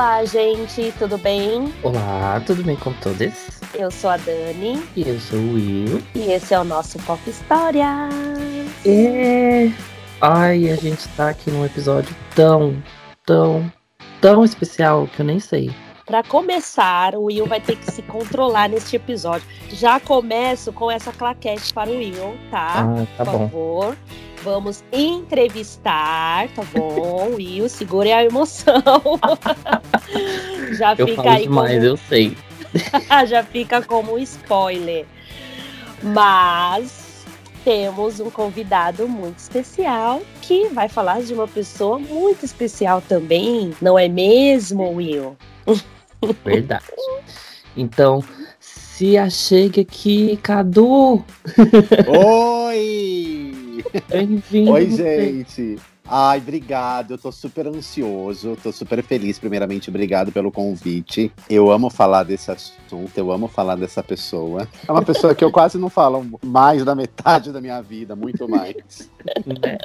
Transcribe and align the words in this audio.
Olá, 0.00 0.24
gente, 0.24 0.94
tudo 0.98 1.18
bem? 1.18 1.74
Olá, 1.82 2.42
tudo 2.46 2.64
bem 2.64 2.74
com 2.74 2.90
todos? 2.94 3.34
Eu 3.74 3.90
sou 3.90 4.08
a 4.08 4.16
Dani. 4.16 4.82
E 4.96 5.06
eu 5.06 5.20
sou 5.20 5.38
o 5.38 5.52
Will. 5.52 6.02
E 6.14 6.32
esse 6.32 6.54
é 6.54 6.58
o 6.58 6.64
nosso 6.64 6.98
Pop 7.00 7.20
História. 7.28 8.08
É. 8.86 9.70
Ai, 10.18 10.70
a 10.70 10.76
gente 10.76 11.06
tá 11.08 11.28
aqui 11.28 11.50
num 11.50 11.66
episódio 11.66 12.16
tão, 12.34 12.82
tão, 13.26 13.70
tão 14.22 14.42
especial 14.42 15.06
que 15.06 15.20
eu 15.20 15.26
nem 15.26 15.38
sei. 15.38 15.70
Para 16.06 16.22
começar, 16.22 17.14
o 17.14 17.24
Will 17.24 17.44
vai 17.44 17.60
ter 17.60 17.76
que 17.76 17.92
se 17.92 18.00
controlar 18.00 18.70
neste 18.70 18.96
episódio. 18.96 19.46
Já 19.68 20.00
começo 20.00 20.72
com 20.72 20.90
essa 20.90 21.12
claquete 21.12 21.74
para 21.74 21.90
o 21.90 21.98
Will, 21.98 22.38
tá? 22.50 22.86
Ah, 22.86 23.06
tá 23.18 23.24
Por 23.26 23.32
bom. 23.32 23.38
favor. 23.50 23.96
Vamos 24.42 24.82
entrevistar, 24.92 26.48
tá 26.48 26.62
bom? 26.74 27.34
Will, 27.36 27.68
segure 27.68 28.10
a 28.12 28.24
emoção. 28.24 28.82
Já 30.78 30.94
Eu 30.96 31.06
fica 31.08 31.22
falo 31.22 31.36
aí 31.36 31.42
demais, 31.42 31.74
como... 31.74 31.84
eu 31.84 31.96
sei. 31.96 32.36
já 33.26 33.42
fica 33.42 33.82
como 33.82 34.18
spoiler. 34.20 35.04
Mas 36.02 37.24
temos 37.64 38.20
um 38.20 38.30
convidado 38.30 39.08
muito 39.08 39.38
especial 39.38 40.22
que 40.40 40.68
vai 40.68 40.88
falar 40.88 41.20
de 41.22 41.34
uma 41.34 41.48
pessoa 41.48 41.98
muito 41.98 42.44
especial 42.44 43.02
também, 43.02 43.74
não 43.82 43.98
é 43.98 44.08
mesmo, 44.08 44.94
Will? 44.94 45.36
Verdade. 46.44 46.84
Então, 47.76 48.22
se 48.58 49.16
achegue 49.18 49.80
aqui, 49.80 50.38
Cadu. 50.42 51.24
Oi! 52.06 53.49
Bem-vindo. 54.08 54.72
Oi, 54.72 54.90
gente! 54.90 55.78
Ai, 56.12 56.38
obrigado. 56.38 57.12
Eu 57.12 57.18
tô 57.18 57.30
super 57.30 57.68
ansioso, 57.68 58.56
tô 58.60 58.72
super 58.72 59.00
feliz. 59.00 59.38
Primeiramente, 59.38 59.90
obrigado 59.90 60.32
pelo 60.32 60.50
convite. 60.50 61.32
Eu 61.48 61.70
amo 61.70 61.88
falar 61.88 62.24
desse 62.24 62.50
assunto, 62.50 63.16
eu 63.16 63.30
amo 63.30 63.46
falar 63.46 63.76
dessa 63.76 64.02
pessoa. 64.02 64.66
É 64.88 64.90
uma 64.90 65.04
pessoa 65.04 65.36
que 65.36 65.44
eu 65.44 65.52
quase 65.52 65.78
não 65.78 65.88
falo 65.88 66.26
mais 66.42 66.84
da 66.84 66.96
metade 66.96 67.52
da 67.52 67.60
minha 67.60 67.80
vida, 67.80 68.16
muito 68.16 68.48
mais. 68.48 69.08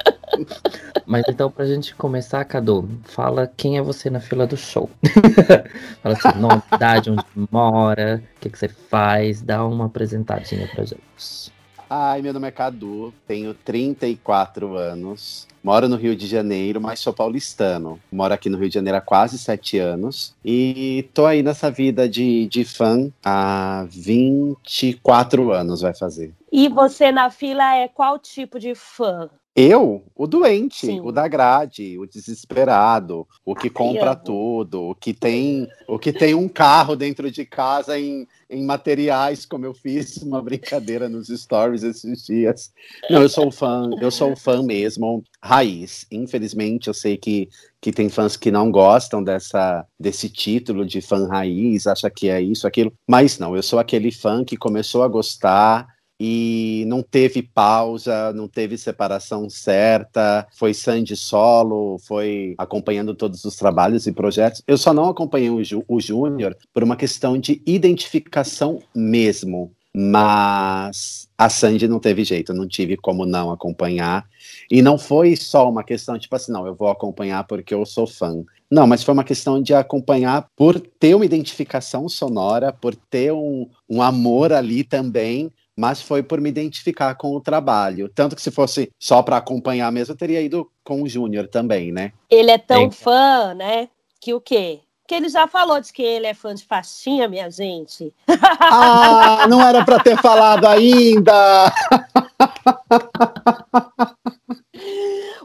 Mas 1.06 1.22
então, 1.28 1.48
pra 1.48 1.64
gente 1.64 1.94
começar, 1.94 2.44
Cadu, 2.44 2.88
fala 3.04 3.50
quem 3.56 3.78
é 3.78 3.82
você 3.82 4.10
na 4.10 4.18
fila 4.18 4.48
do 4.48 4.56
show. 4.56 4.90
fala 6.02 6.16
assim, 6.16 6.40
nome, 6.40 6.62
idade, 6.74 7.08
onde 7.08 7.24
mora, 7.52 8.20
o 8.36 8.40
que, 8.40 8.50
que 8.50 8.58
você 8.58 8.68
faz, 8.68 9.40
dá 9.42 9.64
uma 9.64 9.86
apresentadinha 9.86 10.68
pra 10.74 10.84
gente. 10.84 11.55
Ai, 11.88 12.20
meu 12.20 12.32
nome 12.32 12.48
é 12.48 12.50
Cadu, 12.50 13.14
tenho 13.28 13.54
34 13.54 14.76
anos, 14.76 15.46
moro 15.62 15.88
no 15.88 15.94
Rio 15.94 16.16
de 16.16 16.26
Janeiro, 16.26 16.80
mas 16.80 16.98
sou 16.98 17.12
paulistano. 17.12 18.00
Moro 18.10 18.34
aqui 18.34 18.48
no 18.48 18.58
Rio 18.58 18.68
de 18.68 18.74
Janeiro 18.74 18.98
há 18.98 19.00
quase 19.00 19.38
sete 19.38 19.78
anos 19.78 20.34
e 20.44 21.08
tô 21.14 21.26
aí 21.26 21.44
nessa 21.44 21.70
vida 21.70 22.08
de, 22.08 22.48
de 22.48 22.64
fã 22.64 23.08
há 23.24 23.86
24 23.88 25.52
anos, 25.52 25.80
vai 25.80 25.94
fazer. 25.94 26.34
E 26.50 26.68
você 26.68 27.12
na 27.12 27.30
fila 27.30 27.76
é 27.76 27.86
qual 27.86 28.18
tipo 28.18 28.58
de 28.58 28.74
fã? 28.74 29.30
Eu, 29.58 30.04
o 30.14 30.26
doente, 30.26 30.84
Sim. 30.84 31.00
o 31.00 31.10
da 31.10 31.26
grade, 31.26 31.98
o 31.98 32.06
desesperado, 32.06 33.26
o 33.42 33.54
que 33.54 33.68
Ai, 33.68 33.72
compra 33.72 34.10
amo. 34.10 34.20
tudo, 34.22 34.82
o 34.82 34.94
que 34.94 35.14
tem, 35.14 35.66
o 35.88 35.98
que 35.98 36.12
tem 36.12 36.34
um 36.34 36.46
carro 36.46 36.94
dentro 36.94 37.30
de 37.30 37.46
casa 37.46 37.98
em, 37.98 38.28
em 38.50 38.62
materiais, 38.66 39.46
como 39.46 39.64
eu 39.64 39.72
fiz 39.72 40.18
uma 40.22 40.42
brincadeira 40.42 41.08
nos 41.08 41.28
stories 41.28 41.82
esses 41.84 42.26
dias. 42.26 42.70
Não, 43.08 43.22
eu 43.22 43.30
sou 43.30 43.50
fã, 43.50 43.88
eu 43.98 44.10
sou 44.10 44.36
fã 44.36 44.62
mesmo, 44.62 45.24
raiz. 45.42 46.06
Infelizmente, 46.12 46.88
eu 46.88 46.94
sei 46.94 47.16
que, 47.16 47.48
que 47.80 47.90
tem 47.90 48.10
fãs 48.10 48.36
que 48.36 48.50
não 48.50 48.70
gostam 48.70 49.24
dessa 49.24 49.86
desse 49.98 50.28
título 50.28 50.84
de 50.84 51.00
fã 51.00 51.26
raiz, 51.26 51.86
acha 51.86 52.10
que 52.10 52.28
é 52.28 52.42
isso, 52.42 52.66
aquilo, 52.66 52.92
mas 53.08 53.38
não, 53.38 53.56
eu 53.56 53.62
sou 53.62 53.78
aquele 53.78 54.12
fã 54.12 54.44
que 54.44 54.58
começou 54.58 55.02
a 55.02 55.08
gostar 55.08 55.95
e 56.18 56.84
não 56.86 57.02
teve 57.02 57.42
pausa, 57.42 58.32
não 58.32 58.48
teve 58.48 58.78
separação 58.78 59.48
certa, 59.50 60.46
foi 60.56 60.72
Sandy 60.72 61.16
solo, 61.16 61.98
foi 61.98 62.54
acompanhando 62.58 63.14
todos 63.14 63.44
os 63.44 63.56
trabalhos 63.56 64.06
e 64.06 64.12
projetos. 64.12 64.62
Eu 64.66 64.78
só 64.78 64.94
não 64.94 65.08
acompanhei 65.08 65.50
o, 65.50 65.62
Jú- 65.62 65.84
o 65.86 66.00
Júnior 66.00 66.56
por 66.72 66.82
uma 66.82 66.96
questão 66.96 67.38
de 67.38 67.62
identificação 67.66 68.80
mesmo, 68.94 69.72
mas 69.94 71.28
a 71.38 71.48
Sandy 71.48 71.88
não 71.88 71.98
teve 71.98 72.22
jeito, 72.24 72.52
não 72.52 72.68
tive 72.68 72.96
como 72.96 73.24
não 73.24 73.50
acompanhar. 73.50 74.26
E 74.70 74.82
não 74.82 74.98
foi 74.98 75.36
só 75.36 75.68
uma 75.68 75.82
questão 75.84 76.18
tipo 76.18 76.34
assim, 76.36 76.52
não, 76.52 76.66
eu 76.66 76.74
vou 76.74 76.88
acompanhar 76.88 77.44
porque 77.44 77.74
eu 77.74 77.84
sou 77.86 78.06
fã. 78.06 78.44
Não, 78.70 78.86
mas 78.86 79.02
foi 79.02 79.14
uma 79.14 79.24
questão 79.24 79.62
de 79.62 79.72
acompanhar 79.72 80.48
por 80.56 80.78
ter 80.80 81.14
uma 81.14 81.24
identificação 81.24 82.08
sonora, 82.08 82.72
por 82.72 82.94
ter 82.94 83.32
um, 83.32 83.68
um 83.88 84.02
amor 84.02 84.52
ali 84.52 84.82
também, 84.82 85.50
mas 85.76 86.00
foi 86.00 86.22
por 86.22 86.40
me 86.40 86.48
identificar 86.48 87.14
com 87.14 87.28
o 87.36 87.40
trabalho. 87.40 88.08
Tanto 88.08 88.34
que 88.34 88.42
se 88.42 88.50
fosse 88.50 88.90
só 88.98 89.22
para 89.22 89.36
acompanhar 89.36 89.92
mesmo, 89.92 90.12
eu 90.12 90.18
teria 90.18 90.40
ido 90.40 90.70
com 90.82 91.02
o 91.02 91.08
Júnior 91.08 91.48
também, 91.48 91.92
né? 91.92 92.12
Ele 92.30 92.50
é 92.50 92.58
tão 92.58 92.90
Sim. 92.90 93.04
fã, 93.04 93.54
né? 93.54 93.88
Que 94.20 94.32
o 94.32 94.40
quê? 94.40 94.80
Que 95.06 95.14
ele 95.14 95.28
já 95.28 95.46
falou 95.46 95.80
de 95.80 95.92
que 95.92 96.02
ele 96.02 96.26
é 96.26 96.34
fã 96.34 96.54
de 96.54 96.64
faixinha, 96.64 97.28
minha 97.28 97.48
gente. 97.50 98.12
Ah, 98.60 99.46
não 99.48 99.62
era 99.62 99.84
para 99.84 100.00
ter 100.02 100.16
falado 100.20 100.66
ainda! 100.66 101.72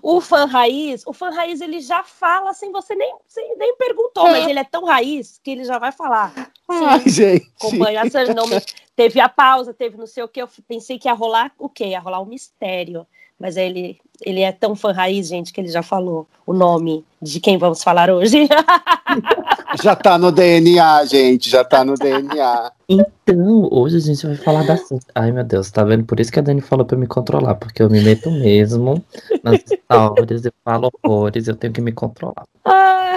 O 0.01 0.19
fã 0.19 0.45
raiz, 0.45 1.03
o 1.05 1.13
fã 1.13 1.29
raiz 1.29 1.61
ele 1.61 1.79
já 1.79 2.03
fala 2.03 2.53
sem 2.53 2.71
você 2.71 2.95
nem, 2.95 3.15
sem, 3.27 3.55
nem 3.57 3.75
perguntou, 3.77 4.23
mas 4.31 4.47
ele 4.47 4.59
é 4.59 4.63
tão 4.63 4.83
raiz 4.83 5.39
que 5.43 5.51
ele 5.51 5.63
já 5.63 5.77
vai 5.77 5.91
falar. 5.91 6.33
Ai, 6.67 7.07
gente. 7.07 7.47
Acompanha, 7.57 8.03
você 8.09 8.33
não 8.33 8.47
me- 8.47 8.61
teve 8.95 9.19
a 9.19 9.29
pausa, 9.29 9.73
teve 9.73 9.97
não 9.97 10.07
sei 10.07 10.23
o 10.23 10.27
que, 10.27 10.41
eu 10.41 10.49
pensei 10.67 10.97
que 10.97 11.07
ia 11.07 11.13
rolar 11.13 11.51
o 11.57 11.69
quê? 11.69 11.85
Ia 11.87 11.99
rolar 11.99 12.19
um 12.19 12.25
mistério. 12.25 13.05
Mas 13.41 13.57
ele, 13.57 13.97
ele 14.23 14.41
é 14.41 14.51
tão 14.51 14.75
fã 14.75 14.91
raiz, 14.91 15.27
gente, 15.27 15.51
que 15.51 15.59
ele 15.59 15.69
já 15.69 15.81
falou 15.81 16.27
o 16.45 16.53
nome 16.53 17.03
de 17.19 17.39
quem 17.39 17.57
vamos 17.57 17.81
falar 17.81 18.11
hoje. 18.11 18.47
Já 19.81 19.95
tá 19.95 20.17
no 20.17 20.31
DNA, 20.31 21.05
gente, 21.05 21.49
já 21.49 21.63
tá 21.63 21.83
no 21.85 21.95
DNA. 21.95 22.71
Então, 22.89 23.69
hoje 23.71 23.95
a 23.97 23.99
gente 23.99 24.25
vai 24.27 24.35
falar 24.35 24.65
da. 24.65 24.77
Ai, 25.15 25.31
meu 25.31 25.45
Deus, 25.45 25.71
tá 25.71 25.81
vendo? 25.83 26.03
Por 26.03 26.19
isso 26.19 26.29
que 26.31 26.39
a 26.39 26.41
Dani 26.41 26.59
falou 26.59 26.85
pra 26.85 26.97
me 26.97 27.07
controlar, 27.07 27.55
porque 27.55 27.81
eu 27.81 27.89
me 27.89 28.01
meto 28.01 28.29
mesmo 28.29 29.01
nas 29.43 29.61
histórias, 29.63 30.43
eu 30.43 30.51
falo 30.63 30.89
horrores, 31.03 31.47
eu 31.47 31.55
tenho 31.55 31.71
que 31.71 31.79
me 31.81 31.93
controlar. 31.93 32.43
Ah, 32.65 33.15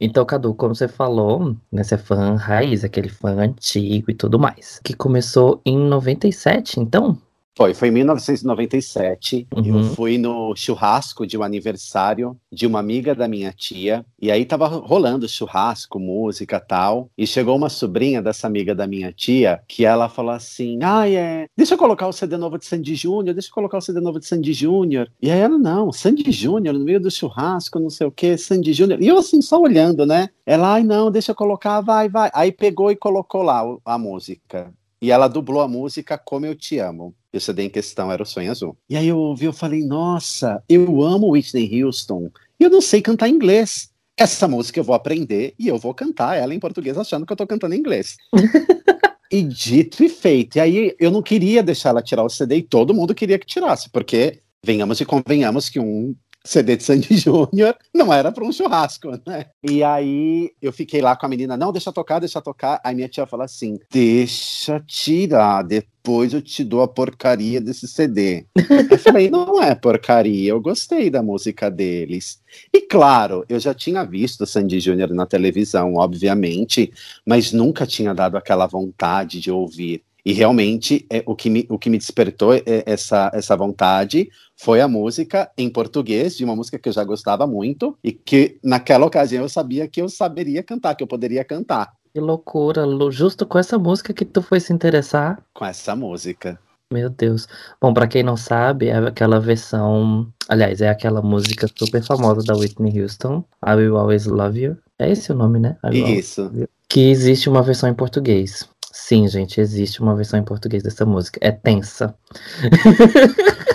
Então, 0.00 0.24
Cadu, 0.24 0.52
como 0.54 0.74
você 0.74 0.88
falou, 0.88 1.54
né, 1.70 1.84
você 1.84 1.94
é 1.94 1.98
fã 1.98 2.34
raiz, 2.34 2.82
aquele 2.82 3.08
fã 3.08 3.36
antigo 3.36 4.10
e 4.10 4.14
tudo 4.14 4.38
mais. 4.38 4.80
Que 4.82 4.94
começou 4.94 5.60
em 5.64 5.78
97, 5.78 6.80
então? 6.80 7.16
Foi, 7.54 7.74
foi 7.74 7.88
em 7.88 7.92
1997. 7.92 9.46
Uhum. 9.54 9.78
Eu 9.78 9.84
fui 9.94 10.16
no 10.16 10.56
churrasco 10.56 11.26
de 11.26 11.36
um 11.36 11.42
aniversário 11.42 12.36
de 12.50 12.66
uma 12.66 12.78
amiga 12.78 13.14
da 13.14 13.28
minha 13.28 13.52
tia. 13.52 14.04
E 14.20 14.30
aí 14.30 14.44
tava 14.44 14.66
rolando 14.66 15.28
churrasco, 15.28 15.98
música 15.98 16.58
tal. 16.58 17.10
E 17.16 17.26
chegou 17.26 17.56
uma 17.56 17.68
sobrinha 17.68 18.22
dessa 18.22 18.46
amiga 18.46 18.74
da 18.74 18.86
minha 18.86 19.12
tia 19.12 19.60
que 19.68 19.84
ela 19.84 20.08
falou 20.08 20.32
assim: 20.32 20.78
Ah, 20.82 21.08
é. 21.08 21.46
Deixa 21.56 21.74
eu 21.74 21.78
colocar 21.78 22.06
o 22.06 22.12
CD 22.12 22.36
novo 22.38 22.58
de 22.58 22.64
Sandy 22.64 22.94
Júnior, 22.94 23.34
deixa 23.34 23.48
eu 23.48 23.54
colocar 23.54 23.78
o 23.78 23.82
CD 23.82 24.00
novo 24.00 24.18
de 24.18 24.26
Sandy 24.26 24.52
Júnior. 24.52 25.10
E 25.20 25.30
aí 25.30 25.40
ela, 25.40 25.58
não, 25.58 25.92
Sandy 25.92 26.30
Júnior, 26.32 26.74
no 26.74 26.84
meio 26.84 27.00
do 27.00 27.10
churrasco, 27.10 27.78
não 27.78 27.90
sei 27.90 28.06
o 28.06 28.10
que, 28.10 28.38
Sandy 28.38 28.72
Júnior. 28.72 29.02
E 29.02 29.08
eu 29.08 29.18
assim, 29.18 29.42
só 29.42 29.60
olhando, 29.60 30.06
né? 30.06 30.30
Ela, 30.46 30.74
ai, 30.74 30.82
não, 30.82 31.10
deixa 31.10 31.32
eu 31.32 31.36
colocar, 31.36 31.80
vai, 31.82 32.08
vai. 32.08 32.30
Aí 32.32 32.50
pegou 32.50 32.90
e 32.90 32.96
colocou 32.96 33.42
lá 33.42 33.62
a 33.84 33.98
música. 33.98 34.72
E 35.00 35.10
ela 35.10 35.28
dublou 35.28 35.60
a 35.60 35.68
música 35.68 36.16
Como 36.16 36.46
Eu 36.46 36.54
Te 36.54 36.78
Amo. 36.78 37.14
E 37.32 37.38
o 37.38 37.40
CD 37.40 37.64
em 37.64 37.70
questão 37.70 38.12
era 38.12 38.22
o 38.22 38.26
Sonho 38.26 38.50
Azul. 38.50 38.76
E 38.88 38.96
aí 38.96 39.08
eu 39.08 39.18
ouvi, 39.18 39.46
eu 39.46 39.52
falei, 39.52 39.82
nossa, 39.82 40.62
eu 40.68 41.02
amo 41.02 41.30
Whitney 41.30 41.82
Houston. 41.82 42.30
E 42.60 42.64
eu 42.64 42.70
não 42.70 42.80
sei 42.80 43.00
cantar 43.00 43.28
inglês. 43.28 43.90
Essa 44.16 44.46
música 44.46 44.78
eu 44.78 44.84
vou 44.84 44.94
aprender 44.94 45.54
e 45.58 45.66
eu 45.66 45.78
vou 45.78 45.94
cantar 45.94 46.36
ela 46.36 46.54
em 46.54 46.60
português 46.60 46.98
achando 46.98 47.24
que 47.24 47.32
eu 47.32 47.36
tô 47.36 47.46
cantando 47.46 47.74
em 47.74 47.78
inglês. 47.78 48.16
e 49.32 49.42
dito 49.42 50.04
e 50.04 50.08
feito. 50.10 50.56
E 50.56 50.60
aí 50.60 50.94
eu 51.00 51.10
não 51.10 51.22
queria 51.22 51.62
deixar 51.62 51.88
ela 51.88 52.02
tirar 52.02 52.22
o 52.22 52.28
CD 52.28 52.56
e 52.56 52.62
todo 52.62 52.92
mundo 52.92 53.14
queria 53.14 53.38
que 53.38 53.46
tirasse, 53.46 53.88
porque 53.88 54.40
venhamos 54.62 55.00
e 55.00 55.06
convenhamos 55.06 55.70
que 55.70 55.80
um 55.80 56.14
CD 56.44 56.76
de 56.76 56.82
Sandy 56.82 57.14
Júnior 57.16 57.76
não 57.94 58.12
era 58.12 58.32
para 58.32 58.44
um 58.44 58.52
churrasco, 58.52 59.10
né? 59.26 59.46
E 59.62 59.82
aí 59.82 60.50
eu 60.60 60.72
fiquei 60.72 61.00
lá 61.00 61.16
com 61.16 61.26
a 61.26 61.28
menina, 61.28 61.56
não, 61.56 61.72
deixa 61.72 61.92
tocar, 61.92 62.18
deixa 62.18 62.40
tocar. 62.40 62.80
Aí 62.84 62.94
minha 62.94 63.08
tia 63.08 63.26
falou 63.26 63.44
assim: 63.44 63.78
deixa 63.90 64.80
tirar, 64.80 65.62
depois 65.62 66.34
eu 66.34 66.42
te 66.42 66.64
dou 66.64 66.82
a 66.82 66.88
porcaria 66.88 67.60
desse 67.60 67.86
CD. 67.86 68.46
eu 68.90 68.98
falei, 68.98 69.30
não 69.30 69.62
é 69.62 69.74
porcaria, 69.74 70.50
eu 70.50 70.60
gostei 70.60 71.08
da 71.10 71.22
música 71.22 71.70
deles. 71.70 72.40
E 72.72 72.80
claro, 72.80 73.44
eu 73.48 73.60
já 73.60 73.72
tinha 73.72 74.04
visto 74.04 74.46
Sandy 74.46 74.80
Júnior 74.80 75.10
na 75.10 75.26
televisão, 75.26 75.94
obviamente, 75.94 76.92
mas 77.24 77.52
nunca 77.52 77.86
tinha 77.86 78.12
dado 78.12 78.36
aquela 78.36 78.66
vontade 78.66 79.40
de 79.40 79.50
ouvir. 79.50 80.02
E 80.24 80.32
realmente 80.32 81.04
é, 81.10 81.22
o, 81.26 81.34
que 81.34 81.50
me, 81.50 81.66
o 81.68 81.78
que 81.78 81.90
me 81.90 81.98
despertou 81.98 82.54
é, 82.54 82.62
essa, 82.86 83.30
essa 83.34 83.56
vontade 83.56 84.28
foi 84.62 84.80
a 84.80 84.86
música 84.86 85.50
em 85.58 85.68
português, 85.68 86.36
de 86.36 86.44
uma 86.44 86.54
música 86.54 86.78
que 86.78 86.88
eu 86.88 86.92
já 86.92 87.02
gostava 87.02 87.48
muito, 87.48 87.98
e 88.02 88.12
que 88.12 88.58
naquela 88.62 89.04
ocasião 89.04 89.42
eu 89.42 89.48
sabia 89.48 89.88
que 89.88 90.00
eu 90.00 90.08
saberia 90.08 90.62
cantar, 90.62 90.94
que 90.94 91.02
eu 91.02 91.08
poderia 91.08 91.44
cantar. 91.44 91.92
Que 92.14 92.20
loucura, 92.20 92.84
Lu. 92.84 93.10
Justo 93.10 93.44
com 93.44 93.58
essa 93.58 93.76
música 93.76 94.12
que 94.12 94.24
tu 94.24 94.40
foi 94.40 94.60
se 94.60 94.72
interessar. 94.72 95.42
Com 95.52 95.64
essa 95.64 95.96
música. 95.96 96.60
Meu 96.92 97.10
Deus. 97.10 97.48
Bom, 97.80 97.92
pra 97.92 98.06
quem 98.06 98.22
não 98.22 98.36
sabe, 98.36 98.86
é 98.86 98.98
aquela 98.98 99.40
versão. 99.40 100.28
Aliás, 100.48 100.80
é 100.80 100.88
aquela 100.88 101.20
música 101.20 101.66
super 101.74 102.02
famosa 102.04 102.44
da 102.46 102.54
Whitney 102.54 103.02
Houston, 103.02 103.42
I 103.66 103.74
Will 103.74 103.96
Always 103.96 104.26
Love 104.26 104.60
You. 104.60 104.76
É 104.96 105.10
esse 105.10 105.32
o 105.32 105.34
nome, 105.34 105.58
né? 105.58 105.76
Isso. 105.90 106.52
Que 106.88 107.10
existe 107.10 107.48
uma 107.48 107.62
versão 107.62 107.88
em 107.88 107.94
português. 107.94 108.68
Sim, 108.92 109.26
gente, 109.26 109.60
existe 109.60 110.00
uma 110.00 110.14
versão 110.14 110.38
em 110.38 110.44
português 110.44 110.84
dessa 110.84 111.04
música. 111.04 111.40
É 111.42 111.50
tensa. 111.50 112.14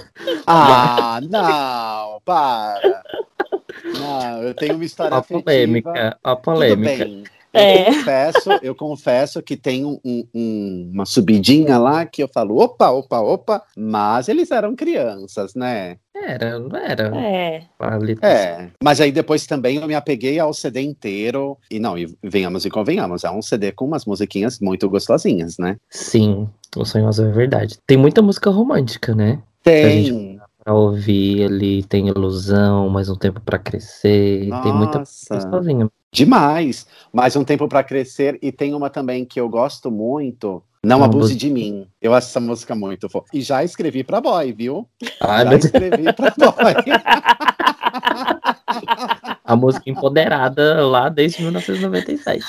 Ah, 0.50 1.20
não, 1.30 2.22
para. 2.24 3.04
Não, 4.00 4.44
eu 4.44 4.54
tenho 4.54 4.76
uma 4.76 4.86
história 4.86 5.16
A 5.16 5.20
afetiva. 5.20 5.44
polêmica, 5.44 6.18
a 6.24 6.36
Tudo 6.36 6.44
polêmica. 6.44 7.04
bem. 7.04 7.24
Eu, 7.54 7.62
É. 7.62 7.86
confesso, 7.86 8.50
eu 8.62 8.76
confesso 8.76 9.42
que 9.42 9.58
tem 9.58 9.84
um- 9.84 10.00
um- 10.06 10.92
uma 10.94 11.06
subidinha 11.06 11.78
lá 11.78 12.06
que 12.06 12.22
eu 12.22 12.28
falo, 12.28 12.58
opa, 12.62 12.90
opa, 12.92 13.20
opa, 13.20 13.64
mas 13.76 14.28
eles 14.30 14.52
eram 14.52 14.76
crianças, 14.76 15.56
né? 15.56 15.98
Era, 16.16 16.60
não 16.60 16.78
era. 16.78 17.12
É. 17.18 17.64
É, 18.22 18.68
mas 18.84 19.00
aí 19.02 19.12
depois 19.12 19.46
também 19.48 19.78
eu 19.78 19.88
me 19.88 19.96
apeguei 19.96 20.38
ao 20.40 20.54
CD 20.54 20.82
inteiro, 20.82 21.58
e 21.72 21.80
não, 21.80 21.98
e 21.98 22.16
venhamos 22.24 22.66
e 22.66 22.70
convenhamos, 22.70 23.24
é 23.24 23.32
um 23.32 23.42
CD 23.42 23.72
com 23.72 23.86
umas 23.86 24.06
musiquinhas 24.06 24.60
muito 24.60 24.90
gostosinhas, 24.90 25.58
né? 25.58 25.78
Sim, 25.90 26.48
o 26.76 26.86
sonho 26.86 27.08
azul 27.08 27.28
é 27.28 27.32
verdade. 27.32 27.78
Tem 27.88 27.98
muita 27.98 28.22
música 28.22 28.50
romântica, 28.50 29.16
né? 29.16 29.40
A 29.62 29.70
Tem, 29.70 30.27
Pra 30.68 30.74
ouvir 30.74 31.46
ali, 31.46 31.81
tem 31.81 32.10
ilusão, 32.10 32.90
mais 32.90 33.08
um 33.08 33.16
tempo 33.16 33.40
pra 33.40 33.58
crescer. 33.58 34.50
Tem 34.64 34.74
muita 34.74 35.00
nossa, 35.00 35.40
sozinha. 35.50 35.90
demais, 36.12 36.86
mais 37.14 37.38
um 37.38 37.46
tempo 37.46 37.69
pra 37.69 37.81
crescer, 37.81 38.38
e 38.42 38.52
tem 38.52 38.75
uma 38.75 38.90
também 38.90 39.24
que 39.24 39.40
eu 39.40 39.48
gosto 39.48 39.90
muito, 39.90 40.62
Não 40.84 41.00
Não 41.00 41.06
Abuse 41.06 41.38
de 41.38 41.50
Mim, 41.50 41.88
eu 42.02 42.14
acho 42.14 42.28
essa 42.28 42.42
música 42.42 42.75
muito 42.75 43.08
fofa, 43.08 43.28
e 43.34 43.40
já 43.40 43.64
escrevi 43.64 44.04
pra 44.04 44.19
boy, 44.19 44.52
viu? 44.52 44.86
Ai, 45.22 45.46
já 45.46 45.50
meu 45.52 45.58
Deus, 45.58 45.64
escrevi 45.64 46.12
pra 46.12 46.34
boy. 46.38 46.74
a 49.48 49.56
música 49.56 49.90
empoderada 49.90 50.86
lá 50.86 51.08
desde 51.08 51.42
1997. 51.42 52.46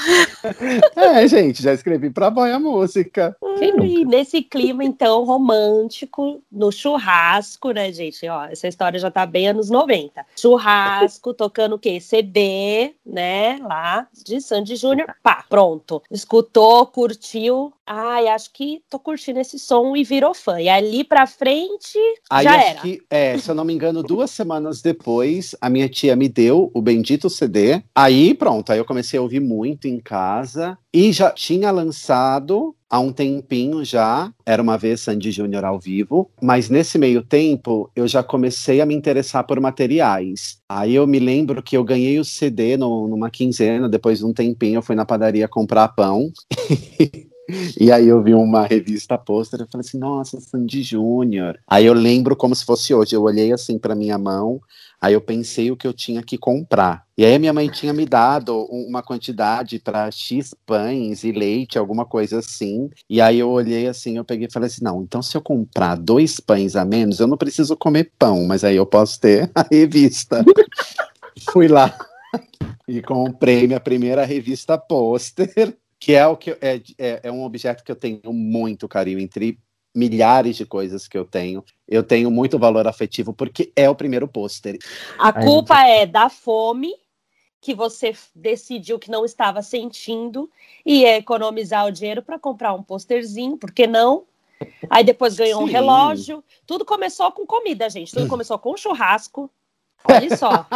É, 0.96 1.28
gente, 1.28 1.62
já 1.62 1.72
escrevi 1.72 2.10
pra 2.10 2.28
boy 2.28 2.50
a 2.50 2.58
música. 2.58 3.36
Quem 3.58 3.72
nunca? 3.72 3.86
E 3.86 4.04
nesse 4.04 4.42
clima, 4.42 4.84
então, 4.84 5.24
romântico, 5.24 6.42
no 6.50 6.72
churrasco, 6.72 7.70
né, 7.70 7.92
gente? 7.92 8.28
Ó, 8.28 8.44
essa 8.46 8.66
história 8.66 8.98
já 8.98 9.10
tá 9.10 9.24
bem 9.24 9.48
anos 9.48 9.70
90. 9.70 10.26
Churrasco, 10.36 11.32
tocando 11.32 11.76
o 11.76 11.78
quê? 11.78 12.00
CD, 12.00 12.94
né? 13.06 13.58
Lá 13.62 14.08
de 14.26 14.40
Sandy 14.40 14.74
Júnior. 14.74 15.08
Pá, 15.22 15.44
pronto. 15.48 16.02
Escutou, 16.10 16.84
curtiu. 16.86 17.72
Ai, 17.86 18.28
acho 18.28 18.52
que 18.52 18.82
tô 18.90 18.98
curtindo 18.98 19.40
esse 19.40 19.58
som 19.58 19.96
e 19.96 20.04
virou 20.04 20.34
fã. 20.34 20.60
E 20.60 20.68
ali 20.68 21.04
pra 21.04 21.26
frente, 21.26 21.98
Aí 22.28 22.44
já 22.44 22.56
acho 22.56 22.68
era. 22.68 22.80
que, 22.80 23.02
é, 23.08 23.38
se 23.38 23.50
eu 23.50 23.54
não 23.54 23.64
me 23.64 23.72
engano, 23.72 24.02
duas 24.02 24.30
semanas 24.30 24.82
depois, 24.82 25.54
a 25.60 25.70
minha 25.70 25.88
tia 25.88 26.14
me 26.14 26.28
deu 26.28 26.70
o 26.74 26.82
bendito 26.88 27.28
CD. 27.28 27.82
Aí, 27.94 28.32
pronto, 28.34 28.72
aí 28.72 28.78
eu 28.78 28.84
comecei 28.84 29.18
a 29.18 29.22
ouvir 29.22 29.40
muito 29.40 29.86
em 29.86 30.00
casa. 30.00 30.76
E 30.92 31.12
já 31.12 31.30
tinha 31.30 31.70
lançado 31.70 32.74
há 32.90 32.98
um 32.98 33.12
tempinho 33.12 33.84
já, 33.84 34.32
era 34.46 34.62
uma 34.62 34.78
vez 34.78 35.02
Sandy 35.02 35.30
Júnior 35.30 35.62
ao 35.64 35.78
vivo, 35.78 36.30
mas 36.42 36.70
nesse 36.70 36.96
meio 36.98 37.22
tempo 37.22 37.90
eu 37.94 38.08
já 38.08 38.22
comecei 38.22 38.80
a 38.80 38.86
me 38.86 38.94
interessar 38.94 39.44
por 39.46 39.60
materiais. 39.60 40.58
Aí 40.68 40.94
eu 40.94 41.06
me 41.06 41.18
lembro 41.18 41.62
que 41.62 41.76
eu 41.76 41.84
ganhei 41.84 42.18
o 42.18 42.24
CD 42.24 42.76
no- 42.78 43.06
numa 43.06 43.30
quinzena, 43.30 43.88
depois 43.88 44.18
de 44.20 44.24
um 44.24 44.32
tempinho 44.32 44.78
eu 44.78 44.82
fui 44.82 44.96
na 44.96 45.04
padaria 45.04 45.46
comprar 45.46 45.88
pão. 45.88 46.32
E 47.80 47.90
aí 47.90 48.06
eu 48.08 48.22
vi 48.22 48.34
uma 48.34 48.66
revista 48.66 49.16
pôster, 49.16 49.60
eu 49.60 49.66
falei 49.70 49.86
assim, 49.86 49.98
nossa, 49.98 50.38
Sandy 50.40 50.82
Júnior. 50.82 51.58
Aí 51.66 51.86
eu 51.86 51.94
lembro 51.94 52.36
como 52.36 52.54
se 52.54 52.64
fosse 52.64 52.92
hoje, 52.92 53.14
eu 53.16 53.22
olhei 53.22 53.52
assim 53.52 53.78
para 53.78 53.94
minha 53.94 54.18
mão, 54.18 54.60
aí 55.00 55.14
eu 55.14 55.20
pensei 55.20 55.70
o 55.70 55.76
que 55.76 55.86
eu 55.86 55.92
tinha 55.94 56.22
que 56.22 56.36
comprar. 56.36 57.04
E 57.16 57.24
aí 57.24 57.38
minha 57.38 57.52
mãe 57.52 57.68
tinha 57.70 57.92
me 57.94 58.04
dado 58.04 58.54
um- 58.70 58.86
uma 58.88 59.02
quantidade 59.02 59.78
para 59.78 60.10
X 60.10 60.54
pães 60.66 61.24
e 61.24 61.32
leite, 61.32 61.78
alguma 61.78 62.04
coisa 62.04 62.40
assim. 62.40 62.90
E 63.08 63.20
aí 63.20 63.38
eu 63.38 63.48
olhei 63.48 63.86
assim, 63.86 64.18
eu 64.18 64.24
peguei 64.24 64.46
e 64.46 64.52
falei 64.52 64.66
assim, 64.66 64.84
não, 64.84 65.02
então 65.02 65.22
se 65.22 65.34
eu 65.36 65.40
comprar 65.40 65.96
dois 65.96 66.38
pães 66.40 66.76
a 66.76 66.84
menos, 66.84 67.18
eu 67.18 67.26
não 67.26 67.36
preciso 67.38 67.76
comer 67.76 68.12
pão, 68.18 68.44
mas 68.46 68.62
aí 68.62 68.76
eu 68.76 68.84
posso 68.86 69.18
ter 69.20 69.50
a 69.54 69.64
revista. 69.70 70.44
Fui 71.50 71.66
lá 71.68 71.96
e 72.86 73.00
comprei 73.00 73.66
minha 73.66 73.80
primeira 73.80 74.24
revista 74.24 74.76
pôster 74.76 75.76
que 76.08 76.14
é 76.14 76.26
o 76.26 76.38
que 76.38 76.52
é, 76.52 76.80
é, 76.96 77.20
é 77.24 77.30
um 77.30 77.44
objeto 77.44 77.84
que 77.84 77.92
eu 77.92 77.94
tenho 77.94 78.32
muito 78.32 78.88
carinho 78.88 79.20
entre 79.20 79.58
milhares 79.94 80.56
de 80.56 80.64
coisas 80.64 81.06
que 81.06 81.18
eu 81.18 81.26
tenho. 81.26 81.62
Eu 81.86 82.02
tenho 82.02 82.30
muito 82.30 82.58
valor 82.58 82.86
afetivo 82.86 83.34
porque 83.34 83.70
é 83.76 83.90
o 83.90 83.94
primeiro 83.94 84.26
pôster. 84.26 84.78
A 85.18 85.38
Ai, 85.38 85.44
culpa 85.44 85.86
é 85.86 86.06
da 86.06 86.30
fome 86.30 86.94
que 87.60 87.74
você 87.74 88.16
decidiu 88.34 88.98
que 88.98 89.10
não 89.10 89.22
estava 89.22 89.60
sentindo 89.60 90.50
e 90.86 91.04
é 91.04 91.18
economizar 91.18 91.86
o 91.86 91.92
dinheiro 91.92 92.22
para 92.22 92.38
comprar 92.38 92.72
um 92.72 92.82
posterzinho, 92.82 93.58
por 93.58 93.70
que 93.70 93.86
não? 93.86 94.24
Aí 94.88 95.04
depois 95.04 95.36
ganhou 95.36 95.62
um 95.62 95.66
Sim. 95.66 95.72
relógio. 95.72 96.42
Tudo 96.66 96.86
começou 96.86 97.30
com 97.32 97.44
comida, 97.44 97.90
gente. 97.90 98.14
Tudo 98.14 98.28
começou 98.32 98.58
com 98.58 98.74
churrasco. 98.78 99.50
Olha 100.04 100.34
só. 100.38 100.66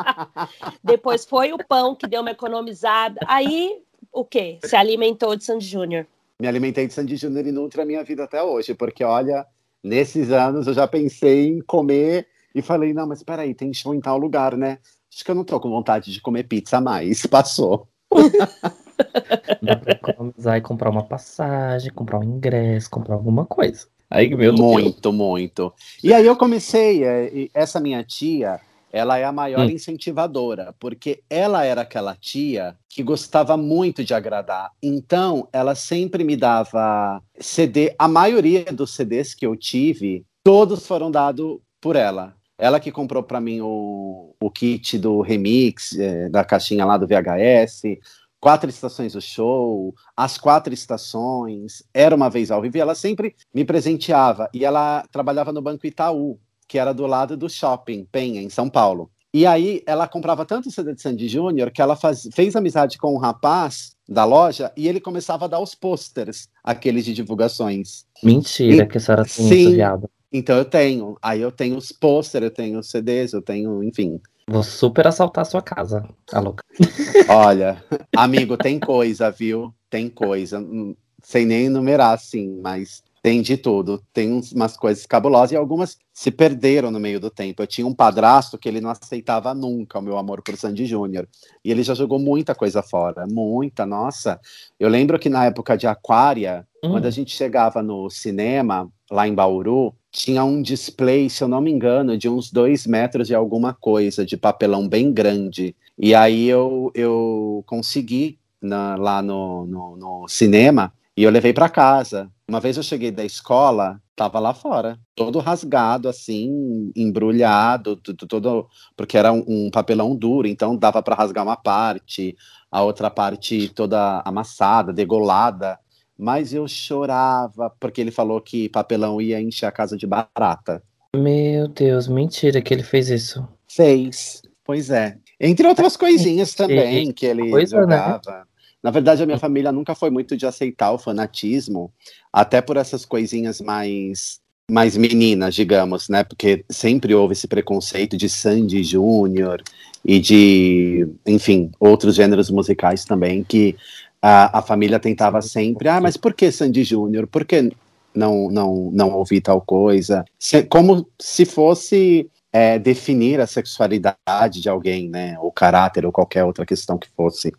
depois 0.82 1.26
foi 1.26 1.52
o 1.52 1.58
pão 1.58 1.94
que 1.94 2.06
deu 2.06 2.22
uma 2.22 2.30
economizada. 2.30 3.20
Aí 3.26 3.82
o 4.12 4.24
quê? 4.24 4.58
Se 4.64 4.76
alimentou 4.76 5.36
de 5.36 5.44
Sandy 5.44 5.66
Júnior. 5.66 6.06
Me 6.40 6.48
alimentei 6.48 6.86
de 6.86 6.94
Sandy 6.94 7.16
Júnior 7.16 7.46
e 7.46 7.52
nutre 7.52 7.80
a 7.80 7.84
minha 7.84 8.02
vida 8.02 8.24
até 8.24 8.42
hoje, 8.42 8.74
porque 8.74 9.04
olha, 9.04 9.46
nesses 9.82 10.30
anos 10.30 10.66
eu 10.66 10.74
já 10.74 10.86
pensei 10.86 11.48
em 11.48 11.60
comer 11.60 12.26
e 12.54 12.62
falei, 12.62 12.92
não, 12.92 13.06
mas 13.06 13.22
peraí, 13.22 13.54
tem 13.54 13.72
show 13.72 13.94
em 13.94 14.00
tal 14.00 14.18
lugar, 14.18 14.56
né? 14.56 14.78
Acho 15.12 15.24
que 15.24 15.30
eu 15.30 15.34
não 15.34 15.44
tô 15.44 15.58
com 15.60 15.68
vontade 15.68 16.12
de 16.12 16.20
comer 16.20 16.44
pizza 16.44 16.80
mais. 16.80 17.24
Passou. 17.26 17.86
Dá 19.62 19.76
pra 19.76 19.92
economizar 19.92 20.56
e 20.56 20.60
comprar 20.60 20.90
uma 20.90 21.04
passagem, 21.04 21.92
comprar 21.92 22.18
um 22.18 22.24
ingresso, 22.24 22.90
comprar 22.90 23.14
alguma 23.14 23.44
coisa. 23.44 23.86
Aí, 24.10 24.28
meu 24.28 24.54
Deus. 24.54 24.60
Muito, 24.60 25.12
muito. 25.12 25.72
E 26.02 26.12
aí 26.12 26.26
eu 26.26 26.36
comecei, 26.36 27.04
é, 27.04 27.32
e 27.32 27.50
essa 27.54 27.78
minha 27.78 28.02
tia, 28.02 28.60
ela 28.92 29.18
é 29.18 29.24
a 29.24 29.32
maior 29.32 29.66
Hum. 29.66 29.70
incentivadora, 29.70 30.74
porque 30.78 31.22
ela 31.30 31.64
era 31.64 31.82
aquela 31.82 32.14
tia 32.16 32.76
que 32.88 33.02
gostava 33.02 33.56
muito 33.56 34.04
de 34.04 34.12
agradar. 34.14 34.70
Então, 34.82 35.48
ela 35.52 35.74
sempre 35.74 36.24
me 36.24 36.36
dava 36.36 37.22
CD, 37.38 37.94
a 37.98 38.08
maioria 38.08 38.64
dos 38.72 38.94
CDs 38.94 39.34
que 39.34 39.46
eu 39.46 39.56
tive, 39.56 40.24
todos 40.42 40.86
foram 40.86 41.10
dados 41.10 41.58
por 41.80 41.96
ela. 41.96 42.34
Ela 42.58 42.78
que 42.80 42.92
comprou 42.92 43.22
para 43.22 43.40
mim 43.40 43.60
o, 43.62 44.34
o 44.40 44.50
kit 44.50 44.98
do 44.98 45.22
remix, 45.22 45.98
é, 45.98 46.28
da 46.28 46.44
caixinha 46.44 46.84
lá 46.84 46.98
do 46.98 47.06
VHS, 47.06 47.98
quatro 48.38 48.68
estações 48.68 49.12
do 49.14 49.20
show, 49.20 49.94
as 50.16 50.36
quatro 50.36 50.72
estações, 50.74 51.82
era 51.94 52.14
uma 52.14 52.28
vez 52.28 52.50
ao 52.50 52.60
vivo, 52.60 52.76
e 52.76 52.80
ela 52.80 52.94
sempre 52.94 53.34
me 53.54 53.64
presenteava. 53.64 54.48
E 54.52 54.64
ela 54.64 55.04
trabalhava 55.10 55.52
no 55.52 55.62
Banco 55.62 55.86
Itaú, 55.86 56.38
que 56.70 56.78
era 56.78 56.92
do 56.94 57.04
lado 57.04 57.36
do 57.36 57.50
shopping 57.50 58.06
Penha, 58.12 58.40
em 58.40 58.48
São 58.48 58.70
Paulo. 58.70 59.10
E 59.34 59.44
aí 59.44 59.82
ela 59.86 60.06
comprava 60.06 60.44
tanto 60.46 60.70
CD 60.70 60.94
de 60.94 61.02
Sandy 61.02 61.26
Júnior 61.26 61.72
que 61.72 61.82
ela 61.82 61.96
faz- 61.96 62.28
fez 62.32 62.54
amizade 62.54 62.96
com 62.96 63.12
um 63.12 63.18
rapaz 63.18 63.96
da 64.08 64.24
loja 64.24 64.72
e 64.76 64.86
ele 64.86 65.00
começava 65.00 65.46
a 65.46 65.48
dar 65.48 65.58
os 65.58 65.74
posters, 65.74 66.48
aqueles 66.62 67.04
de 67.04 67.12
divulgações. 67.12 68.04
Mentira 68.22 68.84
E- 68.84 68.86
que 68.86 68.98
a 68.98 69.00
senhora 69.00 69.24
tem 69.24 69.32
Sim. 69.32 69.54
isso, 69.54 69.70
viado. 69.72 70.08
Então 70.32 70.56
eu 70.56 70.64
tenho. 70.64 71.16
Aí 71.20 71.40
eu 71.40 71.50
tenho 71.50 71.76
os 71.76 71.90
posters, 71.90 72.44
eu 72.44 72.50
tenho 72.52 72.78
os 72.78 72.88
CDs, 72.88 73.32
eu 73.32 73.42
tenho, 73.42 73.82
enfim. 73.82 74.20
Vou 74.48 74.62
super 74.62 75.08
assaltar 75.08 75.42
a 75.42 75.44
sua 75.44 75.62
casa, 75.62 76.08
a 76.32 76.38
louca. 76.38 76.62
Olha, 77.28 77.84
amigo, 78.16 78.56
tem 78.56 78.78
coisa, 78.78 79.28
viu? 79.28 79.74
Tem 79.88 80.08
coisa. 80.08 80.60
Hum, 80.60 80.94
Sem 81.22 81.44
nem 81.44 81.66
enumerar, 81.66 82.14
assim, 82.14 82.60
mas 82.62 83.02
tem 83.22 83.42
de 83.42 83.56
tudo. 83.56 84.02
Tem 84.12 84.40
umas 84.54 84.76
coisas 84.76 85.04
cabulosas 85.06 85.52
e 85.52 85.56
algumas 85.56 85.98
se 86.12 86.30
perderam 86.30 86.90
no 86.90 86.98
meio 87.00 87.20
do 87.20 87.30
tempo. 87.30 87.62
Eu 87.62 87.66
tinha 87.66 87.86
um 87.86 87.94
padrasto 87.94 88.56
que 88.58 88.68
ele 88.68 88.80
não 88.80 88.90
aceitava 88.90 89.52
nunca 89.54 89.98
o 89.98 90.02
meu 90.02 90.16
amor 90.18 90.42
por 90.42 90.56
Sandy 90.56 90.86
Júnior. 90.86 91.28
E 91.64 91.70
ele 91.70 91.82
já 91.82 91.94
jogou 91.94 92.18
muita 92.18 92.54
coisa 92.54 92.82
fora. 92.82 93.26
Muita, 93.28 93.84
nossa. 93.86 94.40
Eu 94.78 94.88
lembro 94.88 95.18
que 95.18 95.28
na 95.28 95.44
época 95.46 95.76
de 95.76 95.86
Aquária, 95.86 96.66
Hum. 96.82 96.92
quando 96.92 97.04
a 97.04 97.10
gente 97.10 97.36
chegava 97.36 97.82
no 97.82 98.08
cinema, 98.08 98.88
lá 99.10 99.28
em 99.28 99.34
Bauru, 99.34 99.94
tinha 100.10 100.42
um 100.44 100.62
display, 100.62 101.28
se 101.28 101.44
eu 101.44 101.48
não 101.48 101.60
me 101.60 101.70
engano, 101.70 102.16
de 102.16 102.26
uns 102.26 102.50
dois 102.50 102.86
metros 102.86 103.26
de 103.28 103.34
alguma 103.34 103.74
coisa, 103.74 104.24
de 104.24 104.34
papelão 104.34 104.88
bem 104.88 105.12
grande. 105.12 105.76
E 105.98 106.14
aí 106.14 106.48
eu, 106.48 106.90
eu 106.94 107.62
consegui, 107.66 108.38
na- 108.62 108.96
lá 108.96 109.20
no, 109.20 109.66
no, 109.66 109.96
no 109.96 110.28
cinema, 110.28 110.90
E 111.20 111.22
eu 111.22 111.30
levei 111.30 111.52
para 111.52 111.68
casa. 111.68 112.30
Uma 112.48 112.60
vez 112.60 112.78
eu 112.78 112.82
cheguei 112.82 113.10
da 113.10 113.22
escola, 113.22 114.00
tava 114.16 114.38
lá 114.38 114.54
fora, 114.54 114.98
todo 115.14 115.38
rasgado, 115.38 116.08
assim, 116.08 116.90
embrulhado, 116.96 117.94
tudo, 117.94 118.26
todo, 118.26 118.66
porque 118.96 119.18
era 119.18 119.30
um, 119.30 119.44
um 119.46 119.70
papelão 119.70 120.16
duro, 120.16 120.48
então 120.48 120.74
dava 120.74 121.02
para 121.02 121.14
rasgar 121.14 121.44
uma 121.44 121.58
parte, 121.58 122.34
a 122.70 122.82
outra 122.82 123.10
parte 123.10 123.68
toda 123.68 124.22
amassada, 124.24 124.94
degolada. 124.94 125.78
Mas 126.16 126.54
eu 126.54 126.66
chorava, 126.66 127.70
porque 127.78 128.00
ele 128.00 128.10
falou 128.10 128.40
que 128.40 128.70
papelão 128.70 129.20
ia 129.20 129.42
encher 129.42 129.66
a 129.66 129.72
casa 129.72 129.98
de 129.98 130.06
barata. 130.06 130.82
Meu 131.14 131.68
Deus, 131.68 132.08
mentira 132.08 132.62
que 132.62 132.72
ele 132.72 132.82
fez 132.82 133.10
isso. 133.10 133.46
Fez, 133.68 134.40
pois 134.64 134.88
é. 134.88 135.18
Entre 135.38 135.68
outras 135.68 135.98
coisinhas 135.98 136.54
também 136.54 137.12
que 137.12 137.26
ele 137.26 137.50
Coisa, 137.50 137.76
né? 137.76 137.82
jogava. 137.82 138.22
Né? 138.26 138.42
Na 138.82 138.90
verdade, 138.90 139.22
a 139.22 139.26
minha 139.26 139.38
família 139.38 139.70
nunca 139.72 139.94
foi 139.94 140.10
muito 140.10 140.36
de 140.36 140.46
aceitar 140.46 140.92
o 140.92 140.98
fanatismo, 140.98 141.92
até 142.32 142.60
por 142.60 142.76
essas 142.76 143.04
coisinhas 143.04 143.60
mais 143.60 144.40
mais 144.70 144.96
meninas, 144.96 145.54
digamos, 145.54 146.08
né? 146.08 146.22
Porque 146.22 146.64
sempre 146.70 147.12
houve 147.12 147.32
esse 147.32 147.48
preconceito 147.48 148.16
de 148.16 148.28
Sandy 148.28 148.84
Júnior 148.84 149.60
e 150.04 150.20
de, 150.20 151.08
enfim, 151.26 151.72
outros 151.80 152.14
gêneros 152.14 152.50
musicais 152.50 153.04
também 153.04 153.42
que 153.42 153.76
a, 154.22 154.58
a 154.58 154.62
família 154.62 155.00
tentava 155.00 155.42
sempre, 155.42 155.88
ah, 155.88 156.00
mas 156.00 156.16
por 156.16 156.32
que 156.34 156.52
Sandy 156.52 156.84
Júnior? 156.84 157.26
Por 157.26 157.44
que 157.44 157.72
não 158.14 158.48
não 158.50 158.90
não 158.92 159.10
ouvir 159.12 159.40
tal 159.40 159.60
coisa? 159.60 160.24
Se, 160.38 160.62
como 160.62 161.06
se 161.18 161.44
fosse 161.44 162.30
é, 162.52 162.78
definir 162.78 163.40
a 163.40 163.46
sexualidade 163.46 164.60
de 164.60 164.68
alguém, 164.68 165.08
né? 165.08 165.36
O 165.40 165.52
caráter 165.52 166.04
ou 166.04 166.10
qualquer 166.10 166.44
outra 166.44 166.66
questão 166.66 166.98
que 166.98 167.08
fosse. 167.16 167.52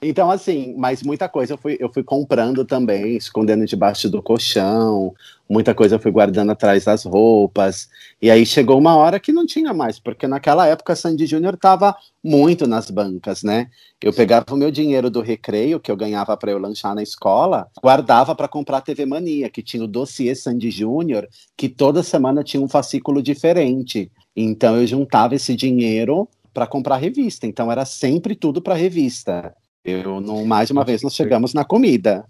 Então, 0.00 0.30
assim, 0.30 0.74
mas 0.78 1.02
muita 1.02 1.28
coisa 1.28 1.52
eu 1.52 1.58
fui, 1.58 1.76
eu 1.78 1.92
fui 1.92 2.02
comprando 2.02 2.64
também, 2.64 3.16
escondendo 3.16 3.66
debaixo 3.66 4.08
do 4.08 4.22
colchão, 4.22 5.14
muita 5.48 5.74
coisa 5.74 5.96
eu 5.96 6.00
fui 6.00 6.10
guardando 6.10 6.50
atrás 6.50 6.84
das 6.84 7.04
roupas. 7.04 7.88
E 8.22 8.30
aí 8.30 8.46
chegou 8.46 8.78
uma 8.78 8.96
hora 8.96 9.20
que 9.20 9.32
não 9.32 9.44
tinha 9.44 9.74
mais, 9.74 9.98
porque 9.98 10.26
naquela 10.26 10.66
época 10.66 10.96
Sandy 10.96 11.26
Júnior 11.26 11.54
estava 11.54 11.94
muito 12.24 12.66
nas 12.66 12.90
bancas, 12.90 13.42
né? 13.42 13.68
Eu 14.00 14.12
pegava 14.12 14.46
o 14.50 14.56
meu 14.56 14.70
dinheiro 14.70 15.10
do 15.10 15.20
recreio, 15.20 15.80
que 15.80 15.90
eu 15.90 15.96
ganhava 15.96 16.36
para 16.36 16.52
eu 16.52 16.58
lanchar 16.58 16.94
na 16.94 17.02
escola, 17.02 17.68
guardava 17.82 18.34
para 18.34 18.48
comprar 18.48 18.78
a 18.78 18.80
TV 18.80 19.04
Mania, 19.04 19.50
que 19.50 19.62
tinha 19.62 19.84
o 19.84 19.88
dossiê 19.88 20.34
Sandy 20.34 20.70
Júnior, 20.70 21.28
que 21.56 21.68
toda 21.68 22.02
semana 22.02 22.42
tinha 22.42 22.62
um 22.62 22.68
fascículo 22.68 23.22
diferente. 23.22 24.10
Então 24.40 24.76
eu 24.76 24.86
juntava 24.86 25.34
esse 25.34 25.56
dinheiro 25.56 26.28
para 26.54 26.66
comprar 26.66 26.96
revista. 26.96 27.46
Então 27.46 27.70
era 27.72 27.84
sempre 27.84 28.36
tudo 28.36 28.62
para 28.62 28.74
revista. 28.74 29.54
Eu 29.84 30.20
não, 30.20 30.44
mais 30.44 30.70
uma 30.70 30.84
vez 30.84 31.02
nós 31.02 31.14
chegamos 31.14 31.54
na 31.54 31.64
comida. 31.64 32.24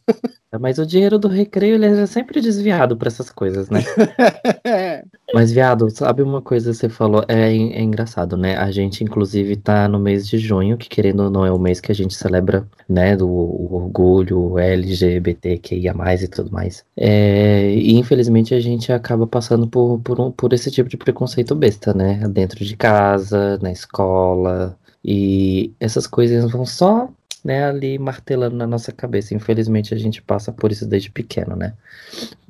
Mas 0.60 0.78
o 0.78 0.86
dinheiro 0.86 1.18
do 1.18 1.28
recreio 1.28 1.74
ele 1.74 1.86
é 1.86 2.06
sempre 2.06 2.40
desviado 2.40 2.96
para 2.96 3.08
essas 3.08 3.30
coisas, 3.30 3.68
né? 3.68 3.80
Mas, 5.34 5.52
viado, 5.52 5.90
sabe 5.90 6.22
uma 6.22 6.40
coisa 6.40 6.70
que 6.70 6.76
você 6.76 6.88
falou? 6.88 7.22
É, 7.28 7.50
é, 7.50 7.82
engraçado, 7.82 8.34
né? 8.36 8.56
A 8.56 8.70
gente, 8.70 9.04
inclusive, 9.04 9.56
tá 9.56 9.86
no 9.86 9.98
mês 9.98 10.26
de 10.26 10.38
junho, 10.38 10.78
que 10.78 10.88
querendo 10.88 11.24
ou 11.24 11.30
não 11.30 11.44
é 11.44 11.52
o 11.52 11.58
mês 11.58 11.80
que 11.80 11.92
a 11.92 11.94
gente 11.94 12.14
celebra, 12.14 12.66
né, 12.88 13.14
do 13.14 13.28
orgulho 13.28 14.58
LGBTQIA, 14.58 15.94
e 16.22 16.28
tudo 16.28 16.50
mais. 16.50 16.82
É, 16.96 17.70
e 17.74 17.94
infelizmente 17.96 18.54
a 18.54 18.60
gente 18.60 18.90
acaba 18.90 19.26
passando 19.26 19.66
por, 19.66 19.98
por, 20.00 20.18
um, 20.18 20.30
por 20.30 20.54
esse 20.54 20.70
tipo 20.70 20.88
de 20.88 20.96
preconceito 20.96 21.54
besta, 21.54 21.92
né? 21.92 22.26
Dentro 22.28 22.64
de 22.64 22.74
casa, 22.76 23.58
na 23.60 23.70
escola. 23.70 24.78
E 25.04 25.72
essas 25.78 26.06
coisas 26.06 26.50
vão 26.50 26.64
só 26.64 27.10
né, 27.44 27.64
ali 27.64 27.98
martelando 27.98 28.56
na 28.56 28.66
nossa 28.66 28.92
cabeça. 28.92 29.34
Infelizmente 29.34 29.94
a 29.94 29.98
gente 29.98 30.22
passa 30.22 30.52
por 30.52 30.72
isso 30.72 30.86
desde 30.86 31.10
pequeno, 31.10 31.56
né? 31.56 31.74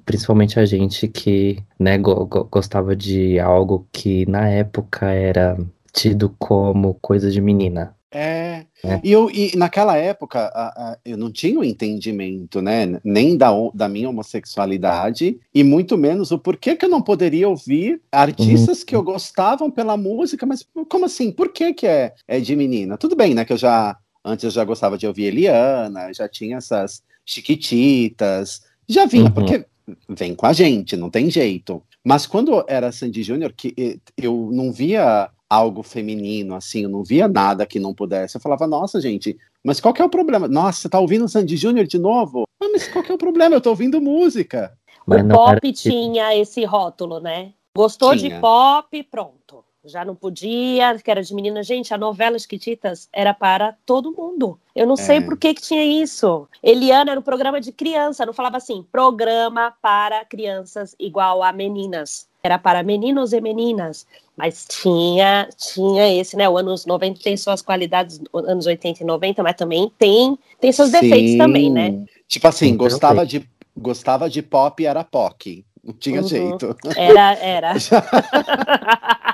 Principalmente 0.05 0.59
a 0.59 0.65
gente 0.65 1.07
que 1.07 1.63
né, 1.79 1.99
go 1.99 2.25
gostava 2.51 2.97
de 2.97 3.39
algo 3.39 3.87
que 3.93 4.25
na 4.27 4.49
época 4.49 5.11
era 5.11 5.57
tido 5.93 6.35
como 6.39 6.95
coisa 6.95 7.31
de 7.31 7.41
menina. 7.41 7.95
É, 8.11 8.65
é. 8.83 9.01
E, 9.05 9.13
eu, 9.13 9.31
e 9.31 9.55
naquela 9.55 9.97
época 9.97 10.41
a, 10.41 10.69
a, 10.69 10.99
eu 11.05 11.17
não 11.19 11.31
tinha 11.31 11.59
o 11.59 11.61
um 11.61 11.65
entendimento, 11.65 12.63
né? 12.63 12.99
Nem 13.05 13.37
da, 13.37 13.51
da 13.75 13.87
minha 13.87 14.09
homossexualidade, 14.09 15.39
e 15.55 15.63
muito 15.63 15.99
menos 15.99 16.31
o 16.31 16.39
porquê 16.39 16.75
que 16.75 16.87
eu 16.87 16.89
não 16.89 17.03
poderia 17.03 17.49
ouvir 17.49 18.01
artistas 18.11 18.81
uhum. 18.81 18.87
que 18.87 18.97
eu 18.97 19.03
gostavam 19.03 19.71
pela 19.71 19.97
música, 19.97 20.47
mas 20.47 20.67
como 20.89 21.05
assim? 21.05 21.31
Por 21.31 21.53
que, 21.53 21.75
que 21.75 21.87
é, 21.87 22.15
é 22.27 22.41
de 22.41 22.57
menina? 22.57 22.97
Tudo 22.97 23.15
bem, 23.15 23.35
né? 23.35 23.45
Que 23.45 23.53
eu 23.53 23.59
já 23.59 23.95
Antes 24.25 24.45
eu 24.45 24.51
já 24.51 24.65
gostava 24.65 24.99
de 24.99 25.07
ouvir 25.07 25.25
Eliana, 25.25 26.13
já 26.13 26.29
tinha 26.29 26.59
essas 26.59 27.03
chiquititas, 27.25 28.63
já 28.89 29.07
vinha, 29.07 29.25
uhum. 29.25 29.33
porque 29.33 29.67
vem 30.09 30.35
com 30.35 30.47
a 30.47 30.53
gente, 30.53 30.97
não 30.97 31.11
tem 31.11 31.31
jeito. 31.31 31.83
Mas 32.05 32.27
quando 32.27 32.65
era 32.69 32.93
Sandy 32.93 33.23
Júnior, 33.23 33.53
que 33.53 34.01
eu 34.17 34.51
não 34.53 34.73
via 34.73 35.31
algo 35.49 35.83
feminino, 35.83 36.55
assim, 36.55 36.83
eu 36.83 36.89
não 36.89 37.03
via 37.03 37.29
nada 37.29 37.67
que 37.67 37.81
não 37.81 37.95
pudesse. 37.95 38.37
Eu 38.37 38.41
falava, 38.41 38.67
nossa, 38.67 39.01
gente, 39.01 39.37
mas 39.65 39.81
qual 39.81 39.95
que 39.95 40.03
é 40.03 40.05
o 40.05 40.11
problema? 40.11 40.49
Nossa, 40.49 40.83
você 40.83 40.89
tá 40.89 41.01
ouvindo 41.01 41.29
Sandy 41.29 41.57
Júnior 41.57 41.87
de 41.87 41.99
novo? 41.99 42.45
Ah, 42.63 42.69
mas 42.73 42.89
qual 42.89 43.05
que 43.05 43.13
é 43.13 43.15
o 43.15 43.19
problema? 43.19 43.57
Eu 43.57 43.61
tô 43.61 43.71
ouvindo 43.71 44.01
música. 44.01 44.77
Mas 45.07 45.25
o 45.25 45.29
pop 45.29 45.61
era... 45.63 45.73
tinha 45.73 46.37
esse 46.37 46.65
rótulo, 46.65 47.21
né? 47.21 47.53
Gostou 47.75 48.15
tinha. 48.17 48.35
de 48.35 48.41
pop, 48.41 49.03
pronto 49.05 49.65
já 49.85 50.05
não 50.05 50.15
podia, 50.15 50.99
que 50.99 51.11
era 51.11 51.23
de 51.23 51.35
menina. 51.35 51.63
Gente, 51.63 51.95
a 51.95 51.99
novela 51.99 52.39
Chiquititas 52.39 53.09
era 53.13 53.33
para 53.33 53.75
todo 53.87 54.13
mundo. 54.13 54.59
Eu 54.75 54.87
não 54.87 54.95
é. 54.95 54.99
sei 54.99 55.21
por 55.21 55.37
que, 55.37 55.55
que 55.55 55.63
tinha 55.63 55.85
isso. 55.85 56.49
Eliana 56.63 57.13
era 57.13 57.21
um 57.21 57.23
programa 57.23 57.61
de 57.61 57.73
criança, 57.73 58.27
não 58.27 58.33
falava 58.33 58.57
assim, 58.57 58.85
programa 58.91 59.73
para 59.81 60.25
crianças 60.25 60.95
igual 60.99 61.43
a 61.43 61.53
meninas. 61.53 62.29
Era 62.43 62.59
para 62.59 62.83
meninos 62.83 63.33
e 63.33 63.41
meninas. 63.41 64.07
Mas 64.37 64.67
tinha, 64.69 65.49
tinha 65.57 66.09
esse, 66.09 66.37
né? 66.37 66.49
O 66.49 66.57
anos 66.57 66.87
90 66.87 67.21
tem 67.23 67.37
suas 67.37 67.61
qualidades, 67.61 68.21
anos 68.33 68.67
80 68.67 69.03
e 69.03 69.07
90, 69.07 69.43
mas 69.43 69.57
também 69.57 69.91
tem, 69.99 70.39
tem 70.61 70.71
seus 70.71 70.91
Sim. 70.91 71.01
defeitos 71.01 71.37
também, 71.37 71.71
né? 71.71 72.05
Tipo 72.29 72.47
assim, 72.47 72.77
gostava 72.77 73.27
de, 73.27 73.49
gostava 73.77 74.31
de 74.31 74.43
pop 74.43 74.81
e 74.81 74.87
era 74.87 75.03
POC. 75.03 75.65
Não 75.83 75.95
tinha 75.95 76.21
uhum. 76.21 76.29
jeito. 76.29 76.77
Era, 76.97 77.35
era. 77.35 77.75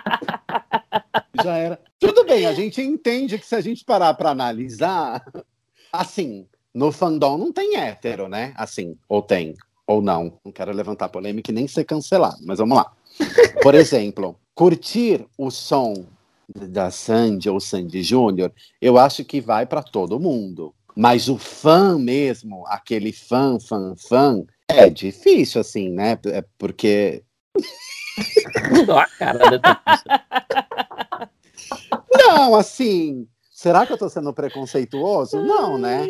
Já 1.45 1.59
era. 1.59 1.79
Tudo 1.99 2.25
bem, 2.25 2.47
a 2.47 2.55
gente 2.55 2.81
entende 2.81 3.39
que 3.39 3.45
se 3.45 3.55
a 3.55 3.61
gente 3.61 3.85
parar 3.85 4.15
para 4.15 4.31
analisar, 4.31 5.23
assim, 5.93 6.47
no 6.73 6.91
fandom 6.91 7.37
não 7.37 7.53
tem 7.53 7.77
hétero, 7.77 8.31
né? 8.31 8.55
Assim, 8.57 8.97
ou 9.07 9.21
tem, 9.21 9.55
ou 9.87 10.01
não. 10.01 10.39
Não 10.43 10.51
quero 10.51 10.73
levantar 10.73 11.11
polêmica 11.11 11.51
e 11.51 11.55
nem 11.55 11.69
ser 11.69 11.85
cancelado, 11.85 12.39
mas 12.47 12.59
vamos 12.59 12.79
lá. 12.79 12.91
Por 13.63 13.75
exemplo, 13.75 14.41
curtir 14.55 15.27
o 15.37 15.51
som 15.51 16.07
da 16.49 16.91
Sandy 16.91 17.51
ou 17.51 17.61
Sandy 17.61 18.03
Júnior, 18.03 18.51
eu 18.81 18.97
acho 18.97 19.23
que 19.23 19.39
vai 19.39 19.67
para 19.67 19.83
todo 19.83 20.19
mundo. 20.19 20.75
Mas 20.97 21.29
o 21.29 21.37
fã 21.37 21.99
mesmo, 21.99 22.65
aquele 22.69 23.13
fã, 23.13 23.59
fã, 23.61 23.95
fã, 23.99 24.43
é 24.67 24.89
difícil, 24.89 25.61
assim, 25.61 25.91
né? 25.91 26.19
É 26.27 26.43
porque. 26.57 27.23
Ó, 28.89 28.99
a 28.99 29.07
cara 29.19 29.59
da 29.59 30.64
Não, 32.17 32.55
assim, 32.55 33.27
será 33.51 33.87
que 33.87 33.93
eu 33.93 33.99
tô 33.99 34.09
sendo 34.09 34.33
preconceituoso? 34.33 35.43
Não, 35.43 35.79
né? 35.79 36.07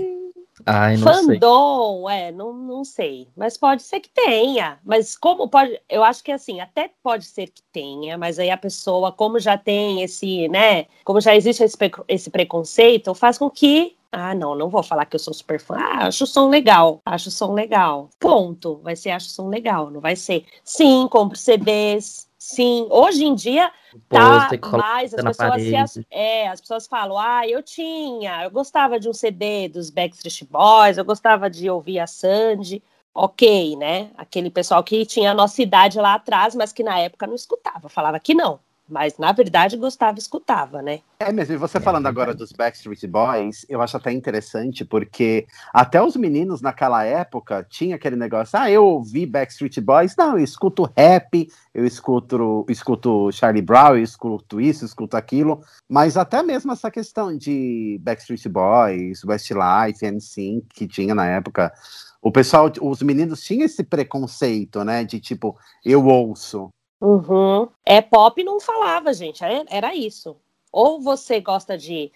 Ai, 0.64 0.96
não 0.96 1.12
Fandom, 1.12 2.06
sei. 2.08 2.16
é, 2.16 2.32
não, 2.32 2.52
não 2.52 2.84
sei. 2.84 3.28
Mas 3.36 3.56
pode 3.56 3.82
ser 3.82 4.00
que 4.00 4.08
tenha. 4.08 4.78
Mas 4.84 5.16
como 5.16 5.48
pode. 5.48 5.80
Eu 5.88 6.04
acho 6.04 6.22
que 6.22 6.30
assim, 6.30 6.60
até 6.60 6.90
pode 7.02 7.24
ser 7.24 7.48
que 7.48 7.62
tenha, 7.72 8.16
mas 8.16 8.38
aí 8.38 8.50
a 8.50 8.56
pessoa, 8.56 9.10
como 9.10 9.40
já 9.40 9.58
tem 9.58 10.02
esse, 10.02 10.48
né? 10.48 10.86
Como 11.04 11.20
já 11.20 11.34
existe 11.34 11.64
esse, 11.64 11.76
esse 12.06 12.30
preconceito, 12.30 13.14
faz 13.14 13.36
com 13.36 13.50
que. 13.50 13.96
Ah, 14.12 14.32
não, 14.32 14.54
não 14.54 14.68
vou 14.68 14.82
falar 14.84 15.06
que 15.06 15.16
eu 15.16 15.20
sou 15.20 15.34
super 15.34 15.58
fã. 15.58 15.74
Ah, 15.76 16.06
acho 16.06 16.22
o 16.22 16.26
som 16.26 16.48
legal. 16.48 17.00
Acho 17.04 17.30
o 17.30 17.32
som 17.32 17.52
legal. 17.52 18.08
Ponto. 18.20 18.76
Vai 18.76 18.94
ser 18.94 19.10
acho 19.10 19.26
o 19.26 19.30
som 19.30 19.48
legal, 19.48 19.90
não 19.90 20.00
vai 20.00 20.14
ser. 20.14 20.44
Sim, 20.62 21.08
compro 21.10 21.36
CDs. 21.36 22.28
Sim, 22.46 22.86
hoje 22.90 23.24
em 23.24 23.34
dia 23.34 23.72
tá 24.06 24.50
mais, 24.76 25.14
as 25.14 25.24
pessoas, 25.24 25.62
se, 25.62 26.06
é, 26.10 26.46
as 26.46 26.60
pessoas 26.60 26.86
falam, 26.86 27.18
ah, 27.18 27.48
eu 27.48 27.62
tinha, 27.62 28.44
eu 28.44 28.50
gostava 28.50 29.00
de 29.00 29.08
um 29.08 29.14
CD 29.14 29.66
dos 29.66 29.88
Backstreet 29.88 30.44
Boys, 30.44 30.98
eu 30.98 31.06
gostava 31.06 31.48
de 31.48 31.70
ouvir 31.70 31.98
a 31.98 32.06
Sandy, 32.06 32.82
ok, 33.14 33.76
né? 33.76 34.10
Aquele 34.14 34.50
pessoal 34.50 34.84
que 34.84 35.06
tinha 35.06 35.30
a 35.30 35.34
nossa 35.34 35.62
idade 35.62 35.98
lá 35.98 36.14
atrás, 36.14 36.54
mas 36.54 36.70
que 36.70 36.82
na 36.82 36.98
época 36.98 37.26
não 37.26 37.34
escutava, 37.34 37.88
falava 37.88 38.20
que 38.20 38.34
não. 38.34 38.60
Mas, 38.88 39.16
na 39.16 39.32
verdade, 39.32 39.76
Gustavo 39.76 40.18
escutava, 40.18 40.82
né? 40.82 41.00
É 41.18 41.32
mesmo, 41.32 41.54
e 41.54 41.56
você 41.56 41.78
é, 41.78 41.80
falando 41.80 42.06
agora 42.06 42.34
dos 42.34 42.52
Backstreet 42.52 43.06
Boys, 43.06 43.64
eu 43.68 43.80
acho 43.80 43.96
até 43.96 44.12
interessante, 44.12 44.84
porque 44.84 45.46
até 45.72 46.02
os 46.02 46.16
meninos 46.16 46.60
naquela 46.60 47.02
época 47.02 47.66
tinha 47.68 47.96
aquele 47.96 48.16
negócio, 48.16 48.58
ah, 48.58 48.70
eu 48.70 48.84
ouvi 48.84 49.24
Backstreet 49.24 49.80
Boys, 49.80 50.14
não, 50.16 50.38
eu 50.38 50.44
escuto 50.44 50.90
rap, 50.96 51.48
eu 51.72 51.86
escuto, 51.86 52.66
escuto 52.68 53.32
Charlie 53.32 53.62
Brown, 53.62 53.96
eu 53.96 54.02
escuto 54.02 54.60
isso, 54.60 54.84
eu 54.84 54.86
escuto 54.86 55.16
aquilo, 55.16 55.62
mas 55.88 56.18
até 56.18 56.42
mesmo 56.42 56.70
essa 56.70 56.90
questão 56.90 57.34
de 57.34 57.98
Backstreet 58.02 58.46
Boys, 58.48 59.24
Westlife, 59.24 60.04
NSYNC, 60.04 60.66
que 60.74 60.86
tinha 60.86 61.14
na 61.14 61.26
época, 61.26 61.72
o 62.20 62.30
pessoal, 62.30 62.70
os 62.80 63.02
meninos 63.02 63.42
tinham 63.42 63.64
esse 63.64 63.82
preconceito, 63.82 64.82
né? 64.82 65.04
De 65.04 65.20
tipo, 65.20 65.56
eu 65.84 66.06
ouço. 66.06 66.70
Uhum. 67.04 67.68
É 67.84 68.00
pop 68.00 68.42
não 68.42 68.58
falava, 68.58 69.12
gente. 69.12 69.42
Era 69.68 69.94
isso. 69.94 70.36
Ou 70.72 71.00
você 71.00 71.38
gosta 71.40 71.76
de 71.76 72.10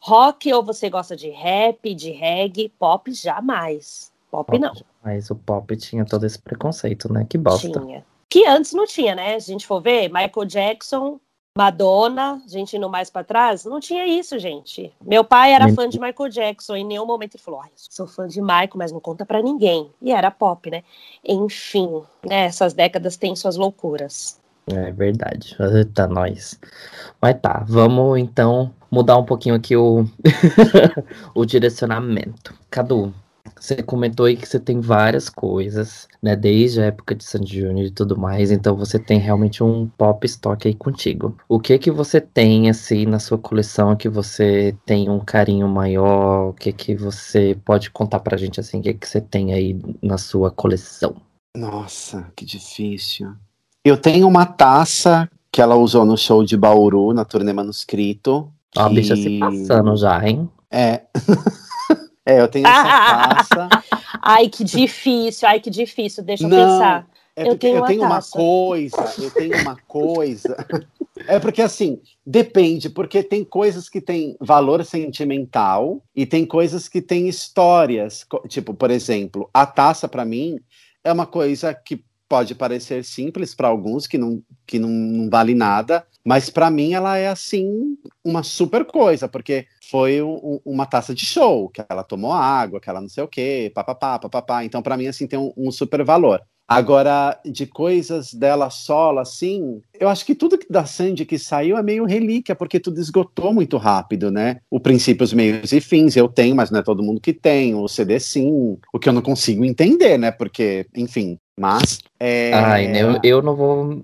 rock, 0.00 0.52
ou 0.52 0.64
você 0.64 0.90
gosta 0.90 1.14
de 1.14 1.30
rap, 1.30 1.94
de 1.94 2.10
reggae. 2.10 2.68
Pop 2.68 3.12
jamais. 3.12 4.12
Pop, 4.30 4.46
pop 4.46 4.58
não. 4.58 4.72
Mas 5.02 5.30
o 5.30 5.36
pop 5.36 5.76
tinha 5.76 6.04
todo 6.04 6.26
esse 6.26 6.38
preconceito, 6.40 7.12
né? 7.12 7.24
Que 7.28 7.38
bosta. 7.38 7.80
Tinha. 7.80 8.04
Que 8.28 8.46
antes 8.46 8.72
não 8.72 8.86
tinha, 8.86 9.14
né? 9.14 9.38
Se 9.38 9.50
a 9.50 9.52
gente 9.52 9.66
for 9.66 9.80
ver, 9.80 10.08
Michael 10.08 10.46
Jackson, 10.46 11.20
Madonna, 11.56 12.40
gente 12.46 12.78
indo 12.78 12.88
mais 12.88 13.10
para 13.10 13.22
trás, 13.22 13.66
não 13.66 13.78
tinha 13.78 14.06
isso, 14.06 14.38
gente. 14.38 14.90
Meu 15.04 15.22
pai 15.22 15.52
era 15.52 15.68
fã 15.74 15.86
de 15.86 16.00
Michael 16.00 16.30
Jackson, 16.30 16.76
em 16.76 16.84
nenhum 16.84 17.04
momento 17.04 17.34
ele 17.34 17.42
falou: 17.42 17.60
Ai, 17.60 17.70
sou 17.76 18.06
fã 18.06 18.26
de 18.26 18.40
Michael, 18.40 18.70
mas 18.74 18.90
não 18.90 19.00
conta 19.00 19.26
para 19.26 19.42
ninguém. 19.42 19.90
E 20.00 20.12
era 20.12 20.30
pop, 20.30 20.70
né? 20.70 20.82
Enfim, 21.22 22.02
né, 22.26 22.46
essas 22.46 22.72
décadas 22.72 23.18
têm 23.18 23.36
suas 23.36 23.56
loucuras. 23.56 24.40
É 24.66 24.92
verdade. 24.92 25.56
Tá 25.92 26.06
nós. 26.06 26.58
Mas 27.20 27.38
tá, 27.40 27.64
vamos 27.66 28.18
então 28.18 28.72
mudar 28.90 29.18
um 29.18 29.24
pouquinho 29.24 29.54
aqui 29.54 29.76
o, 29.76 30.06
o 31.34 31.44
direcionamento. 31.44 32.54
Cadu, 32.70 33.12
você 33.62 33.80
comentou 33.80 34.26
aí 34.26 34.36
que 34.36 34.48
você 34.48 34.58
tem 34.58 34.80
várias 34.80 35.28
coisas, 35.28 36.08
né? 36.20 36.34
Desde 36.34 36.80
a 36.80 36.86
época 36.86 37.14
de 37.14 37.22
Sandy 37.22 37.60
Júnior 37.60 37.86
e 37.86 37.90
tudo 37.90 38.18
mais, 38.18 38.50
então 38.50 38.76
você 38.76 38.98
tem 38.98 39.18
realmente 39.18 39.62
um 39.62 39.86
pop 39.86 40.26
stock 40.26 40.66
aí 40.66 40.74
contigo. 40.74 41.36
O 41.48 41.60
que 41.60 41.78
que 41.78 41.90
você 41.90 42.20
tem, 42.20 42.68
assim, 42.68 43.06
na 43.06 43.20
sua 43.20 43.38
coleção 43.38 43.94
que 43.94 44.08
você 44.08 44.76
tem 44.84 45.08
um 45.08 45.20
carinho 45.20 45.68
maior? 45.68 46.48
O 46.48 46.52
que 46.52 46.72
que 46.72 46.96
você 46.96 47.56
pode 47.64 47.90
contar 47.90 48.18
pra 48.18 48.36
gente, 48.36 48.58
assim, 48.58 48.80
o 48.80 48.82
que 48.82 48.94
que 48.94 49.08
você 49.08 49.20
tem 49.20 49.52
aí 49.52 49.80
na 50.02 50.18
sua 50.18 50.50
coleção? 50.50 51.14
Nossa, 51.56 52.26
que 52.34 52.44
difícil. 52.44 53.32
Eu 53.84 53.96
tenho 53.96 54.26
uma 54.26 54.44
taça 54.44 55.30
que 55.52 55.62
ela 55.62 55.76
usou 55.76 56.04
no 56.04 56.16
show 56.16 56.44
de 56.44 56.56
Bauru, 56.56 57.12
na 57.12 57.24
turnê 57.24 57.52
Manuscrito. 57.52 58.50
Ó, 58.76 58.80
a 58.80 58.88
bicha 58.88 59.14
se 59.14 59.38
passando 59.38 59.96
já, 59.96 60.26
hein? 60.26 60.50
É. 60.68 61.02
É, 62.24 62.40
eu 62.40 62.48
tenho 62.48 62.66
essa 62.66 62.82
taça. 63.68 63.68
ai, 64.20 64.48
que 64.48 64.64
difícil, 64.64 65.48
ai, 65.48 65.60
que 65.60 65.70
difícil, 65.70 66.22
deixa 66.22 66.44
eu 66.44 66.48
Não, 66.48 66.56
pensar. 66.56 67.06
É 67.34 67.48
eu 67.48 67.56
tenho, 67.56 67.78
eu 67.78 67.84
tenho 67.84 68.02
uma 68.02 68.20
coisa, 68.20 69.14
eu 69.18 69.30
tenho 69.30 69.58
uma 69.62 69.76
coisa. 69.88 70.54
É 71.26 71.38
porque 71.40 71.62
assim, 71.62 72.00
depende, 72.26 72.90
porque 72.90 73.22
tem 73.22 73.42
coisas 73.42 73.88
que 73.88 74.00
têm 74.02 74.36
valor 74.38 74.84
sentimental 74.84 76.02
e 76.14 76.26
tem 76.26 76.44
coisas 76.44 76.88
que 76.88 77.00
têm 77.00 77.28
histórias. 77.28 78.26
Tipo, 78.48 78.74
por 78.74 78.90
exemplo, 78.90 79.48
a 79.52 79.64
taça 79.64 80.06
para 80.06 80.26
mim 80.26 80.60
é 81.02 81.10
uma 81.10 81.26
coisa 81.26 81.72
que 81.72 82.04
pode 82.28 82.54
parecer 82.54 83.04
simples 83.04 83.54
para 83.54 83.68
alguns 83.68 84.06
que 84.06 84.18
não 84.18 84.42
que 84.66 84.78
não, 84.78 84.88
não 84.88 85.30
vale 85.30 85.54
nada, 85.54 86.06
mas 86.24 86.48
para 86.48 86.70
mim 86.70 86.94
ela 86.94 87.16
é 87.16 87.28
assim 87.28 87.96
uma 88.24 88.42
super 88.42 88.84
coisa, 88.84 89.28
porque 89.28 89.66
foi 89.90 90.22
um, 90.22 90.60
uma 90.64 90.86
taça 90.86 91.14
de 91.14 91.26
show, 91.26 91.68
que 91.68 91.82
ela 91.88 92.04
tomou 92.04 92.32
água, 92.32 92.80
que 92.80 92.88
ela 92.88 93.00
não 93.00 93.08
sei 93.08 93.24
o 93.24 93.28
quê, 93.28 93.70
papapá, 93.74 94.18
papapá. 94.18 94.64
Então 94.64 94.82
para 94.82 94.96
mim 94.96 95.06
assim 95.06 95.26
tem 95.26 95.38
um, 95.38 95.52
um, 95.56 95.70
super 95.70 96.04
valor. 96.04 96.40
Agora, 96.66 97.38
de 97.44 97.66
coisas 97.66 98.32
dela 98.32 98.70
solo, 98.70 99.18
assim, 99.18 99.82
eu 99.98 100.08
acho 100.08 100.24
que 100.24 100.34
tudo 100.34 100.58
da 100.70 100.86
Sandy 100.86 101.26
que 101.26 101.38
saiu 101.38 101.76
é 101.76 101.82
meio 101.82 102.06
relíquia, 102.06 102.54
porque 102.54 102.80
tudo 102.80 102.98
esgotou 102.98 103.52
muito 103.52 103.76
rápido, 103.76 104.30
né? 104.30 104.60
O 104.70 104.80
princípios, 104.80 105.34
meios 105.34 105.72
e 105.72 105.80
fins 105.82 106.16
eu 106.16 106.28
tenho, 106.28 106.56
mas 106.56 106.70
não 106.70 106.80
é 106.80 106.82
todo 106.82 107.02
mundo 107.02 107.20
que 107.20 107.34
tem. 107.34 107.74
O 107.74 107.86
CD 107.88 108.18
sim, 108.18 108.78
o 108.90 108.98
que 108.98 109.08
eu 109.08 109.12
não 109.12 109.20
consigo 109.20 109.64
entender, 109.64 110.16
né? 110.16 110.30
Porque, 110.30 110.86
enfim, 110.96 111.36
mas. 111.58 112.00
É... 112.18 112.54
Ai, 112.54 112.86
eu, 112.96 113.20
eu 113.22 113.42
não 113.42 113.54
vou 113.54 114.02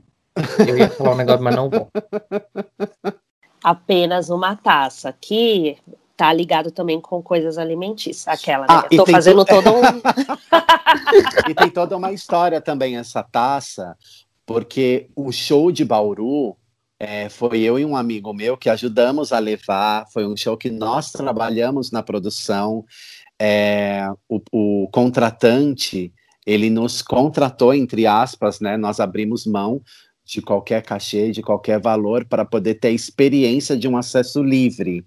eu 0.66 0.78
ia 0.78 0.90
falar 0.90 1.12
um 1.12 1.16
negócio, 1.16 1.42
mas 1.42 1.57
não 1.57 1.70
vou. 1.70 1.88
Apenas 3.62 4.31
uma 4.31 4.57
taça, 4.57 5.12
que 5.12 5.77
tá 6.16 6.33
ligado 6.33 6.72
também 6.72 7.01
com 7.01 7.22
coisas 7.22 7.59
alimentícias. 7.59 8.27
Aquela, 8.27 8.62
né? 8.62 8.66
Ah, 8.68 8.88
Tô 8.96 9.07
fazendo 9.07 9.44
to... 9.44 9.55
todo 9.55 9.70
um. 9.77 9.83
e 11.48 11.55
tem 11.55 11.70
toda 11.70 11.96
uma 11.96 12.12
história 12.12 12.61
também 12.61 12.96
essa 12.96 13.22
taça, 13.22 13.96
porque 14.44 15.09
o 15.14 15.31
show 15.31 15.70
de 15.70 15.85
Bauru 15.85 16.57
é, 16.98 17.29
foi 17.29 17.61
eu 17.61 17.79
e 17.79 17.85
um 17.85 17.96
amigo 17.96 18.35
meu 18.35 18.57
que 18.57 18.68
ajudamos 18.68 19.33
a 19.33 19.38
levar. 19.38 20.07
Foi 20.12 20.27
um 20.27 20.37
show 20.37 20.57
que 20.57 20.70
nós 20.70 21.12
trabalhamos 21.12 21.92
na 21.92 22.03
produção. 22.03 22.85
É, 23.40 24.09
o, 24.29 24.40
o 24.51 24.88
contratante 24.90 26.12
ele 26.44 26.70
nos 26.70 27.03
contratou 27.03 27.72
entre 27.72 28.07
aspas, 28.07 28.59
né? 28.59 28.77
Nós 28.77 28.98
abrimos 28.98 29.46
mão 29.46 29.83
de 30.29 30.43
qualquer 30.43 30.83
cachê, 30.83 31.31
de 31.31 31.41
qualquer 31.41 31.81
valor, 31.81 32.23
para 32.27 32.45
poder 32.45 32.75
ter 32.75 32.88
a 32.88 32.93
experiência 32.93 33.75
de 33.75 33.88
um 33.88 33.97
acesso 33.97 34.43
livre. 34.43 35.03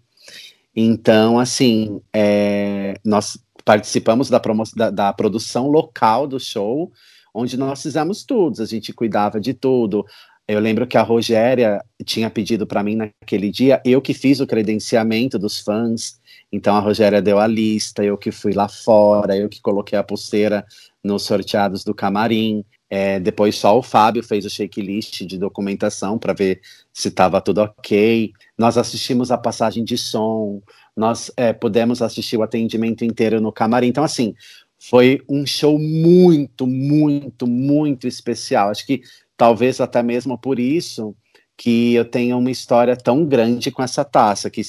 Então, 0.75 1.37
assim, 1.37 2.01
é, 2.11 2.95
nós 3.05 3.37
participamos 3.63 4.31
da, 4.31 4.41
da, 4.75 4.89
da, 4.89 5.13
produção 5.13 5.67
local 5.67 6.25
do 6.25 6.39
show, 6.39 6.91
onde 7.35 7.55
nós 7.55 7.83
fizemos 7.83 8.23
tudo, 8.23 8.63
a 8.63 8.65
gente 8.65 8.91
cuidava 8.91 9.39
de 9.39 9.53
tudo. 9.53 10.03
Eu 10.47 10.59
lembro 10.59 10.87
que 10.87 10.97
a 10.97 11.03
Rogéria 11.03 11.79
tinha 12.03 12.27
pedido 12.27 12.65
para 12.65 12.81
mim 12.81 12.95
naquele 12.95 13.51
dia, 13.51 13.79
eu 13.85 14.01
que 14.01 14.15
fiz 14.15 14.39
o 14.39 14.47
credenciamento 14.47 15.37
dos 15.37 15.59
fãs, 15.59 16.19
então 16.51 16.75
a 16.75 16.79
Rogéria 16.79 17.21
deu 17.21 17.37
a 17.37 17.45
lista, 17.45 18.03
eu 18.03 18.17
que 18.17 18.31
fui 18.31 18.53
lá 18.53 18.67
fora, 18.67 19.37
eu 19.37 19.47
que 19.47 19.61
coloquei 19.61 19.99
a 19.99 20.03
pulseira 20.03 20.65
nos 21.03 21.23
sorteados 21.23 21.83
do 21.83 21.93
camarim. 21.93 22.65
É, 22.93 23.21
depois 23.21 23.55
só 23.55 23.79
o 23.79 23.81
Fábio 23.81 24.21
fez 24.21 24.43
o 24.43 24.49
checklist 24.49 25.21
de 25.21 25.37
documentação 25.37 26.19
para 26.19 26.33
ver 26.33 26.59
se 26.91 27.07
estava 27.07 27.39
tudo 27.39 27.61
ok. 27.61 28.33
Nós 28.57 28.77
assistimos 28.77 29.31
a 29.31 29.37
passagem 29.37 29.81
de 29.85 29.97
som, 29.97 30.61
nós 30.93 31.31
é, 31.37 31.53
pudemos 31.53 32.01
assistir 32.01 32.35
o 32.35 32.43
atendimento 32.43 33.05
inteiro 33.05 33.39
no 33.39 33.49
camarim. 33.49 33.87
Então, 33.87 34.03
assim, 34.03 34.35
foi 34.77 35.21
um 35.29 35.45
show 35.45 35.79
muito, 35.79 36.67
muito, 36.67 37.47
muito 37.47 38.09
especial. 38.09 38.69
Acho 38.69 38.85
que 38.85 39.01
talvez 39.37 39.79
até 39.79 40.03
mesmo 40.03 40.37
por 40.37 40.59
isso 40.59 41.15
que 41.55 41.93
eu 41.93 42.03
tenho 42.03 42.37
uma 42.37 42.51
história 42.51 42.97
tão 42.97 43.23
grande 43.23 43.71
com 43.71 43.81
essa 43.81 44.03
taça, 44.03 44.49
que 44.49 44.63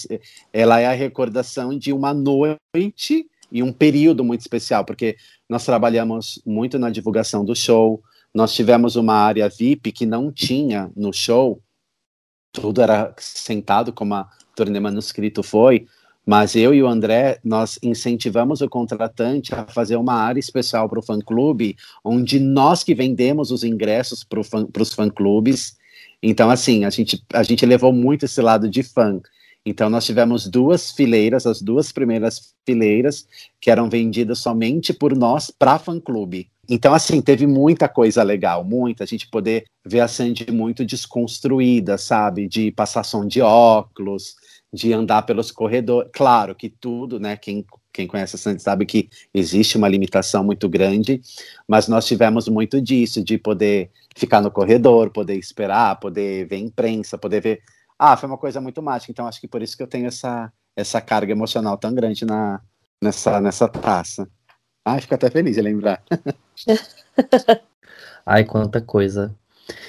ela 0.53 0.79
é 0.79 0.87
a 0.87 0.93
recordação 0.93 1.77
de 1.77 1.93
uma 1.93 2.15
noite 2.15 3.27
e 3.51 3.63
um 3.65 3.73
período 3.73 4.23
muito 4.23 4.43
especial, 4.43 4.85
porque 4.85 5.17
nós 5.49 5.65
trabalhamos 5.65 6.41
muito 6.47 6.79
na 6.79 6.89
divulgação 6.89 7.45
do 7.45 7.57
show, 7.57 8.01
nós 8.35 8.55
tivemos 8.55 8.97
uma 8.97 9.14
área 9.14 9.49
VIP 9.49 9.92
que 9.92 10.07
não 10.07 10.33
tinha 10.33 10.90
no 10.97 11.12
show, 11.12 11.61
tudo 12.53 12.81
era 12.81 13.14
sentado, 13.18 13.92
como 13.92 14.14
a 14.14 14.29
turnê 14.55 14.81
manuscrito 14.81 15.42
foi, 15.42 15.87
mas 16.25 16.55
eu 16.55 16.73
e 16.73 16.83
o 16.83 16.87
André, 16.87 17.40
nós 17.42 17.79
incentivamos 17.83 18.61
o 18.61 18.68
contratante 18.68 19.55
a 19.55 19.66
fazer 19.66 19.97
uma 19.97 20.14
área 20.14 20.38
especial 20.38 20.88
para 20.88 21.01
o 21.01 21.03
fã-clube, 21.03 21.77
onde 22.05 22.38
nós 22.38 22.85
que 22.85 22.95
vendemos 22.95 23.51
os 23.51 23.64
ingressos 23.64 24.23
para 24.23 24.40
os 24.83 24.92
fã-clubes. 24.92 25.77
Então, 26.23 26.49
assim, 26.49 26.85
a 26.85 26.90
gente, 26.90 27.23
a 27.33 27.42
gente 27.42 27.66
levou 27.66 27.92
muito 27.92 28.25
esse 28.25 28.40
lado 28.40 28.68
de 28.68 28.85
fã. 28.85 29.21
Então, 29.66 29.90
nós 29.90 30.05
tivemos 30.05 30.47
duas 30.47 30.92
fileiras, 30.92 31.45
as 31.45 31.61
duas 31.61 31.90
primeiras 31.90 32.55
fileiras, 32.64 33.27
que 33.61 33.71
eram 33.71 33.90
vendidas 33.90 34.38
somente 34.38 34.92
por 34.92 35.16
nós 35.16 35.51
para 35.51 35.79
fã-clube. 35.79 36.49
Então, 36.68 36.94
assim, 36.94 37.20
teve 37.20 37.46
muita 37.46 37.88
coisa 37.88 38.22
legal, 38.22 38.64
muita. 38.64 39.05
A 39.05 39.07
gente 39.07 39.29
poder 39.29 39.64
ver 39.85 40.01
a 40.01 40.09
Sandy 40.09 40.51
muito 40.51 40.85
desconstruída, 40.85 41.98
sabe? 41.98 42.46
De 42.46 42.70
passar 42.70 43.03
som 43.03 43.27
de 43.27 43.40
óculos, 43.40 44.37
de 44.72 44.92
andar 44.92 45.22
pelos 45.22 45.51
corredores. 45.51 46.11
Claro 46.14 46.55
que 46.55 46.68
tudo, 46.68 47.18
né? 47.18 47.37
Quem, 47.37 47.64
quem 47.92 48.07
conhece 48.07 48.37
a 48.37 48.38
Sandy 48.38 48.62
sabe 48.62 48.87
que 48.87 49.09
existe 49.35 49.77
uma 49.77 49.88
limitação 49.88 50.44
muito 50.44 50.68
grande, 50.68 51.20
mas 51.66 51.88
nós 51.88 52.07
tivemos 52.07 52.48
muito 52.48 52.81
disso, 52.81 53.22
de 53.22 53.37
poder 53.37 53.90
ficar 54.16 54.40
no 54.40 54.51
corredor, 54.51 55.11
poder 55.11 55.37
esperar, 55.37 55.98
poder 55.98 56.46
ver 56.46 56.59
imprensa, 56.59 57.18
poder 57.18 57.40
ver 57.40 57.62
ah, 57.98 58.16
foi 58.16 58.29
uma 58.29 58.38
coisa 58.38 58.61
muito 58.61 58.83
mágica. 58.83 59.12
Então 59.12 59.27
acho 59.27 59.40
que 59.40 59.46
por 59.48 59.62
isso 59.62 59.77
que 59.77 59.83
eu 59.83 59.87
tenho 59.87 60.07
essa, 60.07 60.53
essa 60.77 61.01
carga 61.01 61.33
emocional 61.33 61.77
tão 61.79 61.94
grande 61.94 62.25
na, 62.25 62.61
nessa, 63.01 63.40
nessa 63.40 63.68
taça. 63.68 64.29
Ai, 64.85 65.01
fico 65.01 65.14
até 65.14 65.31
feliz 65.31 65.55
de 65.55 65.62
lembrar. 65.62 66.03
Ai, 68.27 68.45
quanta 68.45 68.81
coisa. 68.81 69.35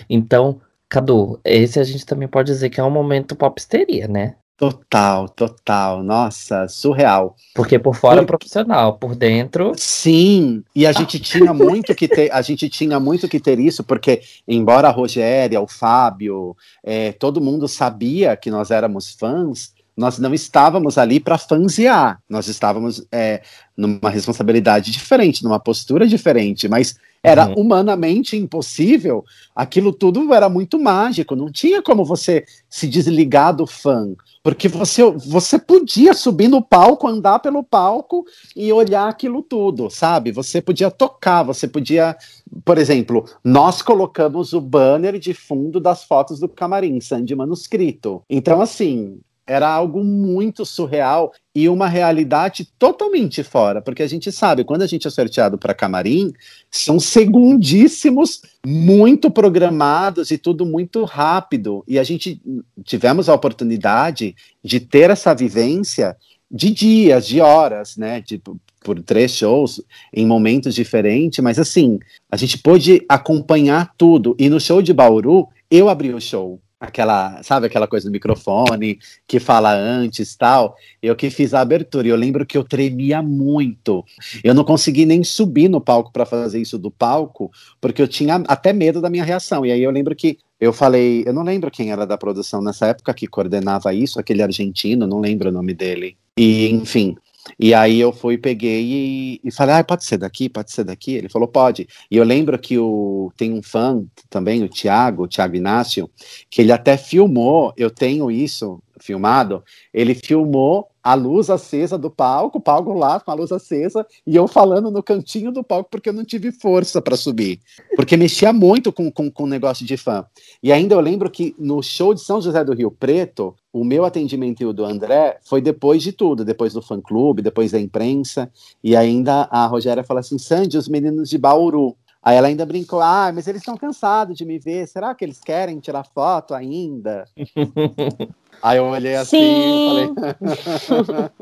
Então, 0.09 0.61
Cadu, 0.87 1.39
esse 1.43 1.79
a 1.79 1.83
gente 1.83 2.05
também 2.05 2.27
pode 2.27 2.51
dizer 2.51 2.69
que 2.69 2.79
é 2.79 2.83
um 2.83 2.91
momento 2.91 3.35
popsteria, 3.35 4.07
né? 4.07 4.35
Total, 4.55 5.27
total. 5.27 6.03
Nossa, 6.03 6.67
surreal. 6.67 7.35
Porque 7.55 7.79
por 7.79 7.95
fora 7.95 8.21
é 8.21 8.25
profissional, 8.25 8.97
por 8.97 9.15
dentro. 9.15 9.73
Sim, 9.75 10.63
e 10.75 10.85
a 10.85 10.91
gente 10.93 11.19
tinha 11.19 11.53
muito 11.53 11.95
que 11.95 12.07
ter, 12.07 12.31
a 12.31 12.41
gente 12.41 12.69
tinha 12.69 12.99
muito 12.99 13.27
que 13.27 13.39
ter 13.39 13.59
isso, 13.59 13.83
porque 13.83 14.21
embora 14.47 14.87
a 14.87 14.91
Rogéria, 14.91 15.59
o 15.59 15.67
Fábio, 15.67 16.55
é, 16.83 17.11
todo 17.11 17.41
mundo 17.41 17.67
sabia 17.67 18.37
que 18.37 18.51
nós 18.51 18.69
éramos 18.69 19.11
fãs, 19.11 19.72
nós 19.95 20.17
não 20.17 20.33
estávamos 20.33 20.97
ali 20.97 21.19
para 21.19 21.37
fansear, 21.37 22.19
nós 22.27 22.47
estávamos 22.47 23.05
é, 23.11 23.41
numa 23.77 24.09
responsabilidade 24.09 24.91
diferente, 24.91 25.43
numa 25.43 25.59
postura 25.59 26.07
diferente, 26.07 26.67
mas 26.67 26.95
era 27.21 27.47
uhum. 27.47 27.53
humanamente 27.61 28.35
impossível. 28.35 29.23
Aquilo 29.55 29.93
tudo 29.93 30.33
era 30.33 30.49
muito 30.49 30.77
mágico, 30.77 31.35
não 31.35 31.49
tinha 31.49 31.81
como 31.81 32.03
você 32.03 32.43
se 32.69 32.87
desligar 32.87 33.55
do 33.55 33.65
fã, 33.65 34.13
porque 34.43 34.67
você, 34.67 35.03
você 35.11 35.57
podia 35.57 36.13
subir 36.13 36.49
no 36.49 36.61
palco, 36.61 37.07
andar 37.07 37.39
pelo 37.39 37.63
palco 37.63 38.25
e 38.55 38.73
olhar 38.73 39.07
aquilo 39.07 39.41
tudo, 39.41 39.89
sabe? 39.89 40.31
Você 40.33 40.61
podia 40.61 40.91
tocar, 40.91 41.43
você 41.43 41.65
podia, 41.65 42.17
por 42.65 42.77
exemplo, 42.77 43.25
nós 43.41 43.81
colocamos 43.81 44.51
o 44.51 44.59
banner 44.59 45.17
de 45.17 45.33
fundo 45.33 45.79
das 45.79 46.03
fotos 46.03 46.39
do 46.39 46.49
camarim, 46.49 46.99
Sandy 46.99 47.35
Manuscrito. 47.35 48.21
Então, 48.29 48.61
assim, 48.61 49.21
era 49.45 49.67
algo 49.67 50.03
muito 50.03 50.65
surreal 50.65 51.33
e 51.53 51.67
uma 51.67 51.87
realidade 51.87 52.67
totalmente 52.79 53.43
fora, 53.43 53.81
porque 53.81 54.01
a 54.01 54.07
gente 54.07 54.31
sabe, 54.31 54.63
quando 54.63 54.81
a 54.81 54.87
gente 54.87 55.07
é 55.07 55.11
sorteado 55.11 55.57
para 55.57 55.73
camarim, 55.73 56.31
são 56.71 56.99
segundíssimos, 56.99 58.41
muito 58.65 59.29
programados 59.29 60.31
e 60.31 60.37
tudo 60.37 60.65
muito 60.65 61.03
rápido. 61.03 61.83
E 61.87 61.99
a 61.99 62.03
gente 62.03 62.41
tivemos 62.83 63.27
a 63.27 63.33
oportunidade 63.33 64.35
de 64.63 64.79
ter 64.79 65.09
essa 65.09 65.33
vivência 65.33 66.15
de 66.49 66.71
dias, 66.71 67.27
de 67.27 67.41
horas, 67.41 67.97
né? 67.97 68.21
Tipo, 68.21 68.59
por 68.83 69.01
três 69.01 69.31
shows 69.31 69.81
em 70.13 70.25
momentos 70.25 70.75
diferentes, 70.75 71.39
mas 71.39 71.57
assim, 71.57 71.99
a 72.31 72.37
gente 72.37 72.57
pôde 72.57 73.03
acompanhar 73.09 73.93
tudo. 73.97 74.35
E 74.37 74.49
no 74.49 74.59
show 74.59 74.81
de 74.81 74.93
Bauru, 74.93 75.47
eu 75.71 75.89
abri 75.89 76.13
o 76.13 76.21
show 76.21 76.59
aquela, 76.83 77.41
sabe, 77.43 77.67
aquela 77.67 77.87
coisa 77.87 78.09
do 78.09 78.11
microfone 78.11 78.99
que 79.25 79.39
fala 79.39 79.73
antes 79.73 80.35
tal. 80.35 80.75
Eu 81.01 81.15
que 81.15 81.29
fiz 81.29 81.53
a 81.53 81.61
abertura 81.61 82.07
e 82.07 82.09
eu 82.09 82.17
lembro 82.17 82.45
que 82.45 82.57
eu 82.57 82.63
tremia 82.63 83.21
muito. 83.21 84.03
Eu 84.43 84.53
não 84.53 84.65
consegui 84.65 85.05
nem 85.05 85.23
subir 85.23 85.69
no 85.69 85.79
palco 85.79 86.11
para 86.11 86.25
fazer 86.25 86.59
isso 86.59 86.77
do 86.77 86.91
palco, 86.91 87.49
porque 87.79 88.01
eu 88.01 88.07
tinha 88.07 88.35
até 88.47 88.73
medo 88.73 88.99
da 88.99 89.09
minha 89.09 89.23
reação. 89.23 89.65
E 89.65 89.71
aí 89.71 89.81
eu 89.81 89.91
lembro 89.91 90.13
que 90.13 90.37
eu 90.59 90.73
falei, 90.73 91.23
eu 91.25 91.33
não 91.33 91.43
lembro 91.43 91.71
quem 91.71 91.91
era 91.91 92.05
da 92.05 92.17
produção 92.17 92.61
nessa 92.61 92.87
época 92.87 93.13
que 93.13 93.27
coordenava 93.27 93.93
isso, 93.93 94.19
aquele 94.19 94.43
argentino, 94.43 95.07
não 95.07 95.19
lembro 95.19 95.49
o 95.49 95.53
nome 95.53 95.73
dele. 95.73 96.17
E, 96.37 96.67
enfim, 96.69 97.15
e 97.59 97.73
aí 97.73 97.99
eu 97.99 98.11
fui, 98.11 98.37
peguei 98.37 98.83
e, 98.83 99.41
e 99.43 99.51
falei, 99.51 99.75
ah, 99.75 99.83
pode 99.83 100.05
ser 100.05 100.17
daqui, 100.17 100.49
pode 100.49 100.71
ser 100.71 100.83
daqui. 100.83 101.13
Ele 101.13 101.29
falou, 101.29 101.47
pode. 101.47 101.87
E 102.09 102.17
eu 102.17 102.23
lembro 102.23 102.57
que 102.57 102.77
o, 102.77 103.31
tem 103.35 103.53
um 103.53 103.61
fã 103.61 104.03
também, 104.29 104.63
o 104.63 104.69
Tiago, 104.69 105.23
o 105.23 105.27
Tiago 105.27 105.55
Inácio, 105.55 106.09
que 106.49 106.61
ele 106.61 106.71
até 106.71 106.97
filmou, 106.97 107.73
eu 107.77 107.89
tenho 107.89 108.31
isso 108.31 108.81
filmado, 108.99 109.63
ele 109.93 110.15
filmou 110.15 110.87
a 111.03 111.13
luz 111.15 111.49
acesa 111.49 111.97
do 111.97 112.09
palco, 112.09 112.59
o 112.59 112.61
palco 112.61 112.93
lá 112.93 113.19
com 113.19 113.31
a 113.31 113.33
luz 113.33 113.51
acesa, 113.51 114.05
e 114.25 114.35
eu 114.35 114.47
falando 114.47 114.89
no 114.89 115.03
cantinho 115.03 115.51
do 115.51 115.63
palco 115.63 115.89
porque 115.91 116.09
eu 116.09 116.13
não 116.13 116.23
tive 116.23 116.51
força 116.51 117.01
para 117.01 117.17
subir. 117.17 117.59
Porque 117.95 118.15
mexia 118.15 118.53
muito 118.53 118.91
com 118.91 119.07
o 119.07 119.11
com, 119.11 119.29
com 119.29 119.45
negócio 119.45 119.85
de 119.85 119.97
fã. 119.97 120.25
E 120.61 120.71
ainda 120.71 120.95
eu 120.95 120.99
lembro 120.99 121.29
que 121.29 121.55
no 121.59 121.81
show 121.81 122.13
de 122.13 122.21
São 122.21 122.41
José 122.41 122.63
do 122.63 122.73
Rio 122.73 122.91
Preto, 122.91 123.55
o 123.71 123.83
meu 123.83 124.05
atendimento 124.05 124.61
e 124.61 124.65
o 124.65 124.73
do 124.73 124.85
André 124.85 125.39
foi 125.43 125.61
depois 125.61 126.03
de 126.03 126.11
tudo, 126.11 126.45
depois 126.45 126.73
do 126.73 126.81
fã-clube, 126.81 127.41
depois 127.41 127.71
da 127.71 127.79
imprensa, 127.79 128.51
e 128.83 128.95
ainda 128.95 129.47
a 129.51 129.65
Rogéria 129.65 130.03
fala 130.03 130.19
assim, 130.19 130.37
Sandy, 130.37 130.77
os 130.77 130.87
meninos 130.87 131.29
de 131.29 131.37
Bauru. 131.37 131.95
Aí 132.23 132.37
ela 132.37 132.47
ainda 132.47 132.65
brincou, 132.65 133.01
ah, 133.01 133.31
mas 133.33 133.47
eles 133.47 133.61
estão 133.61 133.75
cansados 133.75 134.37
de 134.37 134.45
me 134.45 134.57
ver, 134.57 134.87
será 134.87 135.13
que 135.13 135.25
eles 135.25 135.41
querem 135.41 135.79
tirar 135.79 136.05
foto 136.05 136.53
ainda? 136.53 137.25
Aí 138.63 138.77
eu 138.77 138.85
olhei 138.85 139.15
assim 139.15 139.37
Sim. 139.37 140.13
e 140.13 140.15
falei. 140.15 141.41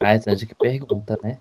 ah, 0.00 0.18
Sandy, 0.18 0.46
que 0.46 0.54
pergunta, 0.54 1.18
né? 1.22 1.38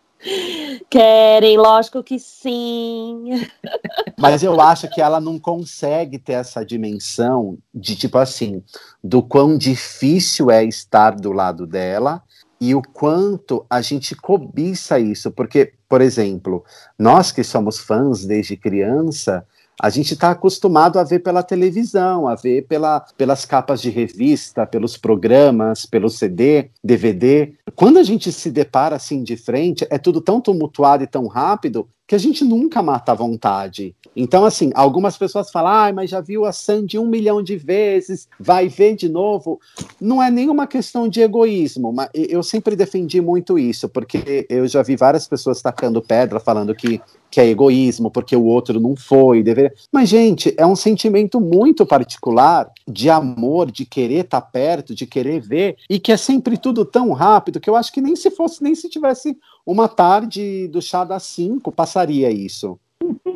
Querem, 0.90 1.58
lógico 1.58 2.04
que 2.04 2.20
sim. 2.20 3.30
Mas 4.20 4.44
eu 4.44 4.60
acho 4.60 4.90
que 4.90 5.00
ela 5.00 5.22
não 5.22 5.40
consegue 5.40 6.20
ter 6.20 6.34
essa 6.34 6.66
dimensão 6.66 7.58
de 7.74 7.96
tipo 7.96 8.18
assim, 8.18 8.62
do 9.02 9.24
quão 9.24 9.58
difícil 9.58 10.52
é 10.52 10.66
estar 10.66 11.16
do 11.16 11.32
lado 11.32 11.66
dela 11.66 12.22
e 12.60 12.76
o 12.76 12.82
quanto 12.82 13.66
a 13.70 13.82
gente 13.82 14.16
cobiça 14.16 15.00
isso, 15.00 15.32
porque, 15.32 15.74
por 15.88 16.02
exemplo, 16.02 16.64
nós 16.98 17.32
que 17.32 17.44
somos 17.44 17.80
fãs 17.80 18.26
desde 18.26 18.58
criança, 18.58 19.46
a 19.82 19.90
gente 19.90 20.14
está 20.14 20.32
acostumado 20.32 21.00
a 21.00 21.04
ver 21.06 21.20
pela 21.20 21.42
televisão, 21.42 22.28
a 22.28 22.36
ver 22.36 22.68
pela, 22.68 23.00
pelas 23.18 23.46
capas 23.46 23.82
de 23.82 23.90
revista, 23.90 24.68
pelos 24.68 24.98
programas, 24.98 25.86
pelo 25.86 26.10
CD, 26.10 26.70
DVD. 26.84 27.54
Quando 27.76 27.98
a 27.98 28.04
gente 28.04 28.30
se 28.30 28.52
depara 28.52 28.98
assim 28.98 29.24
de 29.24 29.38
frente, 29.38 29.88
é 29.90 29.98
tudo 29.98 30.20
tão 30.20 30.42
tumultuado 30.42 31.04
e 31.04 31.08
tão 31.08 31.28
rápido 31.28 31.88
que 32.10 32.16
a 32.16 32.18
gente 32.18 32.44
nunca 32.44 32.82
mata 32.82 33.12
a 33.12 33.16
vontade. 33.16 33.96
Então, 34.16 34.44
assim, 34.44 34.72
algumas 34.74 35.16
pessoas 35.16 35.52
falam, 35.52 35.72
ah, 35.72 35.94
mas 35.94 36.10
já 36.10 36.20
viu 36.20 36.44
a 36.44 36.52
Sandy 36.52 36.98
um 36.98 37.06
milhão 37.06 37.40
de 37.44 37.56
vezes, 37.56 38.28
vai 38.40 38.68
ver 38.68 38.96
de 38.96 39.08
novo. 39.08 39.62
Não 40.02 40.22
é 40.22 40.32
nenhuma 40.32 40.66
questão 40.66 41.08
de 41.08 41.22
egoísmo, 41.22 41.94
mas 41.94 42.10
eu 42.16 42.42
sempre 42.42 42.76
defendi 42.76 43.22
muito 43.22 43.60
isso, 43.60 43.88
porque 43.88 44.48
eu 44.50 44.68
já 44.68 44.82
vi 44.82 44.96
várias 44.96 45.28
pessoas 45.28 45.62
tacando 45.62 46.02
pedra, 46.02 46.40
falando 46.40 46.74
que, 46.74 47.00
que 47.30 47.40
é 47.40 47.48
egoísmo, 47.48 48.10
porque 48.10 48.36
o 48.36 48.46
outro 48.46 48.80
não 48.80 48.96
foi. 48.96 49.44
Deveria... 49.44 49.72
Mas, 49.92 50.10
gente, 50.10 50.52
é 50.58 50.66
um 50.66 50.76
sentimento 50.76 51.40
muito 51.40 51.86
particular 51.86 52.72
de 52.88 53.08
amor, 53.12 53.70
de 53.70 53.86
querer 53.86 54.26
estar 54.26 54.42
tá 54.42 54.48
perto, 54.48 54.96
de 54.96 55.06
querer 55.06 55.42
ver, 55.42 55.78
e 55.88 56.00
que 56.00 56.12
é 56.12 56.18
sempre 56.18 56.58
tudo 56.58 56.84
tão 56.84 57.12
rápido 57.12 57.60
que 57.60 57.70
eu 57.70 57.76
acho 57.76 57.94
que 57.94 58.02
nem 58.02 58.16
se 58.16 58.32
fosse, 58.32 58.64
nem 58.64 58.74
se 58.74 58.90
tivesse 58.90 59.38
uma 59.72 59.88
tarde 59.88 60.68
do 60.68 60.82
chá 60.82 61.04
das 61.04 61.22
cinco 61.24 61.72
passaria 61.72 62.32
isso. 62.32 62.80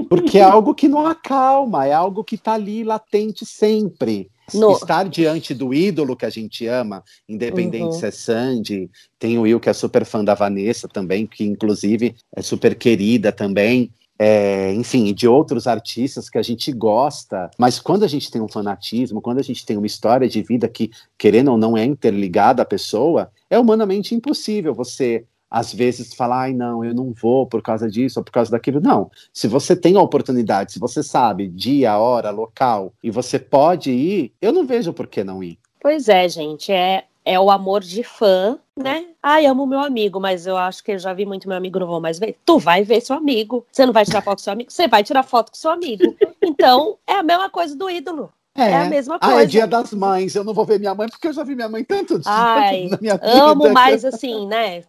Porque 0.09 0.39
é 0.39 0.41
algo 0.41 0.73
que 0.73 0.87
não 0.87 1.05
acalma, 1.05 1.85
é 1.85 1.93
algo 1.93 2.23
que 2.23 2.35
está 2.35 2.53
ali 2.53 2.83
latente 2.83 3.45
sempre. 3.45 4.31
No... 4.51 4.73
Estar 4.73 5.07
diante 5.07 5.53
do 5.53 5.73
ídolo 5.73 6.17
que 6.17 6.25
a 6.25 6.29
gente 6.31 6.65
ama, 6.65 7.03
independente 7.29 7.85
uhum. 7.85 7.91
se 7.91 8.07
é 8.07 8.11
Sandy, 8.11 8.89
tem 9.19 9.37
o 9.37 9.43
Will 9.43 9.59
que 9.59 9.69
é 9.69 9.73
super 9.73 10.03
fã 10.05 10.23
da 10.23 10.33
Vanessa 10.33 10.87
também, 10.87 11.27
que 11.27 11.43
inclusive 11.43 12.15
é 12.35 12.41
super 12.41 12.75
querida 12.75 13.31
também. 13.31 13.91
É, 14.17 14.73
enfim, 14.73 15.13
de 15.13 15.27
outros 15.27 15.65
artistas 15.67 16.29
que 16.29 16.37
a 16.37 16.41
gente 16.41 16.71
gosta, 16.71 17.49
mas 17.57 17.79
quando 17.79 18.03
a 18.03 18.07
gente 18.07 18.29
tem 18.29 18.41
um 18.41 18.47
fanatismo, 18.47 19.21
quando 19.21 19.39
a 19.39 19.43
gente 19.43 19.65
tem 19.65 19.75
uma 19.75 19.87
história 19.87 20.29
de 20.29 20.41
vida 20.41 20.67
que, 20.67 20.91
querendo 21.17 21.51
ou 21.51 21.57
não, 21.57 21.75
é 21.75 21.83
interligada 21.83 22.61
à 22.61 22.65
pessoa, 22.65 23.31
é 23.49 23.57
humanamente 23.57 24.13
impossível 24.13 24.73
você 24.73 25.25
às 25.53 25.71
vezes 25.71 26.15
falar, 26.15 26.41
ai 26.41 26.53
não, 26.53 26.83
eu 26.83 26.95
não 26.95 27.13
vou 27.13 27.45
por 27.45 27.61
causa 27.61 27.87
disso 27.87 28.19
ou 28.19 28.23
por 28.23 28.31
causa 28.31 28.49
daquilo. 28.49 28.81
Não. 28.81 29.11
Se 29.31 29.47
você 29.47 29.75
tem 29.75 29.95
a 29.95 30.01
oportunidade, 30.01 30.73
se 30.73 30.79
você 30.79 31.03
sabe 31.03 31.47
dia, 31.47 31.95
hora, 31.95 32.31
local 32.31 32.91
e 33.03 33.11
você 33.11 33.37
pode 33.37 33.91
ir, 33.91 34.33
eu 34.41 34.51
não 34.51 34.65
vejo 34.65 34.91
por 34.91 35.05
que 35.05 35.23
não 35.23 35.43
ir. 35.43 35.59
Pois 35.79 36.09
é, 36.09 36.27
gente, 36.27 36.71
é, 36.71 37.03
é 37.23 37.39
o 37.39 37.51
amor 37.51 37.81
de 37.81 38.01
fã, 38.03 38.57
né? 38.75 39.05
Ai, 39.21 39.45
amo 39.45 39.67
meu 39.67 39.79
amigo, 39.79 40.19
mas 40.19 40.47
eu 40.47 40.57
acho 40.57 40.83
que 40.83 40.93
eu 40.93 40.97
já 40.97 41.13
vi 41.13 41.23
muito 41.23 41.47
meu 41.47 41.55
amigo, 41.55 41.77
não 41.77 41.85
vou 41.85 42.01
mais 42.01 42.17
ver. 42.17 42.35
Tu 42.43 42.57
vai 42.57 42.83
ver 42.83 43.01
seu 43.01 43.15
amigo. 43.15 43.63
Você 43.71 43.85
não 43.85 43.93
vai 43.93 44.05
tirar 44.05 44.23
foto 44.23 44.37
com 44.37 44.43
seu 44.43 44.53
amigo? 44.53 44.71
Você 44.71 44.87
vai 44.87 45.03
tirar 45.03 45.21
foto 45.21 45.51
com 45.51 45.57
seu 45.57 45.69
amigo. 45.69 46.03
Então, 46.45 46.97
é 47.07 47.13
a 47.13 47.23
mesma 47.23 47.49
coisa 47.49 47.73
do 47.73 47.89
ídolo. 47.89 48.29
É. 48.55 48.69
é. 48.69 48.75
a 48.75 48.85
mesma 48.85 49.19
coisa. 49.19 49.35
Ah, 49.35 49.41
é 49.41 49.45
dia 49.45 49.65
das 49.65 49.91
mães. 49.93 50.35
Eu 50.35 50.43
não 50.43 50.53
vou 50.53 50.65
ver 50.65 50.79
minha 50.79 50.93
mãe 50.93 51.09
porque 51.09 51.27
eu 51.27 51.33
já 51.33 51.43
vi 51.43 51.55
minha 51.55 51.69
mãe 51.69 51.83
tanto, 51.83 52.21
Ai, 52.25 52.87
na 52.91 52.97
minha 53.01 53.15
vida. 53.15 53.43
Amo 53.43 53.69
mais 53.71 54.05
assim, 54.05 54.45
né? 54.47 54.83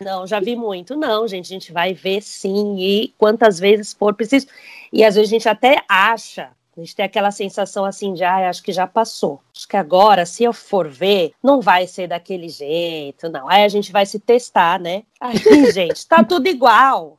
Não, 0.00 0.26
já 0.26 0.38
vi 0.38 0.54
muito. 0.54 0.96
Não, 0.96 1.26
gente, 1.26 1.46
a 1.46 1.54
gente 1.58 1.72
vai 1.72 1.92
ver 1.94 2.22
sim 2.22 2.76
e 2.78 3.12
quantas 3.18 3.58
vezes 3.58 3.92
for 3.92 4.14
preciso. 4.14 4.46
E 4.92 5.04
às 5.04 5.14
vezes 5.14 5.30
a 5.30 5.34
gente 5.34 5.48
até 5.48 5.82
acha, 5.88 6.50
a 6.76 6.80
gente 6.80 6.94
tem 6.94 7.04
aquela 7.04 7.30
sensação 7.30 7.84
assim 7.84 8.14
de, 8.14 8.22
ah, 8.22 8.48
acho 8.48 8.62
que 8.62 8.72
já 8.72 8.86
passou. 8.86 9.40
Acho 9.54 9.66
que 9.66 9.76
agora, 9.76 10.24
se 10.24 10.44
eu 10.44 10.52
for 10.52 10.88
ver, 10.88 11.32
não 11.42 11.60
vai 11.60 11.86
ser 11.86 12.06
daquele 12.06 12.48
jeito, 12.48 13.28
não. 13.28 13.48
Aí 13.48 13.64
a 13.64 13.68
gente 13.68 13.90
vai 13.90 14.06
se 14.06 14.20
testar, 14.20 14.78
né? 14.78 15.02
Aí, 15.20 15.36
gente, 15.72 16.06
tá 16.06 16.22
tudo 16.22 16.46
igual 16.46 17.18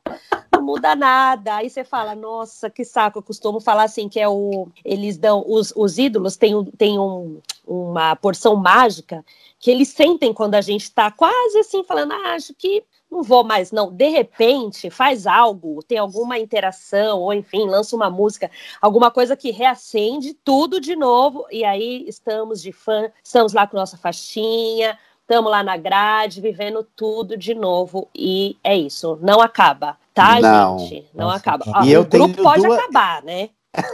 muda 0.63 0.95
nada. 0.95 1.58
Aí 1.58 1.69
você 1.69 1.84
fala, 1.84 2.15
nossa, 2.15 2.69
que 2.69 2.84
saco. 2.84 3.19
Eu 3.19 3.23
costumo 3.23 3.60
falar 3.60 3.84
assim, 3.84 4.10
que 4.10 4.19
é 4.19 4.28
o. 4.28 4.67
Eles 4.84 5.17
dão. 5.17 5.43
Os, 5.45 5.73
os 5.76 5.97
ídolos 5.97 6.38
têm, 6.38 6.63
têm 6.78 6.97
um, 6.97 7.39
uma 7.67 8.15
porção 8.15 8.56
mágica 8.56 9.23
que 9.60 9.71
eles 9.71 9.89
sentem 9.89 10.34
quando 10.34 10.56
a 10.56 10.62
gente 10.62 10.84
está 10.84 11.10
quase 11.10 11.60
assim, 11.60 11.84
falando, 11.84 12.12
ah, 12.12 12.34
acho 12.34 12.54
que 12.54 12.84
não 13.10 13.23
vou 13.23 13.43
mais, 13.43 13.71
não. 13.71 13.91
De 13.91 14.10
repente, 14.10 14.89
faz 14.89 15.28
algo, 15.28 15.82
tem 15.84 15.97
alguma 15.97 16.38
interação, 16.39 17.21
ou 17.21 17.34
enfim, 17.34 17.65
lança 17.67 17.95
uma 17.95 18.10
música, 18.10 18.49
alguma 18.82 19.12
coisa 19.12 19.38
que 19.38 19.52
reacende 19.52 20.34
tudo 20.34 20.82
de 20.82 20.95
novo, 20.95 21.45
e 21.52 21.63
aí 21.63 22.04
estamos 22.08 22.62
de 22.62 22.71
fã, 22.71 23.10
estamos 23.23 23.54
lá 23.54 23.67
com 23.67 23.78
nossa 23.78 23.97
faixinha, 23.97 24.97
estamos 25.21 25.49
lá 25.49 25.63
na 25.63 25.78
grade, 25.78 26.41
vivendo 26.41 26.86
tudo 26.95 27.38
de 27.38 27.54
novo, 27.54 28.10
e 28.15 28.58
é 28.63 28.76
isso, 28.76 29.17
não 29.21 29.39
acaba 29.39 29.97
tá, 30.13 30.39
não. 30.39 30.80
gente? 30.80 31.08
Não 31.13 31.26
Nossa. 31.28 31.38
acaba. 31.38 31.65
Ah, 31.73 31.86
e 31.86 31.97
o 31.97 32.06
grupo 32.06 32.41
pode 32.41 32.63
duas... 32.63 32.80
acabar, 32.80 33.23
né? 33.23 33.49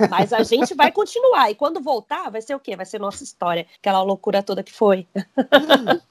Mas 0.10 0.34
a 0.34 0.44
gente 0.44 0.76
vai 0.76 0.92
continuar. 0.92 1.50
E 1.50 1.56
quando 1.56 1.80
voltar, 1.80 2.30
vai 2.30 2.42
ser 2.42 2.54
o 2.54 2.60
quê? 2.60 2.76
Vai 2.76 2.86
ser 2.86 3.00
nossa 3.00 3.24
história. 3.24 3.66
Aquela 3.80 4.02
loucura 4.02 4.44
toda 4.44 4.62
que 4.62 4.74
foi. 4.74 5.08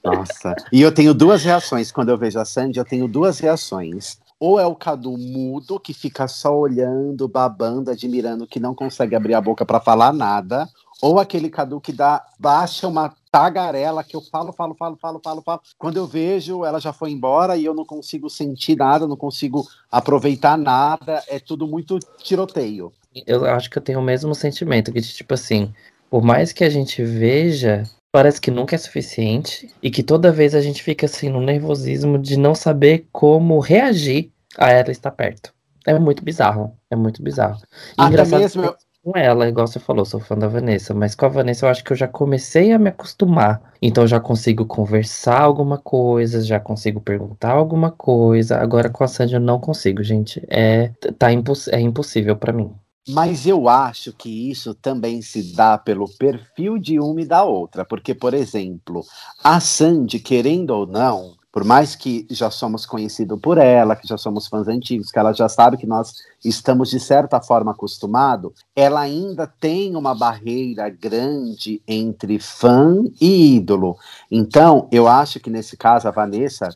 Nossa. 0.03 0.55
E 0.71 0.81
eu 0.81 0.91
tenho 0.91 1.13
duas 1.13 1.43
reações. 1.43 1.91
Quando 1.91 2.09
eu 2.09 2.17
vejo 2.17 2.39
a 2.39 2.45
Sandy, 2.45 2.79
eu 2.79 2.85
tenho 2.85 3.07
duas 3.07 3.39
reações. 3.39 4.19
Ou 4.39 4.59
é 4.59 4.65
o 4.65 4.75
Cadu 4.75 5.17
mudo, 5.17 5.79
que 5.79 5.93
fica 5.93 6.27
só 6.27 6.57
olhando, 6.57 7.27
babando, 7.27 7.91
admirando, 7.91 8.47
que 8.47 8.59
não 8.59 8.73
consegue 8.73 9.15
abrir 9.15 9.35
a 9.35 9.41
boca 9.41 9.65
para 9.65 9.79
falar 9.79 10.13
nada. 10.13 10.67
Ou 11.01 11.19
aquele 11.19 11.49
Cadu 11.49 11.79
que 11.79 11.93
dá, 11.93 12.25
baixa 12.37 12.87
uma 12.87 13.13
tagarela 13.31 14.03
que 14.03 14.15
eu 14.15 14.21
falo, 14.21 14.51
falo, 14.51 14.75
falo, 14.75 14.97
falo, 14.99 15.21
falo, 15.23 15.41
falo. 15.41 15.61
Quando 15.77 15.97
eu 15.97 16.05
vejo, 16.05 16.65
ela 16.65 16.79
já 16.79 16.91
foi 16.91 17.11
embora 17.11 17.55
e 17.55 17.63
eu 17.63 17.73
não 17.73 17.85
consigo 17.85 18.29
sentir 18.29 18.75
nada, 18.75 19.07
não 19.07 19.15
consigo 19.15 19.65
aproveitar 19.91 20.57
nada. 20.57 21.23
É 21.27 21.39
tudo 21.39 21.67
muito 21.67 21.99
tiroteio. 22.17 22.91
Eu 23.25 23.45
acho 23.45 23.69
que 23.69 23.77
eu 23.77 23.81
tenho 23.81 23.99
o 23.99 24.03
mesmo 24.03 24.35
sentimento, 24.35 24.91
que 24.91 25.01
tipo 25.01 25.33
assim, 25.33 25.73
por 26.09 26.21
mais 26.21 26.51
que 26.51 26.63
a 26.63 26.69
gente 26.69 27.03
veja, 27.03 27.83
parece 28.11 28.41
que 28.41 28.51
nunca 28.51 28.75
é 28.75 28.77
suficiente 28.79 29.73
e 29.81 29.89
que 29.89 30.03
toda 30.03 30.31
vez 30.31 30.53
a 30.53 30.61
gente 30.61 30.83
fica 30.83 31.05
assim 31.05 31.29
no 31.29 31.41
nervosismo 31.41 32.17
de 32.19 32.37
não 32.37 32.53
saber 32.53 33.07
como 33.11 33.59
reagir 33.59 34.31
a 34.57 34.69
ela 34.71 34.91
estar 34.91 35.11
perto. 35.11 35.53
É 35.85 35.97
muito 35.97 36.23
bizarro, 36.23 36.75
é 36.89 36.95
muito 36.95 37.23
bizarro. 37.23 37.61
E 37.97 38.01
Até 38.01 38.25
mesmo 38.25 38.63
eu- 38.63 38.75
com 39.03 39.17
ela, 39.17 39.47
igual 39.47 39.67
você 39.67 39.79
falou, 39.79 40.05
sou 40.05 40.19
fã 40.19 40.37
da 40.37 40.47
Vanessa, 40.47 40.93
mas 40.93 41.15
com 41.15 41.25
a 41.25 41.29
Vanessa 41.29 41.65
eu 41.65 41.69
acho 41.69 41.83
que 41.83 41.91
eu 41.91 41.97
já 41.97 42.07
comecei 42.07 42.71
a 42.71 42.79
me 42.79 42.89
acostumar. 42.89 43.61
Então 43.81 44.05
já 44.05 44.19
consigo 44.19 44.65
conversar 44.65 45.41
alguma 45.41 45.77
coisa, 45.77 46.41
já 46.43 46.59
consigo 46.59 46.99
perguntar 47.01 47.51
alguma 47.51 47.91
coisa. 47.91 48.57
Agora 48.57 48.89
com 48.89 49.03
a 49.03 49.07
Sandy 49.07 49.35
eu 49.35 49.39
não 49.39 49.59
consigo, 49.59 50.03
gente. 50.03 50.45
É, 50.49 50.89
tá 51.17 51.31
imposs 51.31 51.67
é 51.69 51.79
impossível 51.79 52.35
pra 52.35 52.53
mim. 52.53 52.71
Mas 53.07 53.47
eu 53.47 53.67
acho 53.67 54.13
que 54.13 54.51
isso 54.51 54.75
também 54.75 55.21
se 55.21 55.55
dá 55.55 55.77
pelo 55.77 56.07
perfil 56.17 56.77
de 56.77 56.99
uma 56.99 57.21
e 57.21 57.25
da 57.25 57.43
outra. 57.43 57.83
Porque, 57.83 58.13
por 58.13 58.35
exemplo, 58.35 59.03
a 59.43 59.59
Sandy, 59.59 60.19
querendo 60.19 60.71
ou 60.71 60.85
não, 60.85 61.38
por 61.51 61.63
mais 61.63 61.95
que 61.95 62.27
já 62.29 62.51
somos 62.51 62.85
conhecidos 62.85 63.39
por 63.39 63.57
ela, 63.57 63.95
que 63.95 64.07
já 64.07 64.17
somos 64.17 64.47
fãs 64.47 64.67
antigos, 64.67 65.11
que 65.11 65.19
ela 65.19 65.33
já 65.33 65.49
sabe 65.49 65.77
que 65.77 65.87
nós 65.87 66.13
estamos 66.43 66.89
de 66.89 66.99
certa 66.99 67.41
forma 67.41 67.71
acostumados, 67.71 68.53
ela 68.75 69.01
ainda 69.01 69.47
tem 69.47 69.95
uma 69.95 70.15
barreira 70.15 70.89
grande 70.89 71.81
entre 71.87 72.39
fã 72.39 73.03
e 73.19 73.55
ídolo. 73.55 73.97
Então, 74.31 74.87
eu 74.91 75.07
acho 75.07 75.39
que 75.39 75.49
nesse 75.49 75.75
caso 75.75 76.07
a 76.07 76.11
Vanessa, 76.11 76.69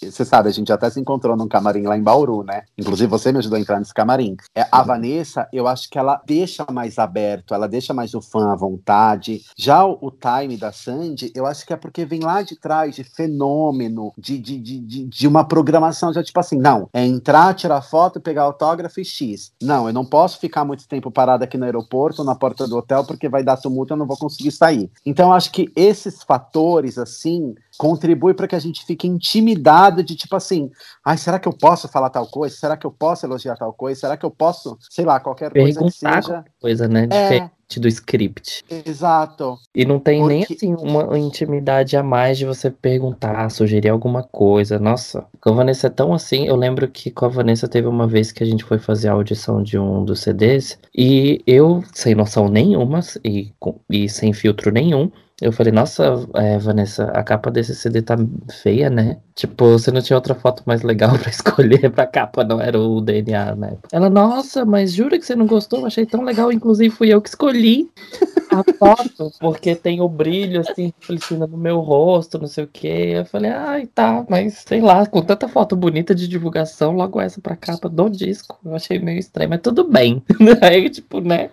você 0.00 0.24
sabe, 0.24 0.48
a 0.48 0.52
gente 0.52 0.72
até 0.72 0.88
se 0.90 1.00
encontrou 1.00 1.36
num 1.36 1.48
camarim 1.48 1.82
lá 1.82 1.96
em 1.96 2.02
Bauru, 2.02 2.42
né? 2.42 2.62
Inclusive 2.78 3.08
você 3.08 3.32
me 3.32 3.38
ajudou 3.38 3.56
a 3.56 3.60
entrar 3.60 3.78
nesse 3.78 3.94
camarim. 3.94 4.36
É, 4.54 4.66
a 4.70 4.82
Vanessa, 4.82 5.48
eu 5.52 5.66
acho 5.66 5.88
que 5.88 5.98
ela 5.98 6.20
deixa 6.24 6.64
mais 6.70 6.98
aberto, 6.98 7.54
ela 7.54 7.68
deixa 7.68 7.92
mais 7.92 8.14
o 8.14 8.20
fã 8.20 8.52
à 8.52 8.56
vontade. 8.56 9.42
Já 9.56 9.84
o, 9.84 9.98
o 10.00 10.10
time 10.10 10.56
da 10.56 10.72
Sandy, 10.72 11.32
eu 11.34 11.46
acho 11.46 11.66
que 11.66 11.72
é 11.72 11.76
porque 11.76 12.04
vem 12.04 12.20
lá 12.20 12.42
de 12.42 12.58
trás 12.58 12.94
de 12.94 13.04
fenômeno, 13.04 14.09
de, 14.16 14.38
de, 14.38 14.58
de, 14.58 14.78
de, 14.80 15.04
de 15.06 15.28
uma 15.28 15.44
programação 15.44 16.12
já 16.12 16.22
tipo 16.22 16.38
assim, 16.40 16.58
não, 16.58 16.88
é 16.92 17.04
entrar, 17.04 17.54
tirar 17.54 17.82
foto, 17.82 18.20
pegar 18.20 18.42
autógrafo 18.42 19.00
e 19.00 19.04
X. 19.04 19.52
Não, 19.62 19.86
eu 19.86 19.92
não 19.92 20.04
posso 20.04 20.38
ficar 20.38 20.64
muito 20.64 20.86
tempo 20.86 21.10
parado 21.10 21.44
aqui 21.44 21.56
no 21.56 21.64
aeroporto, 21.64 22.24
na 22.24 22.34
porta 22.34 22.66
do 22.66 22.76
hotel, 22.76 23.04
porque 23.04 23.28
vai 23.28 23.42
dar 23.42 23.56
tumulto, 23.56 23.92
eu 23.92 23.96
não 23.96 24.06
vou 24.06 24.16
conseguir 24.16 24.50
sair. 24.50 24.90
Então, 25.04 25.32
acho 25.32 25.50
que 25.52 25.70
esses 25.74 26.22
fatores, 26.22 26.98
assim, 26.98 27.54
contribuem 27.78 28.34
para 28.34 28.48
que 28.48 28.54
a 28.54 28.60
gente 28.60 28.84
fique 28.84 29.06
intimidado 29.06 30.02
de 30.02 30.14
tipo 30.14 30.36
assim, 30.36 30.70
ai, 31.04 31.16
será 31.16 31.38
que 31.38 31.48
eu 31.48 31.52
posso 31.52 31.88
falar 31.88 32.10
tal 32.10 32.26
coisa? 32.26 32.54
Será 32.54 32.76
que 32.76 32.86
eu 32.86 32.90
posso 32.90 33.26
elogiar 33.26 33.56
tal 33.56 33.72
coisa? 33.72 34.00
Será 34.00 34.16
que 34.16 34.24
eu 34.24 34.30
posso, 34.30 34.78
sei 34.90 35.04
lá, 35.04 35.18
qualquer 35.20 35.52
coisa 35.52 35.80
que 35.80 36.00
Perguntar 36.00 36.22
seja. 36.22 36.44
coisa, 36.60 36.88
né? 36.88 37.08
É. 37.10 37.50
Do 37.78 37.86
script. 37.86 38.64
Exato. 38.84 39.58
E 39.74 39.84
não 39.84 39.98
tem 40.00 40.26
nem 40.26 40.40
Porque- 40.40 40.54
assim 40.54 40.74
uma 40.74 41.18
intimidade 41.18 41.96
a 41.96 42.02
mais 42.02 42.38
de 42.38 42.44
você 42.46 42.70
perguntar, 42.70 43.48
sugerir 43.50 43.90
alguma 43.90 44.22
coisa. 44.22 44.78
Nossa, 44.78 45.24
com 45.40 45.50
a 45.50 45.52
Vanessa 45.52 45.86
é 45.86 45.90
tão 45.90 46.12
assim. 46.12 46.46
Eu 46.46 46.56
lembro 46.56 46.88
que 46.88 47.10
com 47.10 47.26
a 47.26 47.28
Vanessa 47.28 47.68
teve 47.68 47.86
uma 47.86 48.06
vez 48.06 48.32
que 48.32 48.42
a 48.42 48.46
gente 48.46 48.64
foi 48.64 48.78
fazer 48.78 49.08
a 49.08 49.12
audição 49.12 49.62
de 49.62 49.78
um 49.78 50.04
dos 50.04 50.20
CDs 50.20 50.78
e 50.96 51.42
eu, 51.46 51.84
sem 51.92 52.14
noção 52.14 52.48
nenhuma 52.48 53.00
e, 53.24 53.52
e 53.88 54.08
sem 54.08 54.32
filtro 54.32 54.72
nenhum, 54.72 55.10
eu 55.40 55.52
falei, 55.52 55.72
nossa, 55.72 56.26
é, 56.34 56.58
Vanessa, 56.58 57.04
a 57.12 57.22
capa 57.22 57.50
desse 57.50 57.74
CD 57.74 58.02
tá 58.02 58.16
feia, 58.62 58.90
né? 58.90 59.18
Tipo, 59.34 59.70
você 59.70 59.90
não 59.90 60.02
tinha 60.02 60.16
outra 60.16 60.34
foto 60.34 60.62
mais 60.66 60.82
legal 60.82 61.16
pra 61.18 61.30
escolher 61.30 61.90
pra 61.90 62.06
capa, 62.06 62.44
não 62.44 62.60
era 62.60 62.78
o 62.78 63.00
DNA, 63.00 63.54
né? 63.54 63.76
Ela, 63.90 64.10
nossa, 64.10 64.64
mas 64.64 64.92
jura 64.92 65.18
que 65.18 65.24
você 65.24 65.34
não 65.34 65.46
gostou? 65.46 65.80
Eu 65.80 65.86
achei 65.86 66.04
tão 66.04 66.22
legal, 66.22 66.52
inclusive 66.52 66.94
fui 66.94 67.08
eu 67.08 67.22
que 67.22 67.28
escolhi 67.28 67.90
a 68.50 68.64
foto, 68.78 69.30
porque 69.40 69.74
tem 69.74 70.00
o 70.00 70.08
brilho, 70.08 70.60
assim, 70.60 70.92
refletindo 71.00 71.46
no 71.46 71.56
meu 71.56 71.80
rosto, 71.80 72.38
não 72.38 72.46
sei 72.46 72.64
o 72.64 72.68
quê. 72.72 73.12
Eu 73.16 73.24
falei, 73.24 73.50
ai, 73.50 73.86
tá, 73.86 74.24
mas 74.28 74.64
sei 74.66 74.80
lá, 74.80 75.06
com 75.06 75.22
tanta 75.22 75.48
foto 75.48 75.76
bonita 75.76 76.14
de 76.14 76.26
divulgação, 76.28 76.92
logo 76.92 77.20
essa 77.20 77.40
pra 77.40 77.56
capa 77.56 77.88
do 77.88 78.08
disco. 78.10 78.58
Eu 78.64 78.74
achei 78.74 78.98
meio 78.98 79.18
estranho, 79.18 79.50
mas 79.50 79.60
tudo 79.60 79.84
bem. 79.84 80.22
Aí, 80.62 80.90
tipo, 80.90 81.20
né? 81.20 81.50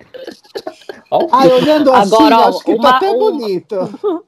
Ó 1.12 1.28
Ai, 1.32 1.48
olhando 1.52 1.92
assim, 1.94 2.14
Agora, 2.16 2.38
ó, 2.40 2.50
acho 2.50 2.64
que 2.64 2.74
uma- 2.74 2.90
tá 2.90 2.98
até 2.98 3.12
um- 3.12 3.18
bonito. 3.20 3.76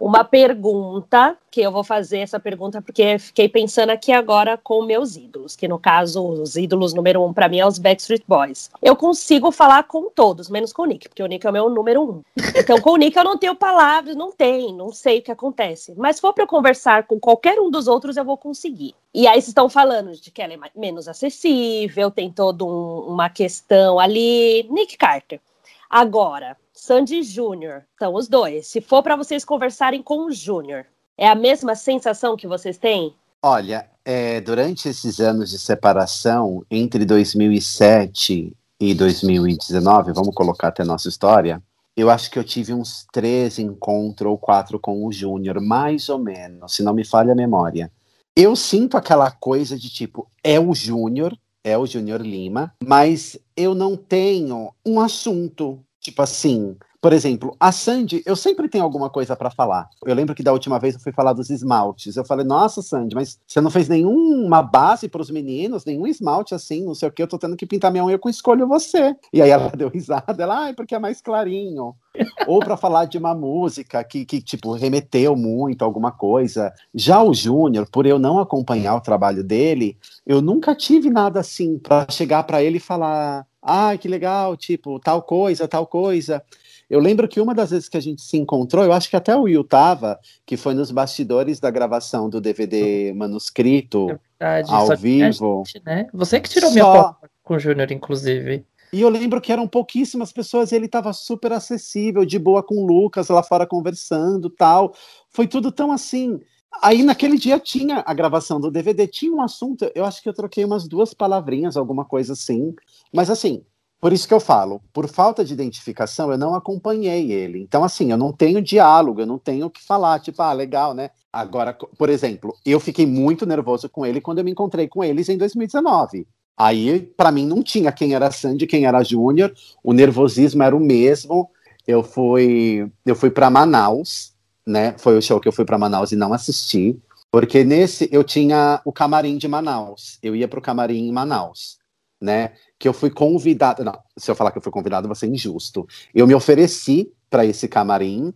Uma 0.00 0.24
pergunta, 0.24 1.36
que 1.50 1.60
eu 1.60 1.70
vou 1.70 1.84
fazer 1.84 2.18
essa 2.18 2.38
pergunta 2.40 2.82
porque 2.82 3.18
fiquei 3.18 3.48
pensando 3.48 3.90
aqui 3.90 4.12
agora 4.12 4.58
com 4.58 4.82
meus 4.82 5.16
ídolos, 5.16 5.54
que 5.54 5.68
no 5.68 5.78
caso, 5.78 6.22
os 6.26 6.56
ídolos 6.56 6.92
número 6.92 7.22
um 7.22 7.32
para 7.32 7.48
mim 7.48 7.60
é 7.60 7.66
os 7.66 7.78
Backstreet 7.78 8.22
Boys. 8.26 8.70
Eu 8.82 8.96
consigo 8.96 9.50
falar 9.50 9.84
com 9.84 10.10
todos, 10.10 10.50
menos 10.50 10.72
com 10.72 10.82
o 10.82 10.86
Nick, 10.86 11.08
porque 11.08 11.22
o 11.22 11.26
Nick 11.26 11.46
é 11.46 11.50
o 11.50 11.52
meu 11.52 11.70
número 11.70 12.02
um. 12.02 12.22
Então, 12.56 12.80
com 12.80 12.90
o 12.90 12.96
Nick 12.96 13.16
eu 13.16 13.24
não 13.24 13.38
tenho 13.38 13.54
palavras, 13.54 14.16
não 14.16 14.32
tem, 14.32 14.74
não 14.74 14.92
sei 14.92 15.18
o 15.18 15.22
que 15.22 15.30
acontece. 15.30 15.94
Mas 15.96 16.16
se 16.16 16.22
for 16.22 16.32
para 16.32 16.46
conversar 16.46 17.04
com 17.04 17.18
qualquer 17.20 17.58
um 17.60 17.70
dos 17.70 17.86
outros, 17.86 18.16
eu 18.16 18.24
vou 18.24 18.36
conseguir. 18.36 18.94
E 19.14 19.26
aí 19.28 19.34
vocês 19.34 19.48
estão 19.48 19.68
falando 19.68 20.12
de 20.12 20.30
que 20.30 20.42
ela 20.42 20.52
é 20.54 20.58
menos 20.74 21.06
acessível, 21.06 22.10
tem 22.10 22.30
toda 22.30 22.64
um- 22.64 23.04
uma 23.06 23.30
questão 23.30 23.98
ali. 24.00 24.66
Nick 24.70 24.96
Carter. 24.96 25.40
Agora, 25.88 26.56
Sandy 26.72 27.22
Júnior, 27.22 27.84
são 27.98 28.14
os 28.14 28.28
dois. 28.28 28.66
Se 28.66 28.80
for 28.80 29.02
para 29.02 29.16
vocês 29.16 29.44
conversarem 29.44 30.02
com 30.02 30.26
o 30.26 30.32
Júnior, 30.32 30.86
é 31.16 31.28
a 31.28 31.34
mesma 31.34 31.74
sensação 31.74 32.36
que 32.36 32.46
vocês 32.46 32.76
têm? 32.76 33.14
Olha, 33.42 33.88
é, 34.04 34.40
durante 34.40 34.88
esses 34.88 35.20
anos 35.20 35.50
de 35.50 35.58
separação, 35.58 36.64
entre 36.70 37.04
2007 37.04 38.56
e 38.80 38.94
2019, 38.94 40.12
vamos 40.12 40.34
colocar 40.34 40.68
até 40.68 40.84
nossa 40.84 41.08
história, 41.08 41.62
eu 41.96 42.10
acho 42.10 42.30
que 42.30 42.38
eu 42.38 42.44
tive 42.44 42.72
uns 42.72 43.06
três 43.12 43.58
encontros 43.58 44.30
ou 44.30 44.36
quatro 44.36 44.80
com 44.80 45.06
o 45.06 45.12
Júnior, 45.12 45.60
mais 45.60 46.08
ou 46.08 46.18
menos, 46.18 46.74
se 46.74 46.82
não 46.82 46.92
me 46.92 47.04
falha 47.04 47.32
a 47.32 47.36
memória. 47.36 47.90
Eu 48.34 48.56
sinto 48.56 48.96
aquela 48.96 49.30
coisa 49.30 49.78
de 49.78 49.88
tipo, 49.88 50.28
é 50.42 50.58
o 50.58 50.74
Júnior, 50.74 51.36
é 51.62 51.78
o 51.78 51.86
Júnior 51.86 52.20
Lima, 52.20 52.74
mas 52.84 53.38
eu 53.56 53.74
não 53.74 53.96
tenho 53.96 54.72
um 54.84 55.00
assunto, 55.00 55.78
tipo 56.00 56.22
assim, 56.22 56.76
por 57.04 57.12
exemplo, 57.12 57.54
a 57.60 57.70
Sandy, 57.70 58.22
eu 58.24 58.34
sempre 58.34 58.66
tenho 58.66 58.82
alguma 58.82 59.10
coisa 59.10 59.36
para 59.36 59.50
falar. 59.50 59.90
Eu 60.06 60.14
lembro 60.14 60.34
que 60.34 60.42
da 60.42 60.54
última 60.54 60.78
vez 60.78 60.94
eu 60.94 61.00
fui 61.00 61.12
falar 61.12 61.34
dos 61.34 61.50
esmaltes. 61.50 62.16
Eu 62.16 62.24
falei, 62.24 62.46
nossa, 62.46 62.80
Sandy, 62.80 63.14
mas 63.14 63.38
você 63.46 63.60
não 63.60 63.70
fez 63.70 63.90
nenhuma 63.90 64.62
base 64.62 65.06
para 65.06 65.20
os 65.20 65.30
meninos, 65.30 65.84
nenhum 65.84 66.06
esmalte 66.06 66.54
assim, 66.54 66.82
não 66.82 66.94
sei 66.94 67.10
o 67.10 67.12
que, 67.12 67.22
eu 67.22 67.28
tô 67.28 67.36
tendo 67.36 67.58
que 67.58 67.66
pintar 67.66 67.92
minha 67.92 68.06
unha 68.06 68.18
com 68.18 68.30
escolho 68.30 68.66
você. 68.66 69.14
E 69.34 69.42
aí 69.42 69.50
ela 69.50 69.68
deu 69.76 69.90
risada, 69.90 70.42
ela, 70.42 70.60
ai, 70.60 70.72
porque 70.72 70.94
é 70.94 70.98
mais 70.98 71.20
clarinho. 71.20 71.94
Ou 72.48 72.60
para 72.60 72.74
falar 72.74 73.04
de 73.04 73.18
uma 73.18 73.34
música 73.34 74.02
que, 74.02 74.24
que, 74.24 74.40
tipo, 74.40 74.72
remeteu 74.72 75.36
muito 75.36 75.82
a 75.82 75.84
alguma 75.84 76.10
coisa. 76.10 76.72
Já 76.94 77.22
o 77.22 77.34
Júnior, 77.34 77.86
por 77.92 78.06
eu 78.06 78.18
não 78.18 78.38
acompanhar 78.38 78.94
o 78.96 79.02
trabalho 79.02 79.44
dele, 79.44 79.98
eu 80.26 80.40
nunca 80.40 80.74
tive 80.74 81.10
nada 81.10 81.40
assim 81.40 81.78
para 81.78 82.06
chegar 82.08 82.44
para 82.44 82.62
ele 82.62 82.78
e 82.78 82.80
falar, 82.80 83.46
ai, 83.62 83.98
que 83.98 84.08
legal, 84.08 84.56
tipo, 84.56 84.98
tal 84.98 85.20
coisa, 85.20 85.68
tal 85.68 85.86
coisa. 85.86 86.42
Eu 86.88 87.00
lembro 87.00 87.26
que 87.26 87.40
uma 87.40 87.54
das 87.54 87.70
vezes 87.70 87.88
que 87.88 87.96
a 87.96 88.00
gente 88.00 88.22
se 88.22 88.36
encontrou, 88.36 88.84
eu 88.84 88.92
acho 88.92 89.08
que 89.08 89.16
até 89.16 89.34
o 89.36 89.42
Will 89.42 89.64
tava, 89.64 90.18
que 90.44 90.56
foi 90.56 90.74
nos 90.74 90.90
bastidores 90.90 91.58
da 91.58 91.70
gravação 91.70 92.28
do 92.28 92.40
DVD 92.40 93.12
manuscrito, 93.14 94.06
Verdade, 94.38 94.72
ao 94.72 94.96
vivo. 94.96 95.62
gente, 95.66 95.84
né? 95.84 96.06
Você 96.12 96.40
que 96.40 96.48
tirou 96.48 96.70
minha 96.70 96.84
Só. 96.84 96.92
foto 96.92 97.30
com 97.42 97.54
o 97.54 97.58
Júnior, 97.58 97.90
inclusive. 97.92 98.64
E 98.92 99.00
eu 99.00 99.08
lembro 99.08 99.40
que 99.40 99.52
eram 99.52 99.66
pouquíssimas 99.66 100.32
pessoas 100.32 100.70
e 100.70 100.76
ele 100.76 100.86
estava 100.86 101.12
super 101.12 101.52
acessível, 101.52 102.24
de 102.24 102.38
boa 102.38 102.62
com 102.62 102.76
o 102.76 102.86
Lucas 102.86 103.28
lá 103.28 103.42
fora 103.42 103.66
conversando 103.66 104.48
tal. 104.48 104.94
Foi 105.28 105.48
tudo 105.48 105.72
tão 105.72 105.90
assim. 105.90 106.40
Aí 106.82 107.02
naquele 107.02 107.36
dia 107.36 107.58
tinha 107.58 108.02
a 108.06 108.14
gravação 108.14 108.60
do 108.60 108.70
DVD, 108.70 109.06
tinha 109.06 109.32
um 109.32 109.42
assunto, 109.42 109.90
eu 109.94 110.04
acho 110.04 110.22
que 110.22 110.28
eu 110.28 110.34
troquei 110.34 110.64
umas 110.64 110.88
duas 110.88 111.12
palavrinhas, 111.12 111.76
alguma 111.76 112.04
coisa 112.04 112.34
assim. 112.34 112.74
Mas 113.12 113.30
assim, 113.30 113.64
por 114.00 114.12
isso 114.12 114.28
que 114.28 114.34
eu 114.34 114.40
falo, 114.40 114.82
por 114.92 115.08
falta 115.08 115.44
de 115.44 115.54
identificação, 115.54 116.30
eu 116.30 116.36
não 116.36 116.54
acompanhei 116.54 117.32
ele. 117.32 117.60
Então, 117.60 117.82
assim, 117.82 118.10
eu 118.10 118.18
não 118.18 118.32
tenho 118.32 118.60
diálogo, 118.60 119.20
eu 119.20 119.26
não 119.26 119.38
tenho 119.38 119.66
o 119.66 119.70
que 119.70 119.82
falar, 119.82 120.20
tipo, 120.20 120.42
ah, 120.42 120.52
legal, 120.52 120.92
né? 120.92 121.10
Agora, 121.32 121.72
por 121.72 122.10
exemplo, 122.10 122.54
eu 122.64 122.78
fiquei 122.78 123.06
muito 123.06 123.46
nervoso 123.46 123.88
com 123.88 124.04
ele 124.04 124.20
quando 124.20 124.38
eu 124.38 124.44
me 124.44 124.50
encontrei 124.50 124.86
com 124.86 125.02
eles 125.02 125.28
em 125.28 125.38
2019. 125.38 126.26
Aí, 126.56 127.00
para 127.00 127.32
mim, 127.32 127.46
não 127.46 127.62
tinha 127.62 127.90
quem 127.90 128.14
era 128.14 128.30
Sandy, 128.30 128.66
quem 128.66 128.86
era 128.86 129.02
Júnior, 129.02 129.52
o 129.82 129.92
nervosismo 129.92 130.62
era 130.62 130.76
o 130.76 130.80
mesmo. 130.80 131.50
Eu 131.86 132.02
fui, 132.02 132.90
eu 133.04 133.16
fui 133.16 133.30
para 133.30 133.50
Manaus, 133.50 134.32
né? 134.66 134.94
Foi 134.98 135.18
o 135.18 135.22
show 135.22 135.40
que 135.40 135.48
eu 135.48 135.52
fui 135.52 135.64
para 135.64 135.78
Manaus 135.78 136.12
e 136.12 136.16
não 136.16 136.32
assisti, 136.32 136.96
porque 137.30 137.64
nesse 137.64 138.08
eu 138.12 138.22
tinha 138.22 138.80
o 138.84 138.92
camarim 138.92 139.36
de 139.36 139.48
Manaus. 139.48 140.18
Eu 140.22 140.36
ia 140.36 140.46
para 140.46 140.58
o 140.58 140.62
camarim 140.62 141.08
em 141.08 141.12
Manaus, 141.12 141.78
né? 142.24 142.52
Que 142.78 142.88
eu 142.88 142.92
fui 142.92 143.10
convidado. 143.10 143.84
Não, 143.84 143.98
se 144.16 144.30
eu 144.30 144.34
falar 144.34 144.50
que 144.50 144.58
eu 144.58 144.62
fui 144.62 144.72
convidado, 144.72 145.06
vai 145.06 145.16
ser 145.16 145.26
injusto. 145.26 145.86
Eu 146.14 146.26
me 146.26 146.34
ofereci 146.34 147.12
para 147.30 147.44
esse 147.44 147.68
camarim. 147.68 148.32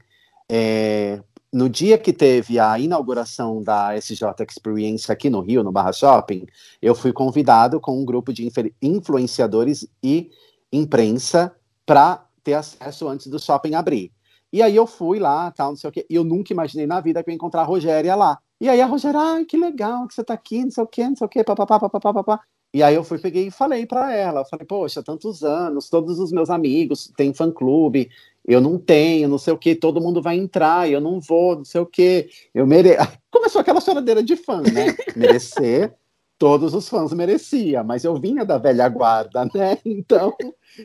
É, 0.49 1.21
no 1.53 1.69
dia 1.69 1.97
que 1.97 2.13
teve 2.13 2.59
a 2.59 2.79
inauguração 2.79 3.63
da 3.63 3.97
SJ 3.97 4.23
Experience 4.47 5.11
aqui 5.11 5.31
no 5.31 5.41
Rio, 5.41 5.63
no 5.63 5.73
Barra 5.73 5.93
Shopping, 5.93 6.47
eu 6.81 6.95
fui 6.95 7.13
convidado 7.13 7.81
com 7.81 7.99
um 7.99 8.05
grupo 8.05 8.33
de 8.33 8.51
influenciadores 8.83 9.89
e 10.03 10.31
imprensa 10.71 11.55
para 11.87 12.27
ter 12.45 12.55
acesso 12.55 13.09
antes 13.09 13.29
do 13.29 13.39
shopping 13.39 13.75
abrir. 13.75 14.13
E 14.53 14.63
aí 14.63 14.77
eu 14.77 14.87
fui 14.87 15.19
lá, 15.19 15.51
tal, 15.51 15.71
não 15.71 15.77
sei 15.77 15.89
o 15.89 15.93
quê, 15.93 16.07
e 16.09 16.15
eu 16.15 16.25
nunca 16.25 16.53
imaginei 16.53 16.87
na 16.87 17.01
vida 17.01 17.23
que 17.23 17.31
eu 17.31 17.33
ia 17.33 17.37
encontrar 17.37 17.63
a 17.63 17.65
Rogéria 17.65 18.15
lá. 18.15 18.39
E 18.61 18.69
aí 18.69 18.81
a 18.81 18.87
Rogéria, 18.87 19.21
ai, 19.21 19.45
que 19.45 19.57
legal 19.57 20.07
que 20.07 20.15
você 20.15 20.25
tá 20.25 20.35
aqui, 20.35 20.65
não 20.65 20.71
sei 20.71 20.85
o 20.85 20.87
quê, 20.87 21.09
não 21.09 21.17
sei 21.17 21.27
o 21.27 21.29
quê, 21.29 21.45
papapá, 21.45 21.79
papapá, 21.79 22.13
papapá. 22.13 22.41
E 22.73 22.83
aí 22.83 22.95
eu 22.95 23.03
fui, 23.03 23.19
peguei 23.19 23.47
e 23.47 23.51
falei 23.51 23.87
para 23.87 24.15
ela, 24.15 24.45
falei, 24.45 24.67
poxa, 24.67 25.03
tantos 25.03 25.43
anos, 25.43 25.89
todos 25.89 26.19
os 26.19 26.31
meus 26.31 26.51
amigos 26.51 27.11
têm 27.17 27.33
fã-clube, 27.33 28.11
eu 28.47 28.61
não 28.61 28.79
tenho, 28.79 29.29
não 29.29 29.39
sei 29.39 29.53
o 29.53 29.59
que, 29.59 29.75
todo 29.75 30.01
mundo 30.01 30.21
vai 30.21 30.37
entrar, 30.37 30.89
eu 30.91 31.01
não 31.01 31.21
vou, 31.21 31.57
não 31.57 31.65
sei 31.65 31.81
o 31.81 31.87
que, 31.87 32.29
eu 32.55 32.67
mereço. 32.67 33.07
Começou 33.31 33.61
aquela 33.61 33.81
choradeira 33.81 34.23
de 34.23 34.37
fã, 34.37 34.61
né? 34.61 34.97
Merecer, 35.17 35.95
todos 36.39 36.73
os 36.73 36.89
fãs 36.89 37.13
mereciam, 37.13 37.85
mas 37.85 38.05
eu 38.05 38.15
vinha 38.15 38.45
da 38.45 38.57
velha 38.59 38.89
guarda, 38.89 39.45
né? 39.55 39.79
Então 39.85 40.35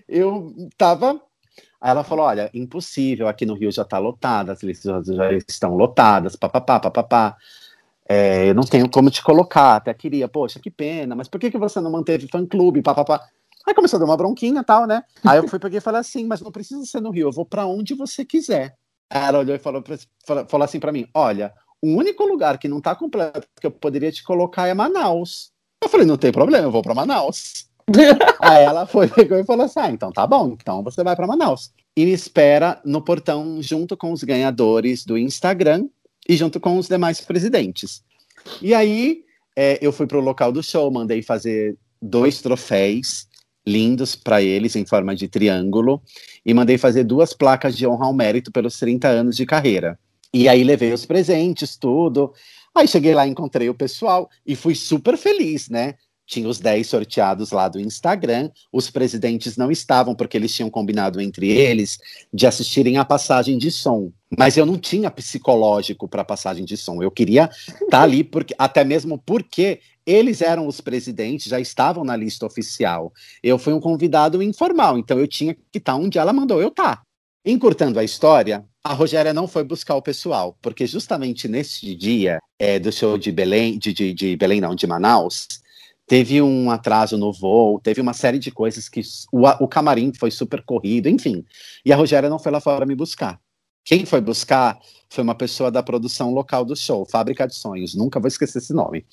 eu 0.08 0.54
tava. 0.78 1.22
Aí 1.80 1.92
ela 1.92 2.04
falou: 2.04 2.26
olha, 2.26 2.50
impossível, 2.54 3.28
aqui 3.28 3.46
no 3.46 3.56
Rio 3.56 3.72
já 3.72 3.86
tá 3.86 3.98
lotada, 3.98 4.52
as 4.52 4.64
listas 4.64 5.06
já 5.06 5.32
estão 5.34 5.76
lotadas, 5.76 6.36
papapá, 6.36 6.80
papapá. 6.80 7.38
É, 8.08 8.50
eu 8.50 8.54
não 8.54 8.64
tenho 8.64 8.90
como 8.90 9.10
te 9.10 9.24
colocar, 9.24 9.78
até 9.78 9.94
queria, 9.94 10.28
poxa, 10.28 10.60
que 10.60 10.70
pena, 10.70 11.16
mas 11.16 11.28
por 11.28 11.40
que, 11.40 11.50
que 11.50 11.58
você 11.58 11.80
não 11.80 11.92
manteve 11.92 12.28
fã-clube, 12.28 12.82
papapá? 12.82 13.22
Aí 13.66 13.74
começou 13.74 13.98
a 13.98 14.00
dar 14.00 14.06
uma 14.06 14.18
bronquinha 14.18 14.60
e 14.60 14.64
tal, 14.64 14.86
né? 14.86 15.04
Aí 15.26 15.38
eu 15.38 15.48
fui 15.48 15.58
peguei 15.58 15.78
e 15.78 15.82
falei 15.82 16.02
assim, 16.02 16.26
mas 16.26 16.42
não 16.42 16.52
precisa 16.52 16.86
ser 16.86 17.02
no 17.02 17.12
Rio, 17.12 17.30
eu 17.30 17.32
vou 17.32 17.46
para 17.46 17.66
onde 17.66 17.94
você 17.94 18.26
quiser. 18.26 18.76
Aí 19.10 19.24
ela 19.24 19.40
olhou 19.40 19.56
e 19.56 19.60
falou, 19.60 19.84
falou 20.48 20.66
assim 20.66 20.80
para 20.80 20.92
mim: 20.92 21.08
olha, 21.14 21.54
o 21.82 21.88
único 21.88 22.26
lugar 22.26 22.58
que 22.58 22.68
não 22.68 22.82
tá 22.82 22.96
completo 22.96 23.48
que 23.60 23.68
eu 23.68 23.72
poderia 23.72 24.12
te 24.12 24.24
colocar 24.24 24.68
é 24.68 24.74
Manaus. 24.74 25.52
Eu 25.82 25.90
falei, 25.90 26.06
não 26.06 26.18
tem 26.18 26.32
problema, 26.32 26.66
eu 26.66 26.72
vou 26.72 26.82
para 26.82 26.96
Manaus. 26.96 27.68
Aí 28.40 28.64
ela 28.64 28.86
foi, 28.86 29.08
pegou 29.08 29.38
e 29.38 29.46
falou 29.46 29.66
assim: 29.66 29.80
ah, 29.80 29.92
então 29.92 30.12
tá 30.12 30.26
bom, 30.26 30.58
então 30.60 30.84
você 30.84 31.04
vai 31.04 31.16
para 31.16 31.28
Manaus. 31.28 31.72
E 31.96 32.06
me 32.06 32.12
espera 32.12 32.82
no 32.84 33.04
portão 33.04 33.62
junto 33.62 33.96
com 33.96 34.12
os 34.12 34.24
ganhadores 34.24 35.06
do 35.06 35.18
Instagram 35.18 35.88
e 36.28 36.36
junto 36.36 36.60
com 36.60 36.78
os 36.78 36.88
demais 36.88 37.22
presidentes. 37.22 38.04
E 38.62 38.74
aí 38.74 39.24
é, 39.56 39.78
eu 39.82 39.92
fui 39.92 40.08
pro 40.08 40.20
local 40.20 40.52
do 40.52 40.64
show, 40.64 40.90
mandei 40.92 41.22
fazer 41.22 41.78
dois 42.02 42.42
troféus 42.42 43.28
lindos 43.66 44.16
para 44.16 44.42
eles 44.42 44.76
em 44.76 44.86
forma 44.86 45.16
de 45.16 45.28
triângulo 45.28 46.02
e 46.46 46.54
mandei 46.54 46.78
fazer 46.78 47.04
duas 47.04 47.34
placas 47.34 47.78
de 47.78 47.88
honra 47.88 48.06
ao 48.06 48.14
mérito 48.14 48.52
pelos 48.52 48.78
30 48.78 49.08
anos 49.08 49.38
de 49.38 49.46
carreira. 49.46 49.98
E 50.34 50.50
aí 50.50 50.64
levei 50.64 50.92
os 50.92 51.06
presentes, 51.06 51.78
tudo. 51.78 52.34
Aí 52.76 52.88
cheguei 52.88 53.14
lá, 53.14 53.28
encontrei 53.28 53.70
o 53.70 53.74
pessoal 53.74 54.30
e 54.46 54.56
fui 54.56 54.76
super 54.76 55.16
feliz, 55.16 55.70
né? 55.70 55.96
Tinha 56.26 56.48
os 56.48 56.60
10 56.60 56.88
sorteados 56.88 57.52
lá 57.52 57.68
do 57.68 57.80
Instagram, 57.80 58.50
os 58.72 58.90
presidentes 58.90 59.58
não 59.58 59.70
estavam 59.70 60.16
porque 60.16 60.38
eles 60.38 60.54
tinham 60.54 60.70
combinado 60.70 61.20
entre 61.20 61.50
eles 61.50 61.98
de 62.34 62.48
assistirem 62.48 62.98
a 62.98 63.06
passagem 63.06 63.58
de 63.58 63.70
som. 63.70 64.12
Mas 64.38 64.58
eu 64.58 64.66
não 64.66 64.78
tinha 64.78 65.12
psicológico 65.12 66.08
para 66.08 66.24
passagem 66.24 66.66
de 66.66 66.78
som. 66.78 67.04
Eu 67.04 67.12
queria 67.12 67.50
estar 67.68 67.88
tá 67.90 68.02
ali 68.02 68.24
porque 68.24 68.56
até 68.58 68.84
mesmo 68.84 69.22
porque 69.26 69.80
eles 70.06 70.42
eram 70.42 70.68
os 70.68 70.82
presidentes, 70.82 71.48
já 71.48 71.60
estavam 71.60 72.04
na 72.04 72.16
lista 72.16 72.46
oficial. 72.46 73.12
Eu 73.42 73.58
fui 73.58 73.74
um 73.74 73.80
convidado 73.80 74.42
informal, 74.42 74.98
então 74.98 75.20
eu 75.20 75.28
tinha 75.28 75.54
que 75.54 75.78
estar 75.78 75.96
onde 75.96 76.18
ela 76.18 76.34
mandou 76.34 76.62
eu 76.62 76.70
estar. 76.70 77.02
Encurtando 77.46 78.00
a 78.00 78.04
história, 78.04 78.66
a 78.84 78.94
Rogéria 78.94 79.34
não 79.34 79.48
foi 79.48 79.64
buscar 79.64 79.96
o 79.96 80.02
pessoal, 80.02 80.58
porque 80.62 80.86
justamente 80.86 81.48
nesse 81.48 81.94
dia 81.96 82.40
é, 82.60 82.80
do 82.80 82.92
show 82.92 83.18
de 83.18 83.32
Belém, 83.32 83.78
de, 83.78 83.94
de, 83.94 84.14
de, 84.14 84.36
Belém 84.36 84.62
não, 84.62 84.76
de 84.76 84.88
Manaus, 84.88 85.48
teve 86.08 86.42
um 86.42 86.70
atraso 86.70 87.18
no 87.18 87.32
voo, 87.32 87.80
teve 87.80 88.02
uma 88.02 88.14
série 88.14 88.40
de 88.40 88.52
coisas 88.52 88.90
que 88.90 89.02
o, 89.32 89.48
o 89.64 89.68
camarim 89.68 90.12
foi 90.14 90.32
super 90.32 90.62
corrido, 90.64 91.08
enfim. 91.08 91.46
E 91.86 91.92
a 91.94 91.96
Rogéria 91.96 92.30
não 92.30 92.40
foi 92.40 92.52
lá 92.52 92.60
fora 92.60 92.86
me 92.86 92.96
buscar. 92.96 93.40
Quem 93.86 94.06
foi 94.06 94.22
buscar 94.22 94.80
foi 95.10 95.24
uma 95.24 95.36
pessoa 95.36 95.70
da 95.70 95.84
produção 95.84 96.34
local 96.34 96.64
do 96.64 96.76
show, 96.76 97.06
Fábrica 97.06 97.46
de 97.46 97.54
Sonhos, 97.54 97.94
nunca 97.94 98.20
vou 98.20 98.30
esquecer 98.30 98.60
esse 98.60 98.74
nome. 98.74 99.06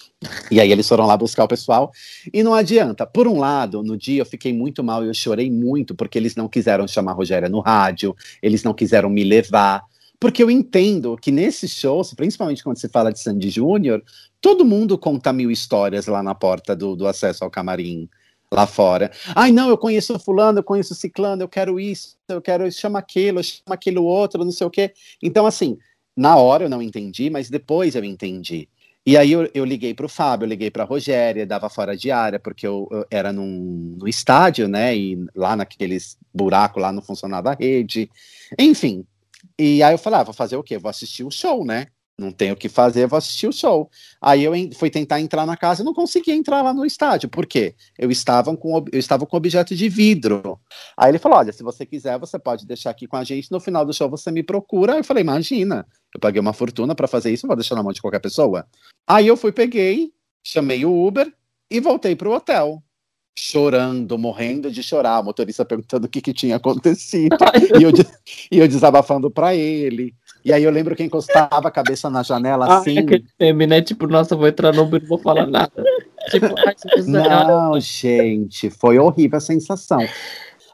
E 0.50 0.60
aí 0.60 0.70
eles 0.70 0.88
foram 0.88 1.06
lá 1.06 1.16
buscar 1.16 1.44
o 1.44 1.48
pessoal, 1.48 1.90
e 2.32 2.42
não 2.42 2.54
adianta. 2.54 3.04
Por 3.04 3.26
um 3.26 3.38
lado, 3.38 3.82
no 3.82 3.98
dia 3.98 4.22
eu 4.22 4.26
fiquei 4.26 4.52
muito 4.52 4.82
mal 4.84 5.04
e 5.04 5.08
eu 5.08 5.14
chorei 5.14 5.50
muito, 5.50 5.94
porque 5.94 6.16
eles 6.16 6.36
não 6.36 6.48
quiseram 6.48 6.86
chamar 6.86 7.12
a 7.12 7.14
Rogéria 7.14 7.48
no 7.48 7.60
rádio, 7.60 8.14
eles 8.40 8.62
não 8.62 8.72
quiseram 8.72 9.10
me 9.10 9.24
levar. 9.24 9.82
Porque 10.20 10.42
eu 10.42 10.50
entendo 10.50 11.16
que 11.16 11.32
nesses 11.32 11.72
shows, 11.72 12.14
principalmente 12.14 12.62
quando 12.62 12.78
se 12.78 12.88
fala 12.88 13.10
de 13.10 13.18
Sandy 13.18 13.50
Júnior, 13.50 14.02
todo 14.40 14.64
mundo 14.64 14.98
conta 14.98 15.32
mil 15.32 15.50
histórias 15.50 16.06
lá 16.06 16.22
na 16.22 16.34
porta 16.34 16.74
do, 16.74 16.96
do 16.96 17.06
acesso 17.06 17.44
ao 17.44 17.50
camarim 17.50 18.08
lá 18.52 18.66
fora. 18.66 19.10
Ai, 19.34 19.52
não, 19.52 19.68
eu 19.68 19.78
conheço 19.78 20.18
fulano, 20.18 20.58
eu 20.58 20.64
conheço 20.64 20.94
ciclano, 20.94 21.42
eu 21.42 21.48
quero 21.48 21.78
isso, 21.78 22.16
eu 22.28 22.42
quero 22.42 22.66
isso, 22.66 22.80
chama 22.80 22.98
aquilo, 22.98 23.42
chama 23.42 23.74
aquilo 23.74 24.04
outro, 24.04 24.44
não 24.44 24.50
sei 24.50 24.66
o 24.66 24.70
quê. 24.70 24.92
Então, 25.22 25.46
assim, 25.46 25.78
na 26.16 26.36
hora 26.36 26.64
eu 26.64 26.68
não 26.68 26.82
entendi, 26.82 27.30
mas 27.30 27.48
depois 27.48 27.94
eu 27.94 28.04
entendi. 28.04 28.68
E 29.06 29.16
aí 29.16 29.32
eu, 29.32 29.48
eu 29.54 29.64
liguei 29.64 29.94
para 29.94 30.04
o 30.04 30.08
Fábio, 30.08 30.44
eu 30.44 30.48
liguei 30.48 30.70
para 30.70 30.82
a 30.82 30.86
Rogéria, 30.86 31.46
dava 31.46 31.70
fora 31.70 31.96
de 31.96 32.10
área, 32.10 32.38
porque 32.38 32.66
eu, 32.66 32.86
eu 32.90 33.06
era 33.10 33.32
num, 33.32 33.96
no 33.98 34.06
estádio, 34.06 34.68
né? 34.68 34.94
E 34.94 35.18
lá 35.34 35.56
naqueles 35.56 36.18
buracos 36.34 36.82
lá 36.82 36.92
não 36.92 37.00
funcionava 37.00 37.50
a 37.50 37.54
rede. 37.54 38.10
Enfim. 38.58 39.06
E 39.58 39.82
aí 39.82 39.94
eu 39.94 39.98
falava, 39.98 40.22
ah, 40.22 40.24
vou 40.26 40.34
fazer 40.34 40.56
o 40.56 40.62
quê? 40.62 40.76
Vou 40.76 40.90
assistir 40.90 41.24
o 41.24 41.30
show, 41.30 41.64
né? 41.64 41.86
Não 42.20 42.30
tenho 42.30 42.54
o 42.54 42.56
que 42.56 42.68
fazer, 42.68 43.06
vou 43.06 43.16
assistir 43.16 43.48
o 43.48 43.52
show. 43.52 43.90
Aí 44.20 44.44
eu 44.44 44.52
fui 44.74 44.90
tentar 44.90 45.20
entrar 45.20 45.46
na 45.46 45.56
casa 45.56 45.82
e 45.82 45.84
não 45.84 45.94
consegui 45.94 46.30
entrar 46.32 46.62
lá 46.62 46.74
no 46.74 46.84
estádio. 46.84 47.28
Por 47.28 47.46
quê? 47.46 47.74
Eu 47.98 48.10
estava 48.10 48.54
com, 48.56 48.84
eu 48.92 48.98
estava 48.98 49.26
com 49.26 49.36
objeto 49.36 49.74
de 49.74 49.88
vidro. 49.88 50.60
Aí 50.96 51.10
ele 51.10 51.18
falou: 51.18 51.38
olha, 51.38 51.52
se 51.52 51.62
você 51.62 51.86
quiser, 51.86 52.18
você 52.18 52.38
pode 52.38 52.66
deixar 52.66 52.90
aqui 52.90 53.06
com 53.06 53.16
a 53.16 53.24
gente. 53.24 53.50
No 53.50 53.58
final 53.58 53.84
do 53.84 53.94
show 53.94 54.08
você 54.08 54.30
me 54.30 54.42
procura. 54.42 54.92
Aí 54.92 55.00
eu 55.00 55.04
falei: 55.04 55.22
imagina, 55.22 55.86
eu 56.14 56.20
paguei 56.20 56.40
uma 56.40 56.52
fortuna 56.52 56.94
para 56.94 57.08
fazer 57.08 57.32
isso, 57.32 57.46
não 57.46 57.48
vou 57.48 57.56
deixar 57.56 57.74
na 57.74 57.82
mão 57.82 57.92
de 57.92 58.02
qualquer 58.02 58.20
pessoa. 58.20 58.66
Aí 59.06 59.26
eu 59.26 59.36
fui, 59.36 59.50
peguei, 59.50 60.12
chamei 60.44 60.84
o 60.84 61.06
Uber 61.06 61.32
e 61.70 61.80
voltei 61.80 62.14
pro 62.14 62.32
hotel 62.32 62.82
chorando, 63.40 64.18
morrendo 64.18 64.70
de 64.70 64.82
chorar, 64.82 65.20
o 65.20 65.24
motorista 65.24 65.64
perguntando 65.64 66.06
o 66.06 66.10
que, 66.10 66.20
que 66.20 66.34
tinha 66.34 66.56
acontecido, 66.56 67.36
e 67.78 67.82
eu, 67.82 67.90
e 68.52 68.58
eu 68.58 68.68
desabafando 68.68 69.30
para 69.30 69.54
ele. 69.54 70.14
E 70.44 70.52
aí 70.52 70.64
eu 70.64 70.70
lembro 70.70 70.96
que 70.96 71.02
encostava 71.02 71.68
a 71.68 71.70
cabeça 71.70 72.08
na 72.08 72.22
janela 72.22 72.66
ah, 72.66 72.78
assim. 72.78 72.98
Aquele 72.98 73.24
meme, 73.38 73.66
né? 73.66 73.82
Tipo, 73.82 74.06
nossa, 74.06 74.34
vou 74.36 74.48
entrar 74.48 74.72
no 74.72 74.82
Uber 74.82 74.98
e 74.98 75.02
não 75.02 75.08
vou 75.08 75.18
falar 75.18 75.46
nada. 75.46 75.84
tipo, 76.30 76.46
não, 77.06 77.78
gente, 77.80 78.70
foi 78.70 78.98
horrível 78.98 79.38
a 79.38 79.40
sensação. 79.40 80.00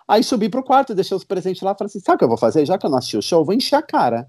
Aí 0.09 0.23
subi 0.23 0.49
pro 0.49 0.63
quarto, 0.63 0.95
deixei 0.95 1.17
os 1.17 1.25
presentes 1.25 1.63
lá, 1.63 1.75
falei 1.75 1.89
assim: 1.89 2.01
sabe 2.01 2.17
o 2.17 2.19
que 2.19 2.25
eu 2.25 2.29
vou 2.29 2.39
fazer? 2.39 2.65
Já 2.65 2.79
que 2.79 2.87
eu 2.87 2.91
não 2.91 2.99
assisti 2.99 3.17
o 3.17 3.23
show, 3.23 3.45
vou 3.45 3.55
encher 3.55 3.77
a 3.77 3.83
cara. 3.83 4.27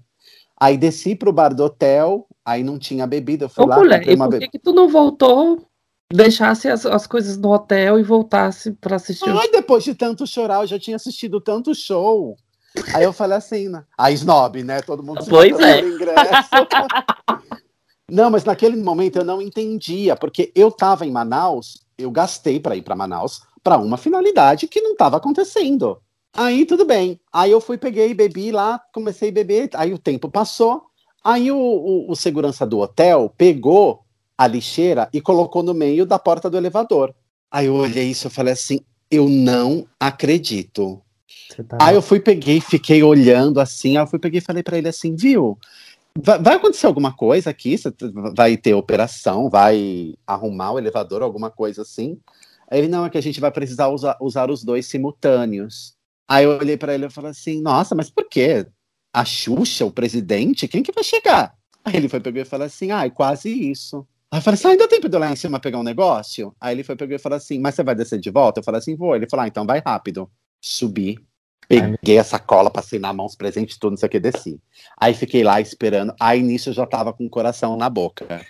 Aí 0.60 0.76
desci 0.76 1.14
pro 1.14 1.32
bar 1.32 1.54
do 1.54 1.64
hotel, 1.64 2.26
aí 2.44 2.64
não 2.64 2.78
tinha 2.78 3.06
bebida, 3.06 3.44
eu 3.44 3.48
fui 3.48 3.64
Ô, 3.64 3.68
lá. 3.68 3.76
Mulher, 3.76 4.08
e 4.08 4.16
por 4.16 4.38
que, 4.38 4.48
que 4.48 4.58
tu 4.58 4.72
não 4.72 4.88
voltou 4.88 5.68
deixasse 6.12 6.68
as, 6.68 6.86
as 6.86 7.06
coisas 7.06 7.36
no 7.36 7.52
hotel 7.52 7.98
e 7.98 8.02
voltasse 8.02 8.72
para 8.72 8.96
assistir. 8.96 9.28
Ai, 9.28 9.48
depois 9.50 9.84
de 9.84 9.94
tanto 9.94 10.26
chorar, 10.26 10.62
eu 10.62 10.66
já 10.66 10.78
tinha 10.78 10.96
assistido 10.96 11.40
tanto 11.40 11.74
show. 11.74 12.36
Aí 12.94 13.04
eu 13.04 13.12
falei 13.12 13.38
assim, 13.38 13.68
né? 13.68 13.84
a 13.96 14.10
snob, 14.10 14.62
né? 14.62 14.80
Todo 14.82 15.02
mundo 15.02 15.24
pois 15.28 15.58
é. 15.58 15.80
ingresso. 15.80 16.50
não, 18.10 18.30
mas 18.30 18.44
naquele 18.44 18.76
momento 18.76 19.16
eu 19.16 19.24
não 19.24 19.40
entendia, 19.40 20.14
porque 20.16 20.52
eu 20.54 20.68
estava 20.68 21.06
em 21.06 21.10
Manaus, 21.10 21.82
eu 21.96 22.10
gastei 22.10 22.60
para 22.60 22.76
ir 22.76 22.82
para 22.82 22.96
Manaus 22.96 23.42
para 23.62 23.78
uma 23.78 23.96
finalidade 23.96 24.68
que 24.68 24.80
não 24.80 24.92
estava 24.92 25.16
acontecendo. 25.16 26.00
Aí 26.32 26.64
tudo 26.64 26.84
bem. 26.84 27.20
Aí 27.32 27.50
eu 27.50 27.60
fui, 27.60 27.76
peguei, 27.76 28.14
bebi 28.14 28.52
lá, 28.52 28.80
comecei 28.92 29.30
a 29.30 29.32
beber. 29.32 29.70
Aí 29.74 29.92
o 29.92 29.98
tempo 29.98 30.30
passou. 30.30 30.84
Aí 31.24 31.50
o, 31.50 31.58
o, 31.58 32.10
o 32.10 32.16
segurança 32.16 32.64
do 32.64 32.78
hotel 32.78 33.32
pegou 33.36 34.04
a 34.36 34.46
lixeira 34.46 35.08
e 35.12 35.20
colocou 35.20 35.62
no 35.62 35.74
meio 35.74 36.06
da 36.06 36.18
porta 36.18 36.48
do 36.48 36.56
elevador. 36.56 37.12
Aí 37.50 37.66
eu 37.66 37.74
olhei 37.74 38.10
isso 38.10 38.28
e 38.28 38.30
falei 38.30 38.52
assim: 38.52 38.80
eu 39.10 39.28
não 39.28 39.86
acredito. 39.98 41.02
Tá... 41.68 41.78
Aí 41.80 41.94
eu 41.94 42.02
fui, 42.02 42.20
peguei, 42.20 42.60
fiquei 42.60 43.02
olhando 43.02 43.60
assim, 43.60 43.96
aí 43.96 44.02
eu 44.02 44.06
fui, 44.06 44.18
peguei 44.18 44.38
e 44.38 44.42
falei 44.42 44.62
para 44.62 44.78
ele 44.78 44.88
assim, 44.88 45.14
viu? 45.14 45.58
Vai, 46.20 46.38
vai, 46.38 46.54
acontecer 46.56 46.86
alguma 46.86 47.12
coisa 47.12 47.50
aqui? 47.50 47.76
Vai 48.34 48.56
ter 48.56 48.74
operação, 48.74 49.48
vai 49.48 50.14
arrumar 50.26 50.72
o 50.72 50.78
elevador, 50.78 51.22
alguma 51.22 51.50
coisa 51.50 51.82
assim? 51.82 52.18
Aí 52.70 52.80
ele, 52.80 52.88
não, 52.88 53.06
é 53.06 53.10
que 53.10 53.18
a 53.18 53.22
gente 53.22 53.40
vai 53.40 53.50
precisar 53.50 53.88
usar, 53.88 54.16
usar 54.20 54.50
os 54.50 54.64
dois 54.64 54.86
simultâneos. 54.86 55.94
Aí 56.28 56.44
eu 56.44 56.58
olhei 56.58 56.76
para 56.76 56.94
ele 56.94 57.06
e 57.06 57.10
falei 57.10 57.30
assim, 57.30 57.62
nossa, 57.62 57.94
mas 57.94 58.10
por 58.10 58.28
quê? 58.28 58.66
A 59.12 59.24
Xuxa, 59.24 59.86
o 59.86 59.90
presidente, 59.90 60.68
quem 60.68 60.82
que 60.82 60.92
vai 60.92 61.04
chegar? 61.04 61.54
Aí 61.84 61.96
ele 61.96 62.08
foi 62.08 62.20
pegar 62.20 62.42
e 62.42 62.44
falou 62.44 62.66
assim, 62.66 62.90
ai, 62.90 63.08
ah, 63.08 63.10
quase 63.10 63.48
isso. 63.48 64.06
Aí 64.30 64.38
eu 64.38 64.42
falei 64.42 64.56
assim, 64.56 64.68
ah, 64.68 64.70
ainda 64.72 64.88
tem 64.88 64.98
tempo 64.98 65.08
de 65.08 65.16
ir 65.16 65.20
lá 65.20 65.32
em 65.32 65.36
cima 65.36 65.58
pegar 65.58 65.78
um 65.78 65.82
negócio? 65.82 66.54
Aí 66.60 66.74
ele 66.74 66.82
foi 66.82 66.96
pegar 66.96 67.16
e 67.16 67.18
falou 67.18 67.36
assim, 67.36 67.58
mas 67.58 67.74
você 67.74 67.82
vai 67.82 67.94
descer 67.94 68.20
de 68.20 68.30
volta? 68.30 68.60
Eu 68.60 68.64
falei 68.64 68.78
assim, 68.78 68.94
vou. 68.94 69.16
Ele 69.16 69.28
falou, 69.28 69.44
ah, 69.44 69.48
então 69.48 69.64
vai 69.64 69.80
rápido. 69.84 70.30
Subi, 70.60 71.18
peguei 71.68 72.18
a 72.18 72.24
sacola, 72.24 72.70
passei 72.70 72.98
na 72.98 73.12
mão 73.12 73.26
os 73.26 73.36
presentes, 73.36 73.76
tudo, 73.76 73.92
não 73.92 73.96
sei 73.98 74.06
o 74.06 74.10
que, 74.10 74.20
desci. 74.20 74.60
Aí 74.96 75.14
fiquei 75.14 75.44
lá 75.44 75.60
esperando. 75.60 76.14
Aí 76.18 76.42
nisso 76.42 76.70
eu 76.70 76.74
já 76.74 76.86
tava 76.86 77.12
com 77.12 77.26
o 77.26 77.30
coração 77.30 77.76
na 77.76 77.90
boca. 77.90 78.44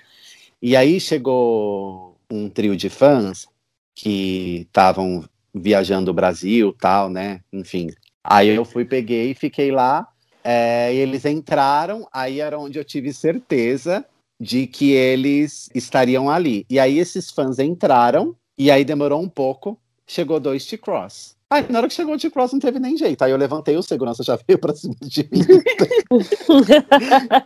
E 0.60 0.76
aí 0.76 1.00
chegou 1.00 2.16
um 2.30 2.48
trio 2.48 2.76
de 2.76 2.88
fãs 2.88 3.46
que 3.94 4.66
estavam 4.68 5.24
viajando 5.54 6.10
o 6.10 6.14
Brasil, 6.14 6.74
tal, 6.78 7.10
né? 7.10 7.40
Enfim. 7.52 7.90
Aí 8.22 8.48
eu 8.48 8.64
fui, 8.64 8.84
peguei, 8.84 9.34
fiquei 9.34 9.70
lá. 9.70 10.06
É, 10.44 10.94
eles 10.94 11.24
entraram, 11.24 12.08
aí 12.12 12.40
era 12.40 12.58
onde 12.58 12.78
eu 12.78 12.84
tive 12.84 13.12
certeza 13.12 14.04
de 14.40 14.66
que 14.66 14.92
eles 14.92 15.68
estariam 15.74 16.30
ali. 16.30 16.64
E 16.70 16.78
aí 16.78 16.98
esses 16.98 17.30
fãs 17.30 17.58
entraram, 17.58 18.36
e 18.56 18.70
aí 18.70 18.84
demorou 18.84 19.20
um 19.20 19.28
pouco, 19.28 19.78
chegou 20.06 20.38
dois 20.38 20.64
T-Cross. 20.66 21.36
Aí 21.50 21.64
na 21.70 21.78
hora 21.78 21.88
que 21.88 21.94
chegou 21.94 22.14
o 22.14 22.18
T-Cross 22.18 22.52
não 22.52 22.60
teve 22.60 22.78
nem 22.78 22.96
jeito. 22.96 23.22
Aí 23.22 23.30
eu 23.30 23.36
levantei, 23.36 23.76
o 23.76 23.82
segurança 23.82 24.22
já 24.22 24.38
veio 24.46 24.58
pra 24.58 24.74
cima 24.74 24.94
de 25.00 25.28
mim. 25.32 25.40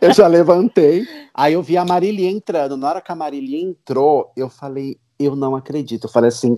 eu 0.01 0.13
já 0.13 0.27
levantei. 0.27 1.07
Aí 1.33 1.53
eu 1.53 1.63
vi 1.63 1.77
a 1.77 1.85
Marília 1.85 2.29
entrando. 2.29 2.75
Na 2.75 2.89
hora 2.89 3.01
que 3.01 3.11
a 3.11 3.15
Marília 3.15 3.59
entrou, 3.59 4.31
eu 4.35 4.49
falei, 4.49 4.97
eu 5.17 5.35
não 5.35 5.55
acredito. 5.55 6.05
Eu 6.05 6.11
falei 6.11 6.27
assim, 6.27 6.57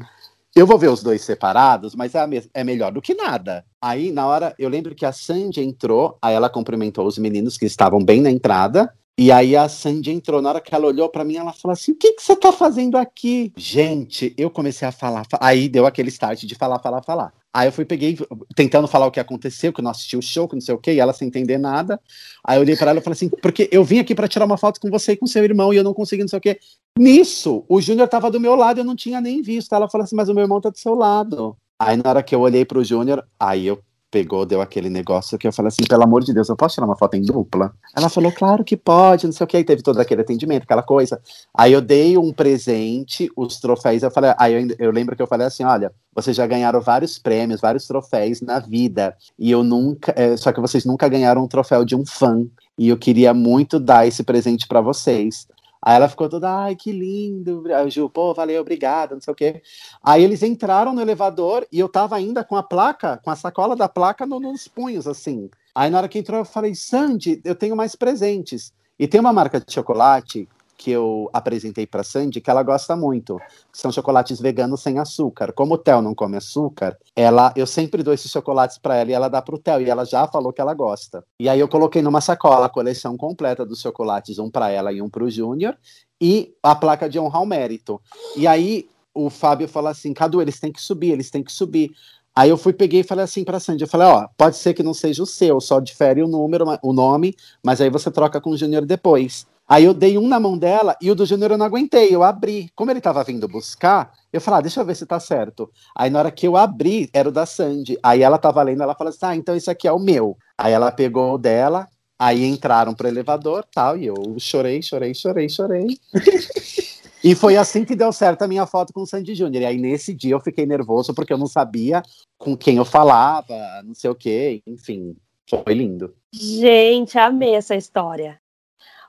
eu 0.55 0.65
vou 0.65 0.79
ver 0.79 0.89
os 0.89 1.03
dois 1.03 1.21
separados, 1.21 1.93
mas 1.93 2.15
é, 2.15 2.25
é, 2.53 2.63
melhor 2.63 2.91
do 2.91 3.01
que 3.01 3.13
nada. 3.13 3.63
Aí, 3.79 4.11
na 4.11 4.25
hora, 4.25 4.55
eu 4.57 4.69
lembro 4.69 4.95
que 4.95 5.05
a 5.05 5.11
Sandy 5.11 5.61
entrou, 5.61 6.17
aí 6.21 6.33
ela 6.33 6.49
cumprimentou 6.49 7.05
os 7.05 7.17
meninos 7.17 7.57
que 7.57 7.65
estavam 7.65 8.03
bem 8.03 8.21
na 8.21 8.31
entrada, 8.31 8.91
e 9.17 9.31
aí 9.31 9.55
a 9.55 9.69
Sandy 9.69 10.11
entrou, 10.11 10.41
na 10.41 10.49
hora 10.49 10.61
que 10.61 10.75
ela 10.75 10.87
olhou 10.87 11.07
para 11.07 11.23
mim, 11.23 11.37
ela 11.37 11.53
falou 11.53 11.73
assim: 11.73 11.93
"O 11.93 11.95
que 11.95 12.13
que 12.13 12.21
você 12.21 12.35
tá 12.35 12.51
fazendo 12.51 12.97
aqui?". 12.97 13.53
Gente, 13.55 14.33
eu 14.37 14.49
comecei 14.49 14.85
a 14.85 14.91
falar, 14.91 15.25
aí 15.39 15.69
deu 15.69 15.85
aquele 15.85 16.09
start 16.09 16.43
de 16.43 16.55
falar, 16.55 16.79
falar, 16.79 17.01
falar. 17.01 17.33
Aí 17.53 17.69
eu 17.69 17.71
fui 17.71 17.85
peguei 17.85 18.17
tentando 18.53 18.87
falar 18.87 19.05
o 19.05 19.11
que 19.11 19.19
aconteceu, 19.19 19.71
que 19.71 19.79
eu 19.79 19.83
não 19.83 19.91
assisti 19.91 20.17
o 20.17 20.21
show, 20.21 20.47
que 20.49 20.55
não 20.55 20.61
sei 20.61 20.75
o 20.75 20.77
quê, 20.77 20.93
e 20.93 20.99
ela 20.99 21.13
sem 21.13 21.29
entender 21.29 21.57
nada. 21.57 21.97
Aí 22.43 22.57
eu 22.57 22.61
olhei 22.61 22.75
para 22.75 22.91
ela 22.91 22.99
e 22.99 23.03
falei 23.03 23.15
assim: 23.15 23.29
"Porque 23.29 23.69
eu 23.71 23.83
vim 23.85 23.99
aqui 23.99 24.13
para 24.13 24.27
tirar 24.27 24.45
uma 24.45 24.57
foto 24.57 24.81
com 24.81 24.89
você 24.89 25.13
e 25.13 25.17
com 25.17 25.25
seu 25.25 25.43
irmão 25.45 25.73
e 25.73 25.77
eu 25.77 25.83
não 25.83 25.93
consegui, 25.93 26.23
não 26.23 26.27
sei 26.27 26.39
o 26.39 26.41
quê". 26.41 26.59
Nisso, 26.99 27.63
o 27.69 27.79
Júnior 27.81 28.09
tava 28.09 28.29
do 28.29 28.39
meu 28.39 28.55
lado, 28.55 28.81
eu 28.81 28.83
não 28.85 28.95
tinha 28.97 29.21
nem 29.21 29.41
visto. 29.41 29.73
Ela 29.73 29.89
falou 29.89 30.03
assim: 30.03 30.15
"Mas 30.17 30.27
o 30.27 30.33
meu 30.33 30.43
irmão 30.43 30.59
tá 30.59 30.69
do 30.69 30.77
seu 30.77 30.93
lado". 30.93 31.55
Aí 31.79 31.95
na 31.95 32.09
hora 32.09 32.23
que 32.23 32.35
eu 32.35 32.41
olhei 32.41 32.65
pro 32.65 32.83
Júnior, 32.83 33.25
aí 33.39 33.67
eu 33.67 33.81
pegou, 34.15 34.45
deu 34.45 34.61
aquele 34.61 34.89
negócio 34.89 35.37
que 35.37 35.45
eu 35.45 35.51
falei 35.51 35.67
assim, 35.67 35.83
pelo 35.83 36.03
amor 36.03 36.23
de 36.23 36.33
Deus, 36.33 36.47
eu 36.47 36.55
posso 36.55 36.75
tirar 36.75 36.87
uma 36.87 36.95
foto 36.95 37.15
em 37.15 37.21
dupla? 37.21 37.73
Ela 37.93 38.07
falou, 38.07 38.31
claro 38.31 38.63
que 38.63 38.77
pode, 38.77 39.25
não 39.25 39.33
sei 39.33 39.43
o 39.43 39.47
que, 39.47 39.57
aí 39.57 39.63
teve 39.65 39.81
todo 39.81 39.99
aquele 39.99 40.21
atendimento, 40.21 40.63
aquela 40.63 40.81
coisa. 40.81 41.19
Aí 41.53 41.73
eu 41.73 41.81
dei 41.81 42.17
um 42.17 42.31
presente, 42.31 43.29
os 43.35 43.59
troféus, 43.59 44.03
eu 44.03 44.09
falei, 44.09 44.33
aí 44.37 44.53
eu, 44.53 44.75
eu 44.79 44.91
lembro 44.91 45.17
que 45.17 45.21
eu 45.21 45.27
falei 45.27 45.47
assim, 45.47 45.65
olha, 45.65 45.91
vocês 46.15 46.33
já 46.33 46.47
ganharam 46.47 46.79
vários 46.79 47.19
prêmios, 47.19 47.59
vários 47.59 47.85
troféus 47.85 48.39
na 48.39 48.57
vida, 48.57 49.17
e 49.37 49.51
eu 49.51 49.65
nunca, 49.65 50.13
é, 50.15 50.37
só 50.37 50.53
que 50.53 50.61
vocês 50.61 50.85
nunca 50.85 51.09
ganharam 51.09 51.43
um 51.43 51.47
troféu 51.47 51.83
de 51.83 51.93
um 51.93 52.05
fã, 52.05 52.47
e 52.77 52.87
eu 52.87 52.95
queria 52.95 53.33
muito 53.33 53.81
dar 53.81 54.07
esse 54.07 54.23
presente 54.23 54.65
para 54.65 54.79
vocês. 54.79 55.45
Aí 55.85 55.97
ela 55.97 56.09
ficou 56.09 56.27
toda, 56.27 56.49
ai, 56.49 56.75
que 56.75 56.91
lindo. 56.91 57.63
Aí 57.71 58.01
o 58.01 58.09
pô, 58.09 58.33
valeu, 58.33 58.59
obrigado, 58.59 59.13
não 59.13 59.21
sei 59.21 59.31
o 59.31 59.35
quê. 59.35 59.61
Aí 60.03 60.23
eles 60.23 60.41
entraram 60.41 60.95
no 60.95 61.01
elevador 61.01 61.67
e 61.71 61.79
eu 61.79 61.87
tava 61.87 62.15
ainda 62.15 62.43
com 62.43 62.55
a 62.55 62.63
placa, 62.63 63.19
com 63.23 63.29
a 63.29 63.35
sacola 63.35 63.75
da 63.75 63.87
placa 63.87 64.25
no, 64.25 64.39
nos 64.39 64.67
punhos, 64.67 65.07
assim. 65.07 65.47
Aí 65.75 65.91
na 65.91 65.99
hora 65.99 66.07
que 66.07 66.17
entrou, 66.17 66.39
eu 66.39 66.45
falei, 66.45 66.73
Sandy, 66.73 67.39
eu 67.45 67.53
tenho 67.53 67.75
mais 67.75 67.95
presentes. 67.95 68.73
E 68.97 69.07
tem 69.07 69.19
uma 69.19 69.31
marca 69.31 69.59
de 69.59 69.71
chocolate 69.71 70.49
que 70.77 70.91
eu 70.91 71.29
apresentei 71.33 71.87
para 71.87 72.03
Sandy 72.03 72.41
que 72.41 72.49
ela 72.49 72.63
gosta 72.63 72.95
muito. 72.95 73.39
São 73.71 73.91
chocolates 73.91 74.39
veganos 74.39 74.81
sem 74.81 74.99
açúcar. 74.99 75.53
Como 75.53 75.75
o 75.75 75.77
Theo 75.77 76.01
não 76.01 76.13
come 76.13 76.37
açúcar, 76.37 76.97
ela, 77.15 77.53
eu 77.55 77.65
sempre 77.65 78.03
dou 78.03 78.13
esses 78.13 78.31
chocolates 78.31 78.77
para 78.77 78.95
ela 78.95 79.09
e 79.09 79.13
ela 79.13 79.29
dá 79.29 79.41
pro 79.41 79.57
Theo 79.57 79.81
e 79.81 79.89
ela 79.89 80.05
já 80.05 80.27
falou 80.27 80.51
que 80.51 80.61
ela 80.61 80.73
gosta. 80.73 81.23
E 81.39 81.47
aí 81.47 81.59
eu 81.59 81.67
coloquei 81.67 82.01
numa 82.01 82.21
sacola 82.21 82.65
a 82.65 82.69
coleção 82.69 83.17
completa 83.17 83.65
dos 83.65 83.81
chocolates, 83.81 84.39
um 84.39 84.49
para 84.49 84.69
ela 84.69 84.91
e 84.91 85.01
um 85.01 85.09
para 85.09 85.23
o 85.23 85.29
Júnior, 85.29 85.77
e 86.19 86.53
a 86.61 86.75
placa 86.75 87.09
de 87.09 87.19
honrar 87.19 87.41
o 87.41 87.45
mérito. 87.45 88.01
E 88.35 88.45
aí 88.47 88.89
o 89.13 89.29
Fábio 89.29 89.67
falou 89.67 89.89
assim: 89.89 90.13
Cadu, 90.13 90.41
eles 90.41 90.59
têm 90.59 90.71
que 90.71 90.81
subir, 90.81 91.11
eles 91.11 91.29
têm 91.29 91.43
que 91.43 91.51
subir. 91.51 91.91
Aí 92.37 92.49
eu 92.49 92.57
fui, 92.57 92.73
peguei 92.73 92.99
e 92.99 93.03
falei 93.03 93.23
assim 93.23 93.45
pra 93.45 93.61
Sandy, 93.61 93.83
eu 93.83 93.87
falei, 93.87 94.07
ó, 94.07 94.27
pode 94.37 94.57
ser 94.57 94.73
que 94.73 94.83
não 94.83 94.93
seja 94.93 95.23
o 95.23 95.25
seu, 95.25 95.61
só 95.61 95.79
difere 95.79 96.21
o 96.21 96.27
número, 96.27 96.65
o 96.83 96.91
nome, 96.91 97.33
mas 97.63 97.79
aí 97.79 97.89
você 97.89 98.11
troca 98.11 98.41
com 98.41 98.49
o 98.49 98.57
Júnior 98.57 98.85
depois. 98.85 99.47
Aí 99.67 99.83
eu 99.83 99.93
dei 99.93 100.17
um 100.17 100.27
na 100.27 100.39
mão 100.39 100.57
dela 100.57 100.95
e 101.01 101.09
o 101.09 101.15
do 101.15 101.25
Júnior 101.25 101.51
eu 101.51 101.57
não 101.57 101.65
aguentei, 101.65 102.09
eu 102.11 102.21
abri. 102.21 102.69
Como 102.75 102.91
ele 102.91 103.01
tava 103.01 103.23
vindo 103.23 103.47
buscar, 103.47 104.13
eu 104.31 104.39
falei, 104.39 104.59
ah, 104.59 104.61
deixa 104.61 104.79
eu 104.79 104.85
ver 104.85 104.95
se 104.95 105.05
tá 105.05 105.19
certo. 105.19 105.71
Aí 105.95 106.09
na 106.09 106.19
hora 106.19 106.31
que 106.31 106.47
eu 106.47 106.55
abri, 106.55 107.09
era 107.11 107.27
o 107.27 107.31
da 107.31 107.47
Sandy. 107.47 107.97
Aí 108.03 108.21
ela 108.21 108.37
tava 108.37 108.61
lendo, 108.61 108.83
ela 108.83 108.93
falou 108.93 109.09
assim, 109.09 109.25
ah, 109.25 109.35
então 109.35 109.55
esse 109.55 109.69
aqui 109.69 109.87
é 109.87 109.91
o 109.91 109.99
meu. 109.99 110.37
Aí 110.55 110.71
ela 110.71 110.91
pegou 110.91 111.33
o 111.33 111.37
dela, 111.39 111.87
aí 112.19 112.45
entraram 112.45 112.93
pro 112.93 113.07
elevador 113.07 113.65
tal, 113.73 113.97
e 113.97 114.05
eu 114.05 114.15
chorei, 114.37 114.83
chorei, 114.83 115.15
chorei, 115.15 115.49
chorei. 115.49 115.87
e 117.23 117.33
foi 117.33 117.57
assim 117.57 117.83
que 117.83 117.95
deu 117.95 118.13
certo 118.13 118.43
a 118.43 118.47
minha 118.47 118.67
foto 118.67 118.93
com 118.93 119.01
o 119.01 119.07
Sandy 119.07 119.33
Júnior. 119.33 119.63
E 119.63 119.65
aí 119.65 119.77
nesse 119.79 120.13
dia 120.13 120.35
eu 120.35 120.39
fiquei 120.39 120.67
nervoso 120.67 121.11
porque 121.11 121.33
eu 121.33 121.39
não 121.39 121.47
sabia 121.47 122.03
com 122.37 122.55
quem 122.55 122.77
eu 122.77 122.85
falava, 122.85 123.55
não 123.83 123.95
sei 123.95 124.11
o 124.11 124.15
quê, 124.15 124.61
enfim. 124.67 125.15
Foi 125.49 125.73
lindo. 125.73 126.13
Gente, 126.31 127.17
amei 127.17 127.55
essa 127.55 127.75
história. 127.75 128.39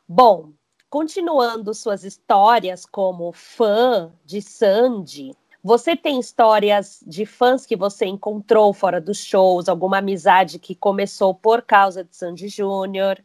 Bom, 0.08 0.52
continuando 0.88 1.74
suas 1.74 2.04
histórias 2.04 2.86
como 2.86 3.32
fã 3.32 4.12
de 4.24 4.40
Sandy, 4.40 5.32
você 5.64 5.96
tem 5.96 6.20
histórias 6.20 7.02
de 7.04 7.26
fãs 7.26 7.66
que 7.66 7.74
você 7.74 8.06
encontrou 8.06 8.72
fora 8.72 9.00
dos 9.00 9.18
shows, 9.18 9.68
alguma 9.68 9.98
amizade 9.98 10.60
que 10.60 10.76
começou 10.76 11.34
por 11.34 11.60
causa 11.62 12.04
de 12.04 12.14
Sandy 12.14 12.46
Júnior? 12.46 13.18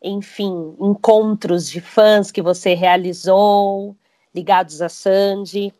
Enfim, 0.00 0.76
encontros 0.78 1.68
de 1.68 1.80
fãs 1.80 2.30
que 2.30 2.40
você 2.40 2.74
realizou 2.74 3.96
ligados 4.32 4.80
a 4.80 4.88
Sandy? 4.88 5.74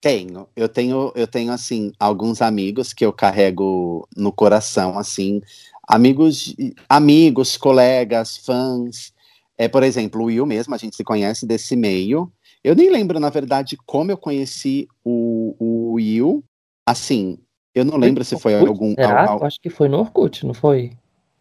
Tenho, 0.00 0.48
eu 0.54 0.68
tenho, 0.68 1.12
eu 1.16 1.26
tenho 1.26 1.52
assim 1.52 1.90
alguns 1.98 2.40
amigos 2.40 2.92
que 2.92 3.04
eu 3.04 3.12
carrego 3.12 4.08
no 4.16 4.30
coração, 4.32 4.96
assim, 4.96 5.42
amigos, 5.88 6.54
amigos, 6.88 7.56
colegas, 7.56 8.36
fãs 8.36 9.12
é, 9.60 9.68
por 9.68 9.82
exemplo, 9.82 10.22
o 10.22 10.24
Will 10.24 10.46
mesmo, 10.46 10.74
a 10.74 10.78
gente 10.78 10.96
se 10.96 11.04
conhece 11.04 11.44
desse 11.44 11.76
meio. 11.76 12.32
Eu 12.64 12.74
nem 12.74 12.88
lembro, 12.88 13.20
na 13.20 13.28
verdade, 13.28 13.76
como 13.84 14.10
eu 14.10 14.16
conheci 14.16 14.88
o, 15.04 15.54
o 15.58 15.92
Will. 15.96 16.42
Assim, 16.86 17.36
eu 17.74 17.84
não 17.84 17.98
lembro 17.98 18.24
se 18.24 18.38
foi 18.38 18.54
algum. 18.54 18.94
Será? 18.94 19.36
Acho 19.42 19.60
que 19.60 19.68
foi 19.68 19.86
no 19.86 19.98
Orkut, 19.98 20.46
não 20.46 20.54
foi? 20.54 20.92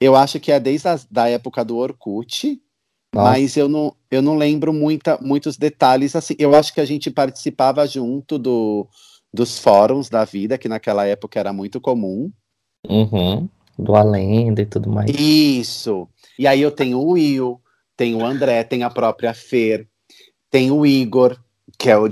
Eu 0.02 0.18
acho 0.18 0.38
que 0.38 0.52
é 0.52 0.60
desde 0.60 0.90
a 0.90 1.00
da 1.10 1.30
época 1.30 1.64
do 1.64 1.78
Orkut, 1.78 2.62
Nossa. 3.16 3.30
mas 3.30 3.56
eu 3.56 3.70
não, 3.70 3.96
eu 4.12 4.22
não 4.22 4.36
lembro 4.36 4.74
muita, 4.74 5.18
muitos 5.22 5.56
detalhes. 5.56 6.14
Assim, 6.14 6.36
eu 6.38 6.54
acho 6.54 6.74
que 6.74 6.82
a 6.82 6.86
gente 6.86 7.10
participava 7.10 7.88
junto 7.88 8.38
do, 8.38 8.86
dos 9.34 9.58
fóruns 9.58 10.10
da 10.10 10.26
vida, 10.26 10.58
que 10.58 10.68
naquela 10.68 11.06
época 11.06 11.40
era 11.40 11.54
muito 11.54 11.80
comum. 11.80 12.30
Uhum. 12.86 13.48
Do 13.78 13.96
Alenda 13.96 14.62
e 14.62 14.66
tudo 14.66 14.90
mais. 14.90 15.10
Isso. 15.10 16.06
E 16.38 16.46
aí 16.46 16.62
eu 16.62 16.70
tenho 16.70 17.00
o 17.00 17.12
Will, 17.12 17.62
tem 18.00 18.16
o 18.16 18.26
André, 18.26 18.64
tem 18.64 18.84
a 18.84 18.90
própria 18.90 19.34
Fer, 19.34 19.86
tem 20.50 20.72
o 20.72 20.86
Igor, 20.86 21.38
que 21.78 21.90
é 21.90 21.98
o 21.98 22.08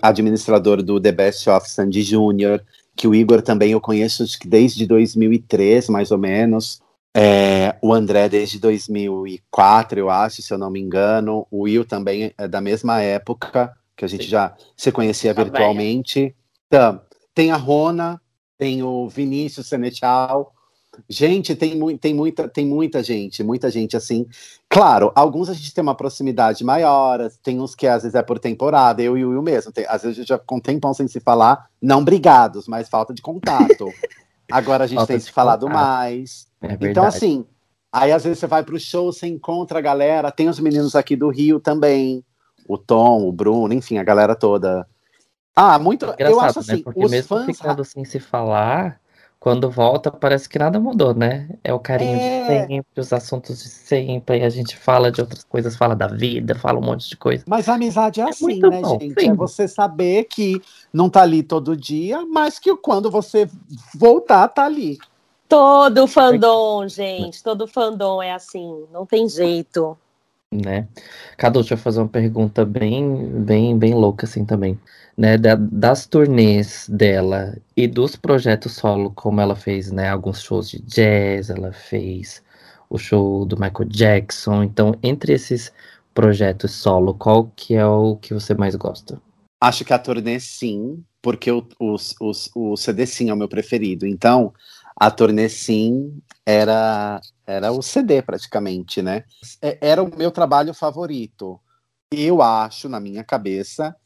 administrador 0.00 0.82
do 0.82 0.98
The 0.98 1.12
Best 1.12 1.50
of 1.50 1.70
Sandy 1.70 2.00
Júnior, 2.00 2.64
que 2.96 3.06
o 3.06 3.14
Igor 3.14 3.42
também 3.42 3.72
eu 3.72 3.82
conheço 3.82 4.24
desde 4.46 4.86
2003, 4.86 5.90
mais 5.90 6.10
ou 6.10 6.16
menos. 6.16 6.80
É, 7.14 7.76
o 7.82 7.92
André 7.92 8.30
desde 8.30 8.58
2004, 8.58 10.00
eu 10.00 10.08
acho, 10.08 10.40
se 10.40 10.54
eu 10.54 10.56
não 10.56 10.70
me 10.70 10.80
engano. 10.80 11.46
O 11.50 11.64
Will 11.64 11.84
também 11.84 12.32
é 12.38 12.48
da 12.48 12.62
mesma 12.62 13.02
época, 13.02 13.76
que 13.94 14.06
a 14.06 14.08
gente 14.08 14.24
Sim. 14.24 14.30
já 14.30 14.56
se 14.74 14.90
conhecia 14.90 15.34
tá 15.34 15.44
virtualmente. 15.44 16.34
Então, 16.66 16.98
tem 17.34 17.50
a 17.50 17.56
Rona, 17.56 18.18
tem 18.56 18.82
o 18.82 19.06
Vinícius 19.06 19.66
Senechal, 19.66 20.54
Gente, 21.08 21.54
tem, 21.54 21.76
mu 21.76 21.96
tem, 21.96 22.12
muita, 22.12 22.48
tem 22.48 22.66
muita 22.66 23.02
gente, 23.02 23.42
muita 23.42 23.70
gente 23.70 23.96
assim. 23.96 24.26
Claro, 24.68 25.12
alguns 25.14 25.48
a 25.48 25.54
gente 25.54 25.72
tem 25.72 25.82
uma 25.82 25.94
proximidade 25.94 26.64
maior, 26.64 27.30
tem 27.42 27.60
uns 27.60 27.74
que 27.74 27.86
às 27.86 28.02
vezes 28.02 28.14
é 28.14 28.22
por 28.22 28.38
temporada, 28.38 29.02
eu 29.02 29.16
e 29.16 29.24
o 29.24 29.30
Will 29.30 29.42
mesmo. 29.42 29.72
Tem, 29.72 29.86
às 29.88 30.02
vezes 30.02 30.18
a 30.18 30.20
gente 30.20 30.28
já 30.28 30.38
com 30.38 30.56
um 30.56 30.60
tempão 30.60 30.92
sem 30.92 31.06
se 31.06 31.20
falar, 31.20 31.68
não 31.80 32.04
brigados, 32.04 32.66
mas 32.66 32.88
falta 32.88 33.14
de 33.14 33.22
contato. 33.22 33.86
Agora 34.50 34.84
a 34.84 34.86
gente 34.86 34.98
falta 34.98 35.12
tem 35.12 35.20
se 35.20 35.30
falado 35.30 35.66
contato. 35.66 35.80
mais. 35.80 36.48
É 36.60 36.76
então, 36.80 37.04
assim, 37.04 37.46
aí 37.92 38.10
às 38.10 38.24
vezes 38.24 38.40
você 38.40 38.46
vai 38.46 38.64
pro 38.64 38.78
show, 38.78 39.12
você 39.12 39.26
encontra 39.26 39.78
a 39.78 39.82
galera, 39.82 40.32
tem 40.32 40.48
os 40.48 40.58
meninos 40.58 40.96
aqui 40.96 41.14
do 41.14 41.28
Rio 41.28 41.60
também, 41.60 42.24
o 42.66 42.76
Tom, 42.76 43.26
o 43.26 43.32
Bruno, 43.32 43.72
enfim, 43.72 43.98
a 43.98 44.04
galera 44.04 44.34
toda. 44.34 44.86
Ah, 45.54 45.78
muito. 45.78 46.04
Engraçado, 46.04 46.30
eu 46.30 46.40
acho 46.40 46.58
assim, 46.58 46.76
né? 46.76 46.82
Porque 46.82 47.04
os 47.04 47.10
mesmo 47.10 47.28
fãs. 47.28 47.56
ficando 47.56 47.84
sem 47.84 48.04
se 48.04 48.18
falar, 48.18 48.99
quando 49.40 49.70
volta 49.70 50.10
parece 50.10 50.46
que 50.46 50.58
nada 50.58 50.78
mudou, 50.78 51.14
né? 51.14 51.48
É 51.64 51.72
o 51.72 51.78
carinho 51.78 52.16
É. 52.16 52.18
de 52.18 52.46
sempre, 52.46 53.00
os 53.00 53.10
assuntos 53.10 53.62
de 53.62 53.70
sempre, 53.70 54.38
e 54.38 54.42
a 54.44 54.50
gente 54.50 54.76
fala 54.76 55.10
de 55.10 55.22
outras 55.22 55.42
coisas, 55.42 55.74
fala 55.74 55.96
da 55.96 56.06
vida, 56.06 56.54
fala 56.54 56.78
um 56.78 56.82
monte 56.82 57.08
de 57.08 57.16
coisa. 57.16 57.42
Mas 57.48 57.66
a 57.66 57.74
amizade 57.74 58.20
é 58.20 58.28
assim, 58.28 58.44
muito 58.44 58.68
né, 58.68 58.82
bom, 58.82 59.00
gente? 59.00 59.18
sim. 59.18 59.30
É 59.30 59.34
você 59.34 59.66
saber 59.66 60.24
que 60.24 60.60
não 60.92 61.08
tá 61.08 61.22
ali 61.22 61.42
todo 61.42 61.74
dia, 61.74 62.24
mas 62.26 62.58
que 62.58 62.76
quando 62.76 63.10
você 63.10 63.48
voltar, 63.94 64.46
tá 64.48 64.66
ali. 64.66 64.98
Todo 65.48 66.06
fandom, 66.06 66.86
gente, 66.86 67.42
todo 67.42 67.66
fandom 67.66 68.22
é 68.22 68.32
assim, 68.32 68.84
não 68.92 69.06
tem 69.06 69.26
jeito. 69.26 69.96
Né? 70.52 70.88
Cadu, 71.36 71.60
deixa 71.60 71.74
eu 71.74 71.78
fazer 71.78 72.00
uma 72.00 72.08
pergunta 72.08 72.64
bem, 72.64 73.42
bem, 73.44 73.78
bem 73.78 73.94
louca 73.94 74.26
assim 74.26 74.44
também, 74.44 74.78
né? 75.16 75.38
Da- 75.38 75.54
das 75.54 76.06
turnês 76.06 76.88
dela 76.88 77.56
e 77.76 77.86
dos 77.86 78.16
projetos 78.16 78.72
solo, 78.72 79.10
como 79.12 79.40
ela 79.40 79.54
fez, 79.56 79.90
né? 79.92 80.08
Alguns 80.08 80.42
shows 80.42 80.68
de 80.70 80.80
jazz, 80.82 81.50
ela 81.50 81.72
fez 81.72 82.42
o 82.88 82.98
show 82.98 83.44
do 83.44 83.56
Michael 83.56 83.88
Jackson. 83.88 84.64
Então, 84.64 84.94
entre 85.02 85.32
esses 85.34 85.72
projetos 86.12 86.72
solo, 86.72 87.14
qual 87.14 87.46
que 87.54 87.74
é 87.74 87.86
o 87.86 88.16
que 88.16 88.34
você 88.34 88.52
mais 88.54 88.74
gosta? 88.74 89.20
Acho 89.60 89.84
que 89.84 89.92
a 89.92 89.98
turnê 89.98 90.40
sim, 90.40 91.04
porque 91.20 91.50
o, 91.50 91.66
os- 91.78 92.14
os- 92.20 92.50
o 92.54 92.76
CD 92.76 93.06
sim 93.06 93.28
é 93.30 93.34
o 93.34 93.36
meu 93.36 93.48
preferido. 93.48 94.06
Então, 94.06 94.52
a 95.00 95.10
turnê 95.10 95.48
sim 95.48 96.22
era, 96.46 97.20
era 97.46 97.72
o 97.72 97.82
CD 97.82 98.22
praticamente, 98.22 99.02
né? 99.02 99.24
É- 99.62 99.78
Era 99.82 100.02
o 100.02 100.16
meu 100.16 100.30
trabalho 100.30 100.74
favorito. 100.74 101.60
Eu 102.12 102.42
acho, 102.42 102.88
na 102.88 103.00
minha 103.00 103.24
cabeça, 103.24 103.96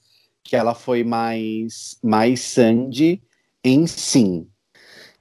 que 0.44 0.56
ela 0.56 0.74
foi 0.74 1.04
mais, 1.04 1.98
mais 2.02 2.40
Sandy 2.42 3.22
em 3.64 3.86
sim. 3.86 4.48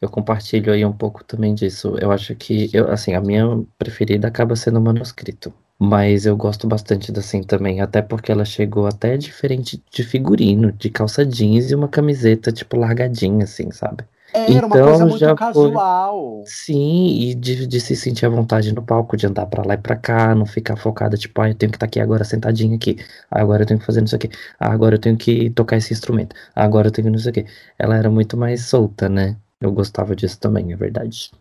Eu 0.02 0.10
compartilho 0.10 0.74
aí 0.74 0.86
um 0.86 0.94
pouco 0.94 1.24
também 1.24 1.54
disso. 1.56 1.96
Eu 2.00 2.12
acho 2.12 2.36
que, 2.36 2.70
eu, 2.74 2.92
assim, 2.92 3.14
a 3.14 3.22
minha 3.22 3.46
preferida 3.78 4.28
acaba 4.28 4.56
sendo 4.56 4.80
o 4.80 4.82
manuscrito. 4.82 5.54
Mas 5.80 6.26
eu 6.26 6.38
gosto 6.38 6.68
bastante 6.68 7.12
da 7.12 7.22
Sim 7.22 7.42
também, 7.44 7.82
até 7.82 8.02
porque 8.02 8.32
ela 8.32 8.46
chegou 8.46 8.86
até 8.88 9.18
diferente 9.18 9.82
de 9.92 10.04
figurino, 10.04 10.72
de 10.72 10.90
calça 10.90 11.26
jeans 11.26 11.72
e 11.72 11.76
uma 11.76 11.88
camiseta, 11.88 12.52
tipo, 12.52 12.78
largadinha, 12.78 13.44
assim, 13.46 13.72
sabe? 13.72 14.06
Era 14.34 14.66
uma 14.66 14.76
Então, 14.76 14.88
coisa 14.88 15.06
muito 15.06 15.20
já 15.20 15.28
foi. 15.30 15.36
casual. 15.36 16.44
Sim, 16.46 17.08
e 17.20 17.36
de, 17.36 17.68
de 17.68 17.80
se 17.80 17.96
sentir 17.96 18.26
à 18.26 18.30
vontade 18.30 18.74
no 18.74 18.82
palco, 18.84 19.16
de 19.16 19.28
andar 19.28 19.46
pra 19.46 19.64
lá 19.66 19.76
e 19.76 19.78
pra 19.78 19.96
cá, 19.96 20.34
não 20.36 20.46
ficar 20.46 20.76
focada, 20.76 21.16
tipo, 21.18 21.40
ah, 21.42 21.50
eu 21.50 21.56
tenho 21.56 21.72
que 21.72 21.76
estar 21.78 21.86
aqui 21.86 22.00
agora 22.00 22.24
sentadinha 22.24 22.76
aqui, 22.76 22.98
ah, 23.32 23.42
agora 23.42 23.64
eu 23.64 23.68
tenho 23.68 23.80
que 23.80 23.86
fazer 23.86 24.04
isso 24.04 24.16
aqui, 24.16 24.30
ah, 24.60 24.72
agora 24.72 24.96
eu 24.96 25.00
tenho 25.00 25.16
que 25.18 25.50
tocar 25.52 25.78
esse 25.78 25.94
instrumento, 25.94 26.36
ah, 26.56 26.64
agora 26.64 26.88
eu 26.88 26.92
tenho 26.92 27.06
que 27.08 27.12
não 27.12 27.20
sei 27.20 27.30
o 27.32 27.34
quê. 27.34 27.46
Ela 27.80 27.96
era 27.98 28.10
muito 28.10 28.36
mais 28.36 28.66
solta, 28.66 29.08
né? 29.08 29.38
Eu 29.62 29.72
gostava 29.72 30.16
disso 30.16 30.40
também, 30.40 30.74
é 30.74 30.76
verdade. 30.76 31.32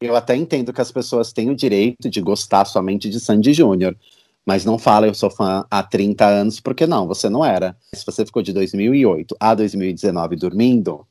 Eu 0.00 0.16
até 0.16 0.34
entendo 0.36 0.72
que 0.72 0.80
as 0.80 0.90
pessoas 0.92 1.32
têm 1.32 1.50
o 1.50 1.56
direito 1.56 2.08
de 2.10 2.20
gostar 2.20 2.64
somente 2.64 3.08
de 3.08 3.20
Sandy 3.20 3.52
Júnior, 3.52 3.96
mas 4.46 4.64
não 4.64 4.78
fala 4.78 5.06
eu 5.06 5.14
sou 5.14 5.30
fã 5.30 5.64
há 5.70 5.82
30 5.82 6.26
anos, 6.26 6.58
porque 6.60 6.86
não, 6.86 7.06
você 7.06 7.28
não 7.28 7.44
era. 7.44 7.76
Se 7.94 8.04
você 8.04 8.24
ficou 8.24 8.42
de 8.42 8.52
2008 8.52 9.36
a 9.38 9.54
2019 9.54 10.36
dormindo, 10.36 11.06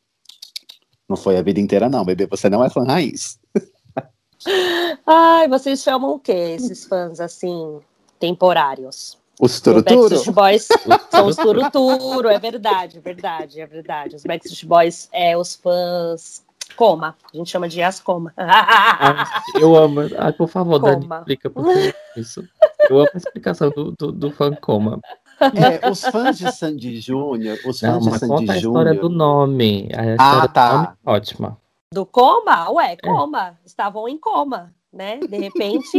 não 1.10 1.18
foi 1.18 1.38
a 1.38 1.42
vida 1.42 1.60
inteira 1.60 1.90
não, 1.90 2.06
bebê, 2.06 2.28
você 2.28 2.50
não 2.50 2.64
é 2.64 2.70
fã 2.70 2.84
raiz. 2.84 3.40
Ai, 5.06 5.48
vocês 5.50 5.82
chamam 5.82 6.12
o 6.12 6.20
quê? 6.20 6.56
Esses 6.56 6.86
fãs 6.86 7.20
assim, 7.20 7.80
temporários? 8.20 9.18
Os 9.42 9.56
Os 9.56 9.62
turuturo? 9.62 10.10
Backstreet 10.10 10.36
Boys 10.36 10.68
são 11.10 11.28
os 11.28 11.36
turuturo, 11.36 12.30
é 12.30 12.38
verdade, 12.38 13.00
é 13.00 13.02
verdade, 13.02 13.60
é 13.60 13.66
verdade. 13.66 14.16
Os 14.16 14.24
Backstreet 14.24 14.66
Boys 14.66 15.10
é 15.12 15.36
os 15.36 15.56
fãs 15.56 16.44
coma, 16.76 17.18
a 17.34 17.38
gente 17.38 17.50
chama 17.50 17.68
de 17.68 17.82
as 17.82 18.00
coma. 18.00 18.34
Ah, 18.38 19.42
eu 19.60 19.76
amo. 19.76 20.02
Ai, 20.18 20.32
por 20.34 20.48
favor, 20.48 20.80
Dani, 20.80 21.02
Coma. 21.02 21.20
explica 21.20 21.50
por 21.50 21.66
que 21.66 21.96
isso. 22.16 22.48
Eu 22.90 23.00
amo 23.00 23.10
a 23.14 23.18
explicação 23.18 23.70
do, 23.72 23.92
do, 23.92 24.12
do 24.12 24.32
fã 24.32 24.54
coma. 24.54 25.00
É, 25.40 25.88
os 25.90 26.02
fãs 26.02 26.38
de 26.38 26.52
Sandy 26.52 27.00
Júnior, 27.00 27.58
os 27.66 27.82
Não, 27.82 27.94
fãs 27.94 28.04
de 28.04 28.10
mas 28.12 28.20
Sandy 28.20 28.32
conta 28.34 28.54
a 28.54 28.58
história 28.58 28.94
Júnior. 28.94 29.10
do 29.10 29.10
nome. 29.10 29.90
A 29.96 30.12
história 30.12 30.16
Ah, 30.20 30.48
do 30.48 30.54
tá. 30.54 30.74
nome 30.74 30.88
é 31.06 31.10
ótima. 31.12 31.58
Do 31.94 32.06
coma? 32.06 32.70
Ué, 32.72 32.98
coma. 32.98 33.58
Estavam 33.66 34.08
em 34.08 34.18
coma, 34.18 34.74
né? 34.94 35.18
De 35.20 35.38
repente, 35.38 35.98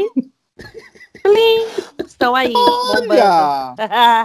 plim, 1.23 1.67
estão 2.07 2.35
aí. 2.35 2.53
Olha! 2.55 3.75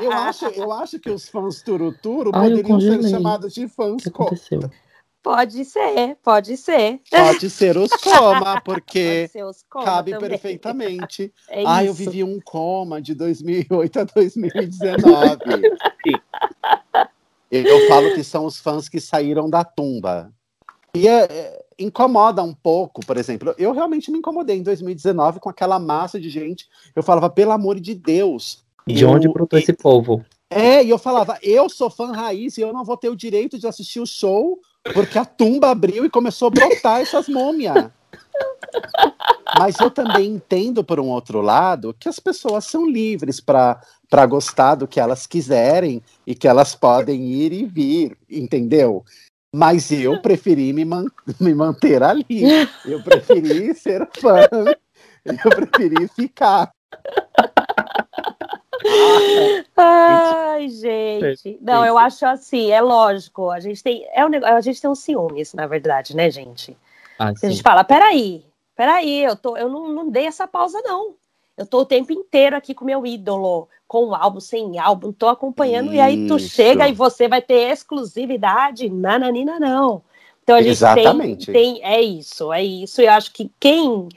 Eu 0.01 0.11
acho, 0.11 0.45
eu 0.47 0.71
acho 0.71 0.99
que 0.99 1.09
os 1.09 1.27
fãs 1.27 1.61
turuturo 1.61 2.31
Ai, 2.33 2.49
poderiam 2.49 2.79
ser 2.79 3.09
chamados 3.09 3.53
de 3.53 3.65
O 3.65 3.69
fãs 3.69 4.03
que 4.03 4.09
co 4.11 4.23
aconteceu? 4.25 4.69
Pode 5.25 5.65
ser, 5.65 6.17
pode 6.21 6.55
ser. 6.55 7.01
Pode 7.09 7.49
ser 7.49 7.75
os 7.79 7.89
coma, 7.89 8.61
porque 8.61 9.27
os 9.43 9.63
coma 9.67 9.83
cabe 9.83 10.11
também. 10.11 10.29
perfeitamente. 10.29 11.33
É 11.49 11.63
Ah, 11.65 11.83
eu 11.83 11.95
vivi 11.95 12.23
um 12.23 12.39
coma 12.39 13.01
de 13.01 13.15
2008 13.15 14.01
a 14.01 14.03
2019. 14.03 15.41
eu 17.49 17.87
falo 17.87 18.13
que 18.13 18.23
são 18.23 18.45
os 18.45 18.59
fãs 18.59 18.87
que 18.87 19.01
saíram 19.01 19.49
da 19.49 19.63
tumba. 19.63 20.31
E 20.93 21.07
é- 21.07 21.23
é- 21.23 21.65
incomoda 21.79 22.43
um 22.43 22.53
pouco, 22.53 23.03
por 23.03 23.17
exemplo. 23.17 23.55
Eu 23.57 23.71
realmente 23.71 24.11
me 24.11 24.19
incomodei 24.19 24.57
em 24.57 24.63
2019 24.63 25.39
com 25.39 25.49
aquela 25.49 25.79
massa 25.79 26.19
de 26.19 26.29
gente. 26.29 26.67
Eu 26.95 27.01
falava, 27.01 27.31
pelo 27.31 27.51
amor 27.51 27.79
de 27.79 27.95
Deus. 27.95 28.63
De 28.85 29.03
eu- 29.03 29.09
onde 29.09 29.27
brotou 29.27 29.57
esse 29.57 29.73
povo? 29.73 30.23
É, 30.51 30.83
e 30.83 30.89
eu 30.91 30.99
falava, 30.99 31.39
eu 31.41 31.67
sou 31.67 31.89
fã 31.89 32.11
raiz 32.11 32.59
e 32.59 32.61
eu 32.61 32.71
não 32.71 32.85
vou 32.85 32.95
ter 32.95 33.09
o 33.09 33.15
direito 33.15 33.57
de 33.57 33.65
assistir 33.65 33.99
o 33.99 34.05
show 34.05 34.59
porque 34.93 35.17
a 35.17 35.25
tumba 35.25 35.69
abriu 35.71 36.05
e 36.05 36.09
começou 36.09 36.47
a 36.47 36.51
brotar 36.51 37.01
essas 37.01 37.27
múmias. 37.27 37.89
Mas 39.57 39.79
eu 39.79 39.89
também 39.89 40.31
entendo, 40.31 40.83
por 40.83 40.99
um 40.99 41.07
outro 41.07 41.41
lado, 41.41 41.95
que 41.99 42.09
as 42.09 42.19
pessoas 42.19 42.65
são 42.65 42.85
livres 42.89 43.39
para 43.39 43.79
gostar 44.27 44.75
do 44.75 44.87
que 44.87 44.99
elas 44.99 45.25
quiserem 45.25 46.01
e 46.27 46.35
que 46.35 46.47
elas 46.47 46.75
podem 46.75 47.21
ir 47.31 47.53
e 47.53 47.65
vir, 47.65 48.17
entendeu? 48.29 49.03
Mas 49.53 49.89
eu 49.91 50.21
preferi 50.21 50.73
me, 50.73 50.83
man- 50.83 51.07
me 51.39 51.53
manter 51.53 52.03
ali. 52.03 52.27
Eu 52.83 53.01
preferi 53.01 53.73
ser 53.73 54.07
fã. 54.19 54.41
Eu 55.23 55.49
preferi 55.49 56.07
ficar. 56.09 56.71
Ai, 59.75 60.67
gente. 60.69 61.57
Não, 61.61 61.85
eu 61.85 61.97
acho 61.97 62.25
assim, 62.25 62.71
é 62.71 62.81
lógico. 62.81 63.49
A 63.49 63.59
gente 63.59 63.83
tem, 63.83 64.07
é 64.13 64.25
um 64.25 64.29
a 64.45 64.61
gente 64.61 64.81
tem 64.81 64.89
um 64.89 64.95
ciúmes, 64.95 65.53
na 65.53 65.67
verdade, 65.67 66.15
né, 66.15 66.29
gente? 66.29 66.77
Ah, 67.17 67.29
a 67.29 67.47
gente 67.47 67.61
fala, 67.61 67.83
peraí, 67.83 68.43
peraí, 68.75 69.23
eu, 69.23 69.35
tô, 69.35 69.55
eu 69.57 69.69
não, 69.69 69.89
não 69.89 70.09
dei 70.09 70.25
essa 70.25 70.47
pausa, 70.47 70.81
não. 70.83 71.15
Eu 71.57 71.65
tô 71.65 71.79
o 71.79 71.85
tempo 71.85 72.11
inteiro 72.11 72.55
aqui 72.55 72.73
com 72.73 72.83
meu 72.83 73.05
ídolo, 73.05 73.69
com 73.87 74.07
o 74.07 74.15
álbum, 74.15 74.41
sem 74.41 74.77
álbum, 74.77 75.13
tô 75.13 75.27
acompanhando, 75.29 75.93
e 75.93 76.01
aí 76.01 76.27
tu 76.27 76.35
Isso. 76.35 76.49
chega 76.49 76.87
e 76.87 76.93
você 76.93 77.29
vai 77.29 77.41
ter 77.41 77.71
exclusividade, 77.71 78.89
nananina, 78.89 79.59
não. 79.59 80.01
Então 80.43 80.57
a 80.57 80.61
gente 80.61 80.71
Exatamente. 80.71 81.51
tem, 81.51 81.75
tem, 81.75 81.83
é 81.83 82.01
isso, 82.01 82.51
é 82.51 82.63
isso, 82.63 83.01
e 83.01 83.05
eu 83.05 83.11
acho 83.11 83.31
que 83.31 83.49
quem, 83.59 84.09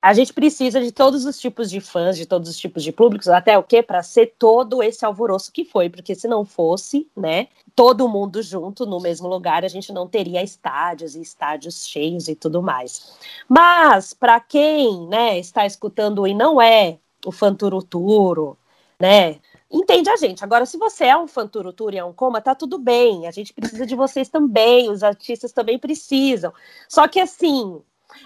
a 0.00 0.12
gente 0.12 0.32
precisa 0.32 0.80
de 0.80 0.92
todos 0.92 1.24
os 1.24 1.40
tipos 1.40 1.68
de 1.68 1.80
fãs, 1.80 2.16
de 2.16 2.24
todos 2.24 2.48
os 2.48 2.56
tipos 2.56 2.84
de 2.84 2.92
públicos, 2.92 3.28
até 3.28 3.58
o 3.58 3.64
quê? 3.64 3.82
Para 3.82 4.02
ser 4.02 4.34
todo 4.38 4.82
esse 4.82 5.04
alvoroço 5.04 5.50
que 5.50 5.64
foi, 5.64 5.90
porque 5.90 6.14
se 6.14 6.28
não 6.28 6.44
fosse, 6.44 7.10
né, 7.16 7.48
todo 7.74 8.08
mundo 8.08 8.40
junto 8.40 8.86
no 8.86 9.00
mesmo 9.00 9.28
lugar, 9.28 9.64
a 9.64 9.68
gente 9.68 9.92
não 9.92 10.06
teria 10.06 10.42
estádios 10.42 11.16
e 11.16 11.20
estádios 11.20 11.86
cheios 11.86 12.28
e 12.28 12.36
tudo 12.36 12.62
mais. 12.62 13.12
Mas 13.48 14.14
para 14.14 14.38
quem, 14.38 15.08
né, 15.08 15.38
está 15.38 15.66
escutando 15.66 16.26
e 16.26 16.34
não 16.34 16.62
é 16.62 16.98
o 17.26 17.32
fã 17.32 17.52
turuturo, 17.52 18.56
né, 19.00 19.40
entende 19.70 20.08
a 20.10 20.16
gente. 20.16 20.44
Agora, 20.44 20.64
se 20.64 20.78
você 20.78 21.06
é 21.06 21.16
um 21.16 21.26
fã 21.26 21.46
turuturo 21.46 21.94
e 21.94 21.98
é 21.98 22.04
um 22.04 22.12
coma, 22.12 22.40
tá 22.40 22.54
tudo 22.54 22.78
bem. 22.78 23.26
A 23.26 23.32
gente 23.32 23.52
precisa 23.52 23.84
de 23.84 23.96
vocês 23.96 24.28
também, 24.28 24.90
os 24.90 25.02
artistas 25.02 25.52
também 25.52 25.78
precisam. 25.78 26.52
Só 26.88 27.08
que 27.08 27.20
assim, 27.20 27.82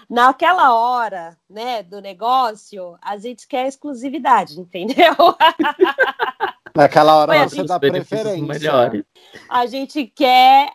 naquela 0.09 0.73
hora, 0.73 1.37
né, 1.49 1.83
do 1.83 1.99
negócio, 2.01 2.97
a 3.01 3.17
gente 3.17 3.47
quer 3.47 3.67
exclusividade, 3.67 4.59
entendeu? 4.59 5.13
Naquela 6.75 7.15
hora 7.17 7.33
Foi 7.33 7.49
você 7.49 7.59
assim. 7.59 7.67
dá 7.67 7.79
preferência. 7.79 8.41
melhores. 8.45 9.03
A 9.47 9.65
gente 9.67 10.07
quer, 10.07 10.71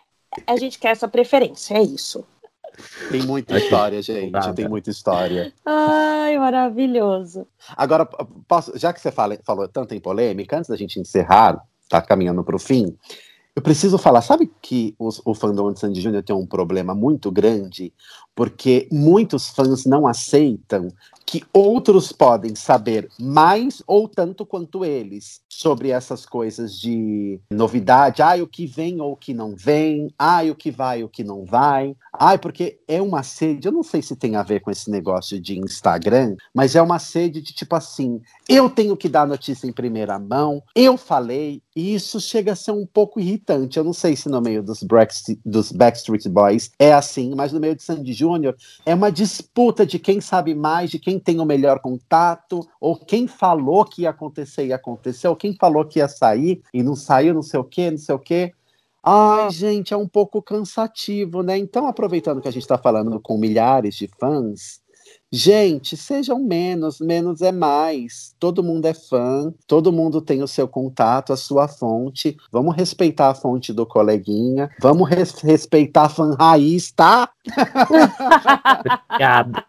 a 0.47 0.55
gente 0.55 0.79
quer 0.79 0.91
essa 0.91 1.07
preferência, 1.09 1.75
é 1.75 1.81
isso. 1.81 2.25
Tem 3.11 3.21
muita 3.23 3.57
história, 3.57 4.01
gente. 4.01 4.31
Dá, 4.31 4.53
Tem 4.53 4.69
muita 4.69 4.89
história. 4.89 5.51
Ai, 5.65 6.37
maravilhoso. 6.37 7.45
Agora, 7.75 8.05
posso- 8.47 8.77
já 8.77 8.93
que 8.93 9.01
você 9.01 9.11
fala- 9.11 9.37
falou 9.43 9.67
tanto 9.67 9.93
em 9.93 9.99
polêmica, 9.99 10.57
antes 10.57 10.69
da 10.69 10.77
gente 10.77 10.97
encerrar, 10.99 11.61
tá 11.89 12.01
caminhando 12.01 12.41
para 12.45 12.55
o 12.55 12.59
fim, 12.59 12.97
eu 13.53 13.61
preciso 13.61 13.97
falar, 13.97 14.21
sabe 14.21 14.49
que 14.61 14.95
os- 14.97 15.21
o 15.25 15.33
fandom 15.35 15.73
de 15.73 15.79
Sandy 15.81 15.99
Júnior 15.99 16.23
tem 16.23 16.33
um 16.33 16.45
problema 16.47 16.95
muito 16.95 17.29
grande? 17.29 17.93
Porque 18.39 18.87
muitos 18.89 19.49
fãs 19.49 19.83
não 19.83 20.07
aceitam 20.07 20.87
que 21.25 21.43
outros 21.53 22.13
podem 22.13 22.55
saber 22.55 23.09
mais 23.19 23.83
ou 23.85 24.07
tanto 24.07 24.45
quanto 24.45 24.85
eles 24.85 25.41
sobre 25.47 25.89
essas 25.89 26.25
coisas 26.25 26.79
de 26.79 27.37
novidade, 27.51 28.21
ai, 28.21 28.41
o 28.41 28.47
que 28.47 28.65
vem 28.65 29.01
ou 29.01 29.11
o 29.11 29.17
que 29.17 29.33
não 29.33 29.57
vem, 29.57 30.07
ai, 30.17 30.49
o 30.49 30.55
que 30.55 30.71
vai 30.71 31.03
o 31.03 31.09
que 31.09 31.21
não 31.21 31.43
vai, 31.43 31.93
ai, 32.17 32.37
porque 32.37 32.79
é 32.87 33.01
uma 33.01 33.23
sede, 33.23 33.67
eu 33.67 33.73
não 33.73 33.83
sei 33.83 34.01
se 34.01 34.15
tem 34.15 34.37
a 34.37 34.41
ver 34.41 34.61
com 34.61 34.71
esse 34.71 34.89
negócio 34.89 35.39
de 35.39 35.59
Instagram, 35.59 36.37
mas 36.55 36.77
é 36.77 36.81
uma 36.81 36.97
sede 36.97 37.41
de 37.41 37.53
tipo 37.53 37.75
assim, 37.75 38.21
eu 38.47 38.69
tenho 38.69 38.95
que 38.95 39.09
dar 39.09 39.27
notícia 39.27 39.67
em 39.67 39.73
primeira 39.73 40.17
mão, 40.17 40.63
eu 40.73 40.97
falei, 40.97 41.61
e 41.79 41.93
isso 41.93 42.19
chega 42.19 42.51
a 42.51 42.55
ser 42.57 42.71
um 42.71 42.85
pouco 42.85 43.21
irritante. 43.21 43.77
Eu 43.77 43.85
não 43.85 43.93
sei 43.93 44.13
se 44.13 44.27
no 44.27 44.41
meio 44.41 44.61
dos, 44.61 44.83
dos 45.45 45.71
Backstreet 45.71 46.27
Boys 46.27 46.71
é 46.77 46.93
assim, 46.93 47.33
mas 47.33 47.53
no 47.53 47.59
meio 47.59 47.73
de 47.73 47.81
Sandy 47.81 48.11
Júnior 48.29 48.55
é 48.85 48.93
uma 48.93 49.11
disputa 49.11 49.85
de 49.85 49.97
quem 49.97 50.21
sabe 50.21 50.53
mais, 50.53 50.89
de 50.89 50.99
quem 50.99 51.19
tem 51.19 51.39
o 51.39 51.45
melhor 51.45 51.79
contato, 51.79 52.67
ou 52.79 52.95
quem 52.95 53.27
falou 53.27 53.83
que 53.85 54.03
ia 54.03 54.11
acontecer 54.11 54.67
e 54.67 54.73
aconteceu, 54.73 55.31
ou 55.31 55.35
quem 55.35 55.55
falou 55.55 55.85
que 55.85 55.99
ia 55.99 56.07
sair 56.07 56.61
e 56.73 56.83
não 56.83 56.95
saiu, 56.95 57.33
não 57.33 57.41
sei 57.41 57.59
o 57.59 57.63
quê, 57.63 57.91
não 57.91 57.97
sei 57.97 58.15
o 58.15 58.19
quê. 58.19 58.53
Ai, 59.01 59.49
gente, 59.49 59.93
é 59.93 59.97
um 59.97 60.07
pouco 60.07 60.41
cansativo, 60.41 61.41
né? 61.41 61.57
Então, 61.57 61.87
aproveitando 61.87 62.41
que 62.41 62.47
a 62.47 62.51
gente 62.51 62.63
está 62.63 62.77
falando 62.77 63.19
com 63.19 63.37
milhares 63.37 63.95
de 63.95 64.09
fãs, 64.19 64.78
Gente, 65.31 65.95
sejam 65.95 66.39
menos, 66.39 66.99
menos 66.99 67.41
é 67.41 67.51
mais. 67.51 68.33
Todo 68.39 68.63
mundo 68.63 68.85
é 68.87 68.95
fã, 68.95 69.53
todo 69.67 69.91
mundo 69.91 70.21
tem 70.21 70.41
o 70.41 70.47
seu 70.47 70.67
contato, 70.67 71.31
a 71.31 71.37
sua 71.37 71.67
fonte. 71.67 72.35
Vamos 72.51 72.75
respeitar 72.75 73.29
a 73.29 73.35
fonte 73.35 73.71
do 73.71 73.85
coleguinha, 73.85 74.69
vamos 74.81 75.07
res 75.07 75.33
respeitar 75.33 76.05
a 76.05 76.09
fã 76.09 76.35
raiz, 76.35 76.91
tá? 76.91 77.29
Obrigado. 79.09 79.63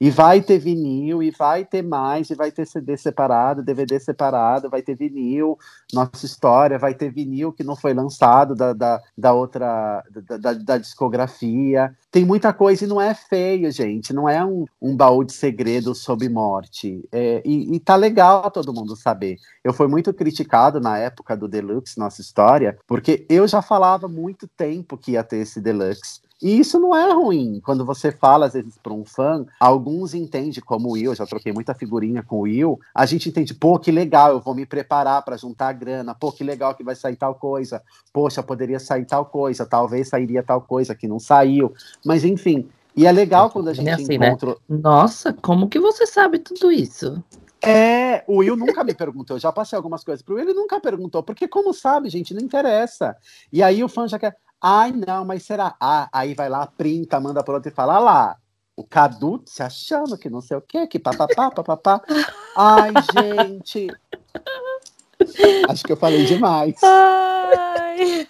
E 0.00 0.10
vai 0.10 0.42
ter 0.42 0.58
vinil, 0.58 1.22
e 1.22 1.30
vai 1.30 1.64
ter 1.64 1.82
mais, 1.82 2.28
e 2.28 2.34
vai 2.34 2.50
ter 2.50 2.66
CD 2.66 2.96
separado, 2.96 3.62
DVD 3.62 3.98
separado, 4.00 4.68
vai 4.68 4.82
ter 4.82 4.96
vinil, 4.96 5.56
nossa 5.92 6.26
história, 6.26 6.78
vai 6.78 6.94
ter 6.94 7.10
vinil 7.10 7.52
que 7.52 7.62
não 7.62 7.76
foi 7.76 7.94
lançado 7.94 8.54
da, 8.54 8.72
da, 8.72 9.00
da 9.16 9.32
outra, 9.32 10.02
da, 10.10 10.36
da, 10.36 10.52
da, 10.52 10.78
discografia. 10.78 11.94
Tem 12.10 12.24
muita 12.24 12.52
coisa 12.52 12.84
e 12.84 12.88
não 12.88 13.00
é 13.00 13.14
feio, 13.14 13.70
gente, 13.70 14.12
não 14.12 14.28
é 14.28 14.44
um, 14.44 14.64
um 14.82 14.96
baú 14.96 15.22
de 15.24 15.32
segredo 15.32 15.94
sobre 15.94 16.28
morte. 16.28 17.06
É, 17.12 17.40
e, 17.44 17.74
e 17.74 17.80
tá 17.80 17.94
legal 17.94 18.50
todo 18.50 18.74
mundo 18.74 18.96
saber. 18.96 19.38
Eu 19.62 19.72
fui 19.72 19.86
muito 19.86 20.12
criticado 20.12 20.80
na 20.80 20.98
época 20.98 21.36
do 21.36 21.48
Deluxe, 21.48 21.98
nossa 21.98 22.20
história, 22.20 22.76
porque 22.86 23.24
eu 23.28 23.46
já 23.46 23.62
falava 23.62 24.08
muito 24.08 24.48
tempo 24.48 24.98
que 24.98 25.12
ia 25.12 25.22
ter 25.22 25.38
esse 25.38 25.60
Deluxe. 25.60 26.23
E 26.44 26.60
isso 26.60 26.78
não 26.78 26.94
é 26.94 27.10
ruim. 27.10 27.58
Quando 27.64 27.86
você 27.86 28.12
fala, 28.12 28.44
às 28.44 28.52
vezes, 28.52 28.76
para 28.76 28.92
um 28.92 29.02
fã, 29.02 29.46
alguns 29.58 30.12
entendem, 30.12 30.62
como 30.62 30.90
o 30.90 30.92
Will, 30.92 31.12
eu 31.12 31.14
já 31.14 31.24
troquei 31.24 31.54
muita 31.54 31.72
figurinha 31.74 32.22
com 32.22 32.36
o 32.36 32.40
Will, 32.40 32.78
a 32.94 33.06
gente 33.06 33.30
entende, 33.30 33.54
pô, 33.54 33.78
que 33.78 33.90
legal, 33.90 34.30
eu 34.30 34.40
vou 34.40 34.54
me 34.54 34.66
preparar 34.66 35.22
para 35.22 35.38
juntar 35.38 35.72
grana, 35.72 36.14
pô, 36.14 36.30
que 36.30 36.44
legal 36.44 36.74
que 36.74 36.84
vai 36.84 36.94
sair 36.94 37.16
tal 37.16 37.34
coisa, 37.36 37.82
poxa, 38.12 38.42
poderia 38.42 38.78
sair 38.78 39.06
tal 39.06 39.24
coisa, 39.24 39.64
talvez 39.64 40.10
sairia 40.10 40.42
tal 40.42 40.60
coisa 40.60 40.94
que 40.94 41.08
não 41.08 41.18
saiu. 41.18 41.72
Mas, 42.04 42.26
enfim, 42.26 42.68
e 42.94 43.06
é 43.06 43.12
legal 43.12 43.48
quando 43.48 43.68
a 43.68 43.70
é 43.70 43.74
gente 43.76 43.88
assim, 43.88 44.18
né? 44.18 44.26
encontra. 44.28 44.50
Né? 44.50 44.78
Nossa, 44.82 45.32
como 45.32 45.66
que 45.66 45.80
você 45.80 46.06
sabe 46.06 46.40
tudo 46.40 46.70
isso? 46.70 47.24
É, 47.62 48.22
o 48.26 48.40
Will 48.40 48.54
nunca 48.54 48.84
me 48.84 48.92
perguntou, 48.92 49.36
eu 49.36 49.40
já 49.40 49.50
passei 49.50 49.78
algumas 49.78 50.04
coisas 50.04 50.20
pro 50.20 50.34
Will, 50.34 50.44
ele 50.44 50.52
nunca 50.52 50.78
perguntou, 50.78 51.22
porque 51.22 51.48
como 51.48 51.72
sabe, 51.72 52.10
gente, 52.10 52.34
não 52.34 52.42
interessa. 52.42 53.16
E 53.50 53.62
aí 53.62 53.82
o 53.82 53.88
fã 53.88 54.06
já 54.06 54.18
quer, 54.18 54.36
Ai, 54.66 54.92
não, 54.92 55.26
mas 55.26 55.42
será? 55.42 55.76
Ah, 55.78 56.08
aí 56.10 56.32
vai 56.32 56.48
lá, 56.48 56.66
printa, 56.66 57.20
manda 57.20 57.44
para 57.44 57.52
outro 57.52 57.70
e 57.70 57.74
fala, 57.74 57.96
ah 57.96 57.98
lá, 57.98 58.36
o 58.74 58.82
Cadu 58.82 59.42
se 59.44 59.62
achando 59.62 60.16
que 60.16 60.30
não 60.30 60.40
sei 60.40 60.56
o 60.56 60.62
quê, 60.62 60.86
que 60.86 60.98
papapá, 60.98 61.50
papapá. 61.50 62.00
Ai, 62.56 62.90
gente. 63.12 63.88
Acho 65.68 65.84
que 65.84 65.92
eu 65.92 65.98
falei 65.98 66.24
demais. 66.24 66.82
Ai. 66.82 68.26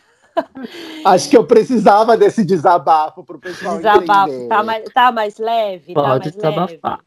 Acho 1.06 1.30
que 1.30 1.36
eu 1.36 1.46
precisava 1.46 2.16
desse 2.16 2.44
desabafo 2.44 3.22
para 3.22 3.36
o 3.36 3.40
pessoal 3.40 3.76
desabafo. 3.76 4.32
entender. 4.32 4.48
Tá 4.48 4.62
mais, 4.64 4.84
tá 4.92 5.12
mais 5.12 5.38
leve? 5.38 5.94
Pode 5.94 6.04
tá 6.04 6.18
mais 6.18 6.32
desabafar. 6.34 7.00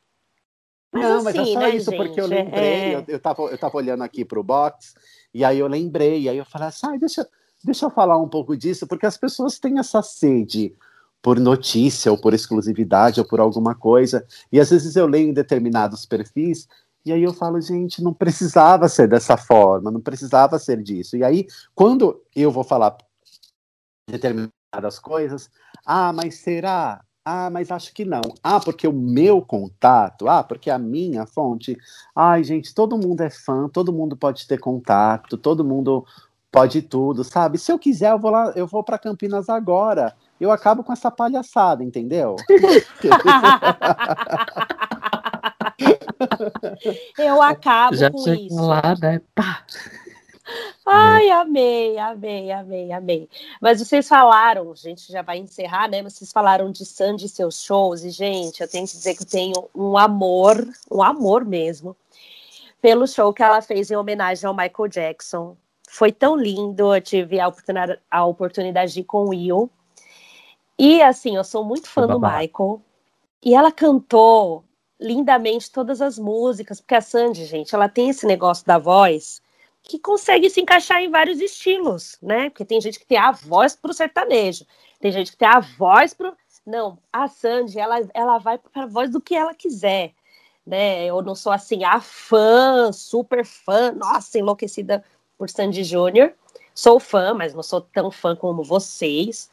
Mas 0.89 1.03
não, 1.03 1.15
assim, 1.17 1.23
mas 1.25 1.35
é 1.35 1.39
assim, 1.41 1.53
só 1.53 1.59
né, 1.59 1.69
isso, 1.75 1.91
gente? 1.91 1.97
porque 1.97 2.21
eu 2.21 2.27
lembrei, 2.27 2.63
é... 2.63 2.95
eu, 2.95 3.03
eu, 3.09 3.19
tava, 3.19 3.41
eu 3.41 3.57
tava 3.57 3.75
olhando 3.75 4.03
aqui 4.03 4.23
pro 4.23 4.41
box, 4.41 4.93
e 5.33 5.43
aí 5.43 5.59
eu 5.59 5.67
lembrei, 5.67 6.21
e 6.21 6.29
aí 6.29 6.37
eu 6.37 6.45
falei 6.45 6.69
assim, 6.69 6.87
ah, 6.87 6.97
deixa, 6.97 7.27
Deixa 7.63 7.85
eu 7.85 7.89
falar 7.89 8.17
um 8.17 8.29
pouco 8.29 8.55
disso, 8.55 8.87
porque 8.87 9.05
as 9.05 9.17
pessoas 9.17 9.59
têm 9.59 9.79
essa 9.79 10.01
sede 10.01 10.75
por 11.21 11.39
notícia, 11.39 12.11
ou 12.11 12.17
por 12.17 12.33
exclusividade, 12.33 13.19
ou 13.19 13.27
por 13.27 13.39
alguma 13.39 13.75
coisa, 13.75 14.25
e 14.51 14.59
às 14.59 14.69
vezes 14.69 14.95
eu 14.95 15.07
leio 15.07 15.29
em 15.29 15.33
determinados 15.33 16.05
perfis, 16.05 16.67
e 17.07 17.11
aí 17.11 17.23
eu 17.23 17.33
falo, 17.33 17.59
gente, 17.61 18.03
não 18.03 18.13
precisava 18.13 18.87
ser 18.89 19.07
dessa 19.07 19.37
forma, 19.37 19.89
não 19.89 20.01
precisava 20.01 20.59
ser 20.59 20.83
disso. 20.83 21.15
E 21.15 21.23
aí, 21.23 21.47
quando 21.73 22.21
eu 22.35 22.51
vou 22.51 22.63
falar 22.65 22.97
determinadas 24.09 24.99
coisas, 25.01 25.49
ah, 25.85 26.11
mas 26.11 26.35
será? 26.35 27.01
Ah, 27.23 27.49
mas 27.49 27.71
acho 27.71 27.93
que 27.93 28.05
não. 28.05 28.21
Ah, 28.43 28.59
porque 28.59 28.87
o 28.87 28.93
meu 28.93 29.41
contato, 29.41 30.27
ah, 30.27 30.43
porque 30.43 30.69
a 30.69 30.77
minha 30.77 31.25
fonte. 31.25 31.77
Ai, 32.15 32.43
gente, 32.43 32.73
todo 32.73 32.97
mundo 32.97 33.21
é 33.21 33.29
fã, 33.29 33.69
todo 33.69 33.91
mundo 33.91 34.15
pode 34.15 34.47
ter 34.47 34.57
contato, 34.59 35.37
todo 35.37 35.63
mundo 35.63 36.05
pode 36.51 36.81
tudo, 36.81 37.23
sabe? 37.23 37.57
Se 37.57 37.71
eu 37.71 37.79
quiser, 37.79 38.11
eu 38.11 38.19
vou 38.19 38.31
lá, 38.31 38.51
eu 38.55 38.67
vou 38.67 38.83
para 38.83 38.97
Campinas 38.97 39.47
agora. 39.49 40.13
Eu 40.39 40.51
acabo 40.51 40.83
com 40.83 40.93
essa 40.93 41.09
palhaçada, 41.09 41.83
entendeu? 41.83 42.35
eu 47.17 47.41
acabo 47.41 47.95
Já 47.95 48.11
com 48.11 48.33
isso. 48.33 48.61
Lá, 48.61 48.95
né? 49.01 49.19
Pá. 49.33 49.63
Ai, 50.85 51.29
amei, 51.29 51.97
amei, 51.97 52.51
amei, 52.51 52.91
amei. 52.91 53.29
Mas 53.59 53.79
vocês 53.79 54.07
falaram, 54.07 54.73
gente 54.75 55.11
já 55.11 55.21
vai 55.21 55.39
encerrar, 55.39 55.89
né? 55.89 56.01
Vocês 56.01 56.31
falaram 56.31 56.71
de 56.71 56.85
Sandy 56.85 57.25
e 57.25 57.29
seus 57.29 57.61
shows, 57.61 58.03
e, 58.03 58.09
gente, 58.09 58.61
eu 58.61 58.67
tenho 58.67 58.87
que 58.87 58.93
dizer 58.93 59.15
que 59.15 59.23
eu 59.23 59.27
tenho 59.27 59.69
um 59.75 59.97
amor, 59.97 60.65
um 60.89 61.03
amor 61.03 61.43
mesmo, 61.43 61.95
pelo 62.81 63.07
show 63.07 63.33
que 63.33 63.43
ela 63.43 63.61
fez 63.61 63.91
em 63.91 63.95
homenagem 63.95 64.47
ao 64.47 64.55
Michael 64.55 64.87
Jackson. 64.87 65.57
Foi 65.89 66.11
tão 66.11 66.35
lindo, 66.35 66.93
eu 66.93 67.01
tive 67.01 67.39
a 67.39 67.47
oportunidade, 67.47 67.99
a 68.11 68.25
oportunidade 68.25 68.93
de 68.93 68.99
ir 68.99 69.05
com 69.05 69.23
o 69.23 69.29
Will. 69.29 69.71
E 70.77 71.01
assim, 71.01 71.35
eu 71.35 71.43
sou 71.43 71.63
muito 71.63 71.87
fã 71.87 72.05
do 72.05 72.19
Michael. 72.19 72.81
E 73.41 73.55
ela 73.55 73.71
cantou 73.71 74.63
lindamente 74.99 75.71
todas 75.71 76.01
as 76.01 76.19
músicas, 76.19 76.81
porque 76.81 76.95
a 76.95 77.01
Sandy, 77.01 77.45
gente, 77.45 77.73
ela 77.73 77.87
tem 77.87 78.09
esse 78.09 78.25
negócio 78.25 78.65
da 78.65 78.77
voz 78.77 79.41
que 79.81 79.97
consegue 79.97 80.49
se 80.49 80.59
encaixar 80.59 81.01
em 81.01 81.09
vários 81.09 81.39
estilos, 81.39 82.17
né? 82.21 82.49
Porque 82.49 82.65
tem 82.65 82.81
gente 82.81 82.99
que 82.99 83.05
tem 83.05 83.17
a 83.17 83.31
voz 83.31 83.75
pro 83.75 83.93
sertanejo, 83.93 84.65
tem 84.99 85.11
gente 85.11 85.31
que 85.31 85.37
tem 85.37 85.47
a 85.47 85.59
voz 85.59 86.13
pro. 86.13 86.35
Não, 86.65 86.97
a 87.13 87.29
Sandy, 87.29 87.79
ela, 87.79 88.01
ela 88.13 88.37
vai 88.37 88.57
para 88.57 88.83
a 88.83 88.87
voz 88.87 89.09
do 89.09 89.21
que 89.21 89.33
ela 89.33 89.53
quiser, 89.53 90.13
né? 90.65 91.05
Eu 91.05 91.21
não 91.21 91.33
sou 91.33 91.51
assim, 91.53 91.85
a 91.85 92.01
fã, 92.01 92.91
super 92.91 93.45
fã, 93.45 93.93
nossa, 93.93 94.37
enlouquecida 94.37 95.01
por 95.37 95.49
Sandy 95.49 95.83
Júnior. 95.83 96.33
Sou 96.73 96.99
fã, 96.99 97.33
mas 97.33 97.53
não 97.53 97.63
sou 97.63 97.81
tão 97.81 98.11
fã 98.11 98.35
como 98.35 98.63
vocês. 98.63 99.49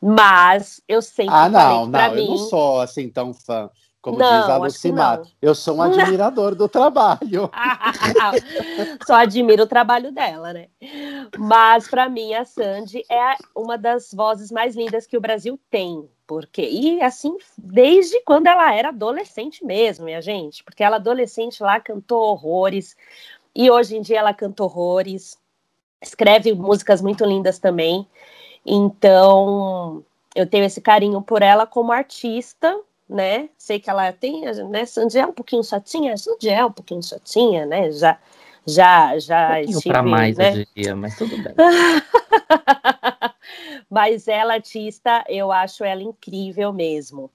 Mas 0.00 0.82
eu 0.88 1.02
sempre 1.02 1.34
Ah, 1.34 1.48
não, 1.48 1.86
não, 1.86 2.00
eu 2.06 2.14
mim... 2.14 2.28
não 2.28 2.38
sou 2.38 2.80
assim 2.80 3.08
tão 3.08 3.34
fã. 3.34 3.70
Como 4.02 4.18
não, 4.18 4.40
diz 4.40 4.48
a 4.48 4.56
Lucimar, 4.56 5.22
eu 5.42 5.54
sou 5.54 5.76
um 5.76 5.82
admirador 5.82 6.54
do 6.54 6.66
trabalho. 6.66 7.50
Só 9.06 9.16
admiro 9.16 9.64
o 9.64 9.66
trabalho 9.66 10.10
dela, 10.10 10.54
né? 10.54 10.68
Mas 11.36 11.86
para 11.86 12.08
mim 12.08 12.32
a 12.32 12.46
Sandy 12.46 13.04
é 13.10 13.36
uma 13.54 13.76
das 13.76 14.10
vozes 14.14 14.50
mais 14.50 14.74
lindas 14.74 15.06
que 15.06 15.18
o 15.18 15.20
Brasil 15.20 15.60
tem, 15.70 16.08
porque 16.26 16.62
e 16.62 17.02
assim 17.02 17.36
desde 17.58 18.18
quando 18.22 18.46
ela 18.46 18.74
era 18.74 18.88
adolescente 18.88 19.62
mesmo, 19.62 20.06
minha 20.06 20.22
gente, 20.22 20.64
porque 20.64 20.82
ela 20.82 20.96
adolescente 20.96 21.62
lá 21.62 21.78
cantou 21.78 22.22
horrores, 22.22 22.96
e 23.54 23.70
hoje 23.70 23.96
em 23.96 24.02
dia 24.02 24.18
ela 24.18 24.34
canta 24.34 24.62
horrores, 24.62 25.38
escreve 26.02 26.54
músicas 26.54 27.02
muito 27.02 27.24
lindas 27.24 27.58
também. 27.58 28.06
Então, 28.64 30.04
eu 30.34 30.46
tenho 30.46 30.64
esse 30.64 30.80
carinho 30.80 31.20
por 31.22 31.42
ela 31.42 31.66
como 31.66 31.92
artista, 31.92 32.78
né? 33.08 33.48
Sei 33.58 33.80
que 33.80 33.90
ela 33.90 34.12
tem, 34.12 34.42
né? 34.68 34.84
Sandy 34.84 35.18
é 35.18 35.26
um 35.26 35.32
pouquinho 35.32 35.64
chatinha, 35.64 36.16
Sandy 36.16 36.48
é 36.48 36.64
um 36.64 36.72
pouquinho 36.72 37.02
chatinha, 37.02 37.66
né? 37.66 37.90
Já, 37.90 38.18
já, 38.66 39.18
já 39.18 39.56
um 39.66 39.80
para 39.80 40.02
mais, 40.02 40.36
né? 40.36 40.50
eu 40.50 40.64
diria, 40.64 40.94
mas 40.94 41.16
tudo 41.16 41.36
bem. 41.36 41.54
mas 43.90 44.28
ela 44.28 44.54
artista, 44.54 45.24
eu 45.28 45.50
acho 45.50 45.82
ela 45.82 46.02
incrível 46.02 46.72
mesmo. 46.72 47.30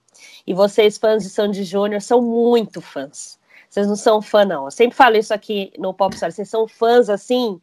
E 0.47 0.53
vocês 0.53 0.97
fãs 0.97 1.23
de 1.23 1.29
Sandy 1.29 1.63
Júnior 1.63 2.01
são 2.01 2.21
muito 2.21 2.79
fãs. 2.79 3.37
Vocês 3.75 3.87
não 3.87 3.97
são 3.97 4.21
fã, 4.21 4.45
não. 4.45 4.63
Eu 4.63 4.71
sempre 4.71 4.95
falo 4.95 5.17
isso 5.17 5.33
aqui 5.33 5.73
no 5.77 5.93
Pop 5.93 6.15
Story. 6.15 6.31
Vocês 6.31 6.49
são 6.49 6.65
fãs, 6.65 7.09
assim, 7.09 7.59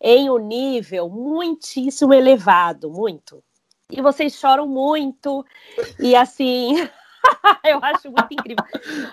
em 0.00 0.28
um 0.28 0.36
nível 0.36 1.08
muitíssimo 1.08 2.12
elevado, 2.12 2.90
muito. 2.90 3.40
e 3.88 4.02
vocês 4.02 4.34
choram 4.34 4.66
muito. 4.66 5.46
E 6.00 6.16
assim, 6.16 6.74
eu 7.64 7.78
acho 7.80 8.10
muito 8.10 8.32
incrível. 8.32 8.64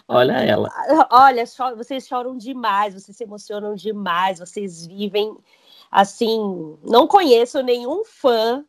Olha 0.07 0.43
ela. 0.43 0.71
Olha, 1.11 1.43
vocês 1.77 2.07
choram 2.07 2.35
demais, 2.35 2.95
vocês 2.95 3.15
se 3.15 3.23
emocionam 3.23 3.75
demais, 3.75 4.39
vocês 4.39 4.87
vivem 4.87 5.37
assim. 5.91 6.79
Não 6.83 7.05
conheço 7.05 7.61
nenhum 7.61 8.03
fã 8.03 8.65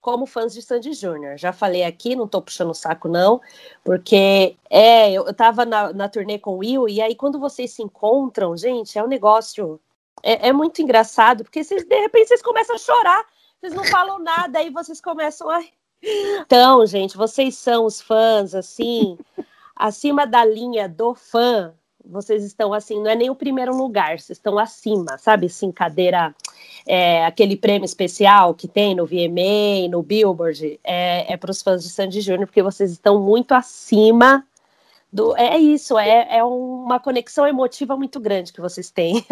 como 0.00 0.26
fãs 0.26 0.52
de 0.52 0.62
Sandy 0.62 0.92
Júnior. 0.92 1.36
Já 1.36 1.52
falei 1.52 1.82
aqui, 1.82 2.14
não 2.14 2.28
tô 2.28 2.40
puxando 2.40 2.70
o 2.70 2.74
saco, 2.74 3.08
não, 3.08 3.40
porque 3.84 4.56
é, 4.70 5.12
eu, 5.12 5.32
tava 5.34 5.64
na, 5.64 5.92
na 5.92 6.08
turnê 6.08 6.38
com 6.38 6.52
o 6.52 6.58
Will, 6.58 6.88
e 6.88 7.00
aí 7.00 7.14
quando 7.14 7.38
vocês 7.38 7.72
se 7.72 7.82
encontram, 7.82 8.56
gente, 8.56 8.98
é 8.98 9.02
um 9.02 9.08
negócio. 9.08 9.80
É, 10.22 10.48
é 10.48 10.52
muito 10.52 10.80
engraçado, 10.80 11.44
porque 11.44 11.62
vocês, 11.62 11.84
de 11.84 12.00
repente 12.00 12.28
vocês 12.28 12.42
começam 12.42 12.76
a 12.76 12.78
chorar, 12.78 13.24
vocês 13.60 13.74
não 13.74 13.84
falam 13.84 14.18
nada, 14.18 14.58
aí 14.58 14.70
vocês 14.70 15.00
começam 15.00 15.50
a. 15.50 15.60
Então, 16.40 16.86
gente, 16.86 17.16
vocês 17.16 17.56
são 17.56 17.84
os 17.84 18.00
fãs, 18.00 18.54
assim, 18.54 19.18
acima 19.74 20.26
da 20.26 20.44
linha 20.44 20.88
do 20.88 21.14
fã, 21.14 21.74
vocês 22.10 22.44
estão 22.44 22.72
assim, 22.72 23.02
não 23.02 23.10
é 23.10 23.14
nem 23.14 23.30
o 23.30 23.34
primeiro 23.34 23.76
lugar, 23.76 24.18
vocês 24.18 24.38
estão 24.38 24.58
acima, 24.58 25.18
sabe? 25.18 25.46
Assim, 25.46 25.72
cadeira, 25.72 26.34
é, 26.86 27.24
aquele 27.26 27.56
prêmio 27.56 27.84
especial 27.84 28.54
que 28.54 28.68
tem 28.68 28.94
no 28.94 29.06
VMA, 29.06 29.88
no 29.90 30.02
Billboard, 30.02 30.78
é, 30.84 31.32
é 31.32 31.36
para 31.36 31.50
os 31.50 31.62
fãs 31.62 31.82
de 31.82 31.90
Sandy 31.90 32.20
Júnior, 32.20 32.46
porque 32.46 32.62
vocês 32.62 32.92
estão 32.92 33.20
muito 33.20 33.52
acima 33.52 34.44
do. 35.12 35.36
É 35.36 35.58
isso, 35.58 35.98
é, 35.98 36.38
é 36.38 36.44
uma 36.44 37.00
conexão 37.00 37.46
emotiva 37.46 37.96
muito 37.96 38.20
grande 38.20 38.52
que 38.52 38.60
vocês 38.60 38.90
têm. 38.90 39.24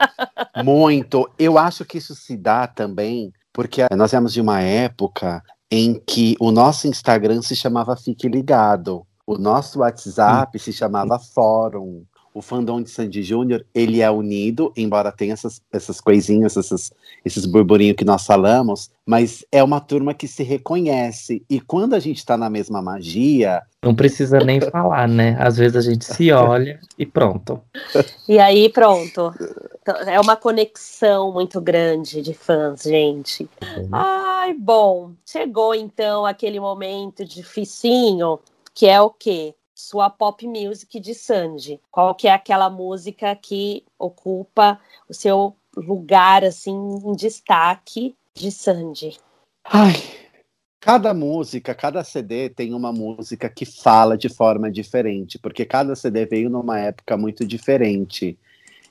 muito. 0.64 1.30
Eu 1.38 1.58
acho 1.58 1.84
que 1.84 1.98
isso 1.98 2.14
se 2.14 2.36
dá 2.36 2.66
também, 2.66 3.32
porque 3.52 3.84
nós 3.96 4.10
temos 4.10 4.32
de 4.32 4.40
uma 4.40 4.60
época 4.60 5.42
em 5.70 6.00
que 6.06 6.36
o 6.40 6.50
nosso 6.50 6.86
Instagram 6.86 7.42
se 7.42 7.54
chamava 7.54 7.96
Fique 7.96 8.28
Ligado. 8.28 9.06
O 9.26 9.38
nosso 9.38 9.80
WhatsApp 9.80 10.58
se 10.58 10.72
chamava 10.72 11.18
Fórum 11.18 12.04
o 12.34 12.42
fandom 12.42 12.82
de 12.82 12.90
Sandy 12.90 13.22
Júnior, 13.22 13.64
ele 13.72 14.02
é 14.02 14.10
unido, 14.10 14.72
embora 14.76 15.12
tenha 15.12 15.32
essas, 15.32 15.62
essas 15.72 16.00
coisinhas, 16.00 16.56
essas, 16.56 16.92
esses 17.24 17.46
burburinhos 17.46 17.96
que 17.96 18.04
nós 18.04 18.26
falamos, 18.26 18.90
mas 19.06 19.44
é 19.52 19.62
uma 19.62 19.80
turma 19.80 20.12
que 20.12 20.26
se 20.26 20.42
reconhece. 20.42 21.44
E 21.48 21.60
quando 21.60 21.94
a 21.94 22.00
gente 22.00 22.18
está 22.18 22.36
na 22.36 22.50
mesma 22.50 22.82
magia. 22.82 23.62
Não 23.80 23.94
precisa 23.94 24.40
nem 24.40 24.60
falar, 24.60 25.06
né? 25.06 25.36
Às 25.38 25.56
vezes 25.58 25.76
a 25.76 25.80
gente 25.80 26.04
se 26.04 26.32
olha 26.32 26.80
e 26.98 27.06
pronto. 27.06 27.62
E 28.28 28.40
aí, 28.40 28.68
pronto. 28.68 29.32
Então, 29.80 29.94
é 30.00 30.18
uma 30.18 30.34
conexão 30.34 31.32
muito 31.32 31.60
grande 31.60 32.20
de 32.20 32.34
fãs, 32.34 32.82
gente. 32.82 33.48
Uhum. 33.62 33.88
Ai, 33.92 34.54
bom. 34.54 35.12
Chegou 35.24 35.72
então 35.72 36.26
aquele 36.26 36.58
momento 36.58 37.24
dificinho, 37.24 38.40
que 38.74 38.86
é 38.86 39.00
o 39.00 39.10
quê? 39.10 39.54
Sua 39.74 40.08
pop 40.08 40.46
music 40.46 41.00
de 41.00 41.14
Sandy. 41.14 41.80
Qual 41.90 42.14
que 42.14 42.28
é 42.28 42.32
aquela 42.32 42.70
música 42.70 43.34
que 43.34 43.84
ocupa 43.98 44.78
o 45.08 45.14
seu 45.14 45.56
lugar 45.76 46.44
assim 46.44 46.72
em 46.72 47.12
destaque 47.16 48.14
de 48.34 48.50
Sandy? 48.50 49.18
Ai, 49.64 49.94
cada 50.80 51.12
música, 51.12 51.74
cada 51.74 52.04
CD 52.04 52.48
tem 52.48 52.72
uma 52.72 52.92
música 52.92 53.48
que 53.48 53.64
fala 53.64 54.16
de 54.16 54.28
forma 54.28 54.70
diferente, 54.70 55.38
porque 55.38 55.64
cada 55.64 55.96
CD 55.96 56.26
veio 56.26 56.48
numa 56.48 56.78
época 56.78 57.16
muito 57.16 57.44
diferente. 57.44 58.38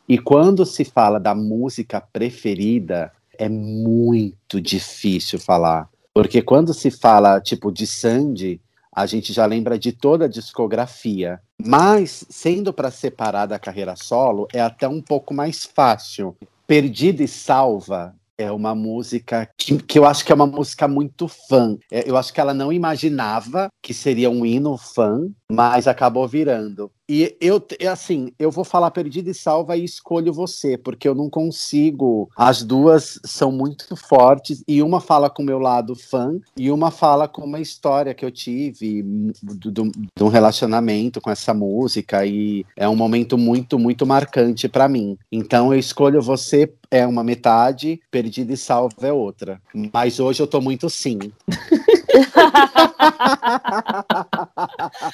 E 0.07 0.17
quando 0.17 0.65
se 0.65 0.83
fala 0.83 1.19
da 1.19 1.33
música 1.33 2.01
preferida, 2.01 3.11
é 3.37 3.47
muito 3.47 4.59
difícil 4.59 5.39
falar. 5.39 5.89
Porque 6.13 6.41
quando 6.41 6.73
se 6.73 6.91
fala, 6.91 7.39
tipo, 7.39 7.71
de 7.71 7.87
Sandy, 7.87 8.61
a 8.95 9.05
gente 9.05 9.33
já 9.33 9.45
lembra 9.45 9.77
de 9.77 9.91
toda 9.91 10.25
a 10.25 10.29
discografia. 10.29 11.39
Mas, 11.61 12.25
sendo 12.29 12.71
para 12.71 12.91
separar 12.91 13.45
da 13.45 13.59
carreira 13.59 13.95
solo, 13.95 14.47
é 14.53 14.61
até 14.61 14.87
um 14.87 15.01
pouco 15.01 15.33
mais 15.33 15.65
fácil. 15.65 16.35
Perdida 16.67 17.23
e 17.23 17.27
Salva 17.27 18.15
é 18.37 18.51
uma 18.51 18.73
música 18.73 19.49
que, 19.57 19.77
que 19.77 19.97
eu 19.99 20.05
acho 20.05 20.25
que 20.25 20.31
é 20.31 20.35
uma 20.35 20.47
música 20.47 20.87
muito 20.87 21.27
fã. 21.27 21.77
É, 21.91 22.09
eu 22.09 22.17
acho 22.17 22.33
que 22.33 22.41
ela 22.41 22.53
não 22.53 22.71
imaginava 22.71 23.69
que 23.81 23.93
seria 23.93 24.29
um 24.29 24.45
hino 24.45 24.77
fã, 24.77 25.27
mas 25.51 25.87
acabou 25.87 26.27
virando. 26.27 26.91
E 27.07 27.35
eu, 27.41 27.61
assim, 27.91 28.31
eu 28.39 28.49
vou 28.49 28.63
falar 28.63 28.91
Perdida 28.91 29.29
e 29.29 29.33
Salva 29.33 29.75
e 29.75 29.83
escolho 29.83 30.31
você, 30.31 30.77
porque 30.77 31.07
eu 31.07 31.13
não 31.13 31.29
consigo. 31.29 32.29
As 32.35 32.63
duas 32.63 33.19
são 33.25 33.51
muito 33.51 33.95
fortes, 33.95 34.63
e 34.67 34.81
uma 34.81 35.01
fala 35.01 35.29
com 35.29 35.43
o 35.43 35.45
meu 35.45 35.59
lado 35.59 35.95
fã, 35.95 36.39
e 36.55 36.71
uma 36.71 36.91
fala 36.91 37.27
com 37.27 37.43
uma 37.43 37.59
história 37.59 38.13
que 38.13 38.23
eu 38.23 38.31
tive 38.31 39.03
de 39.43 40.23
um 40.23 40.29
relacionamento 40.29 41.19
com 41.19 41.29
essa 41.29 41.53
música, 41.53 42.25
e 42.25 42.65
é 42.75 42.87
um 42.87 42.95
momento 42.95 43.37
muito, 43.37 43.77
muito 43.77 44.05
marcante 44.05 44.69
para 44.69 44.87
mim. 44.87 45.17
Então 45.31 45.73
eu 45.73 45.79
escolho 45.79 46.21
você, 46.21 46.71
é 46.89 47.05
uma 47.05 47.23
metade, 47.23 47.99
Perdida 48.09 48.53
e 48.53 48.57
Salva 48.57 48.95
é 49.01 49.11
outra. 49.11 49.61
Mas 49.91 50.19
hoje 50.19 50.41
eu 50.41 50.47
tô 50.47 50.61
muito 50.61 50.89
sim. 50.89 51.19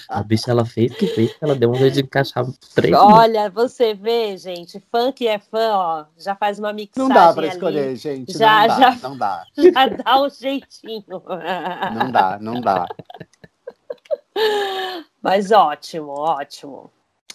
a 0.10 0.24
bicha 0.24 0.52
ela 0.52 0.66
fez 0.66 0.94
que 0.96 1.08
fez, 1.08 1.36
ela 1.42 1.56
deu 1.56 1.72
um 1.72 1.76
jeito 1.76 1.94
de 1.96 2.02
encaixar 2.02 2.46
três. 2.76 2.94
Olha, 2.96 3.50
você 3.50 3.94
vê, 3.94 4.38
gente, 4.38 4.80
fã 4.92 5.12
que 5.12 5.28
é 5.28 5.40
fã, 5.40 5.72
ó, 5.74 6.06
já 6.18 6.36
faz 6.36 6.60
uma 6.60 6.74
mixagem. 6.74 7.08
Não 7.08 7.16
dá 7.16 7.34
para 7.34 7.48
escolher, 7.48 7.96
gente. 7.96 8.38
Já, 8.38 8.68
não 8.68 8.68
dá, 8.68 8.80
já, 8.80 9.10
não 9.10 9.18
dá. 9.18 9.44
Já 9.58 9.88
dá 9.88 10.22
um 10.22 10.30
jeitinho. 10.30 11.04
Não 11.94 12.12
dá, 12.12 12.38
não 12.40 12.62
dá. 12.62 12.86
Mas 15.22 15.52
ótimo, 15.52 16.12
ótimo. 16.12 16.92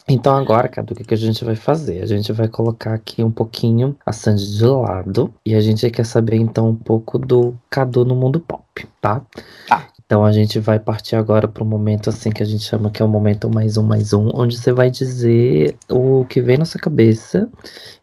Então 0.07 0.37
agora, 0.37 0.69
Cadu, 0.69 0.93
o 0.93 0.97
que, 0.97 1.05
que 1.05 1.15
a 1.15 1.19
gente 1.19 1.45
vai 1.45 1.57
fazer? 1.57 2.03
A 2.03 2.07
gente 2.07 2.31
vai 2.31 2.47
colocar 2.47 2.93
aqui 2.93 3.25
um 3.25 3.31
pouquinho 3.31 3.97
a 4.05 4.13
Sandy 4.13 4.59
de 4.59 4.67
lado 4.67 5.33
e 5.47 5.55
a 5.55 5.61
gente 5.61 5.89
quer 5.91 6.05
saber 6.05 6.37
então 6.37 6.69
um 6.69 6.77
pouco 6.77 7.19
do 7.19 7.55
Cadu 7.71 8.05
no 8.05 8.15
mundo 8.15 8.39
pop, 8.39 8.87
tá? 9.01 9.23
Tá. 9.67 9.89
Então 10.05 10.23
a 10.23 10.31
gente 10.31 10.61
vai 10.61 10.79
partir 10.79 11.17
agora 11.17 11.49
para 11.49 11.63
o 11.63 11.67
momento 11.67 12.11
assim 12.11 12.31
que 12.31 12.43
a 12.43 12.47
gente 12.47 12.63
chama 12.65 12.91
que 12.91 13.01
é 13.01 13.05
o 13.05 13.09
momento 13.09 13.49
mais 13.49 13.79
um 13.79 13.83
mais 13.83 14.13
um, 14.13 14.29
onde 14.35 14.59
você 14.59 14.71
vai 14.71 14.91
dizer 14.91 15.75
o 15.91 16.27
que 16.27 16.43
vem 16.43 16.59
na 16.59 16.67
sua 16.67 16.79
cabeça, 16.79 17.49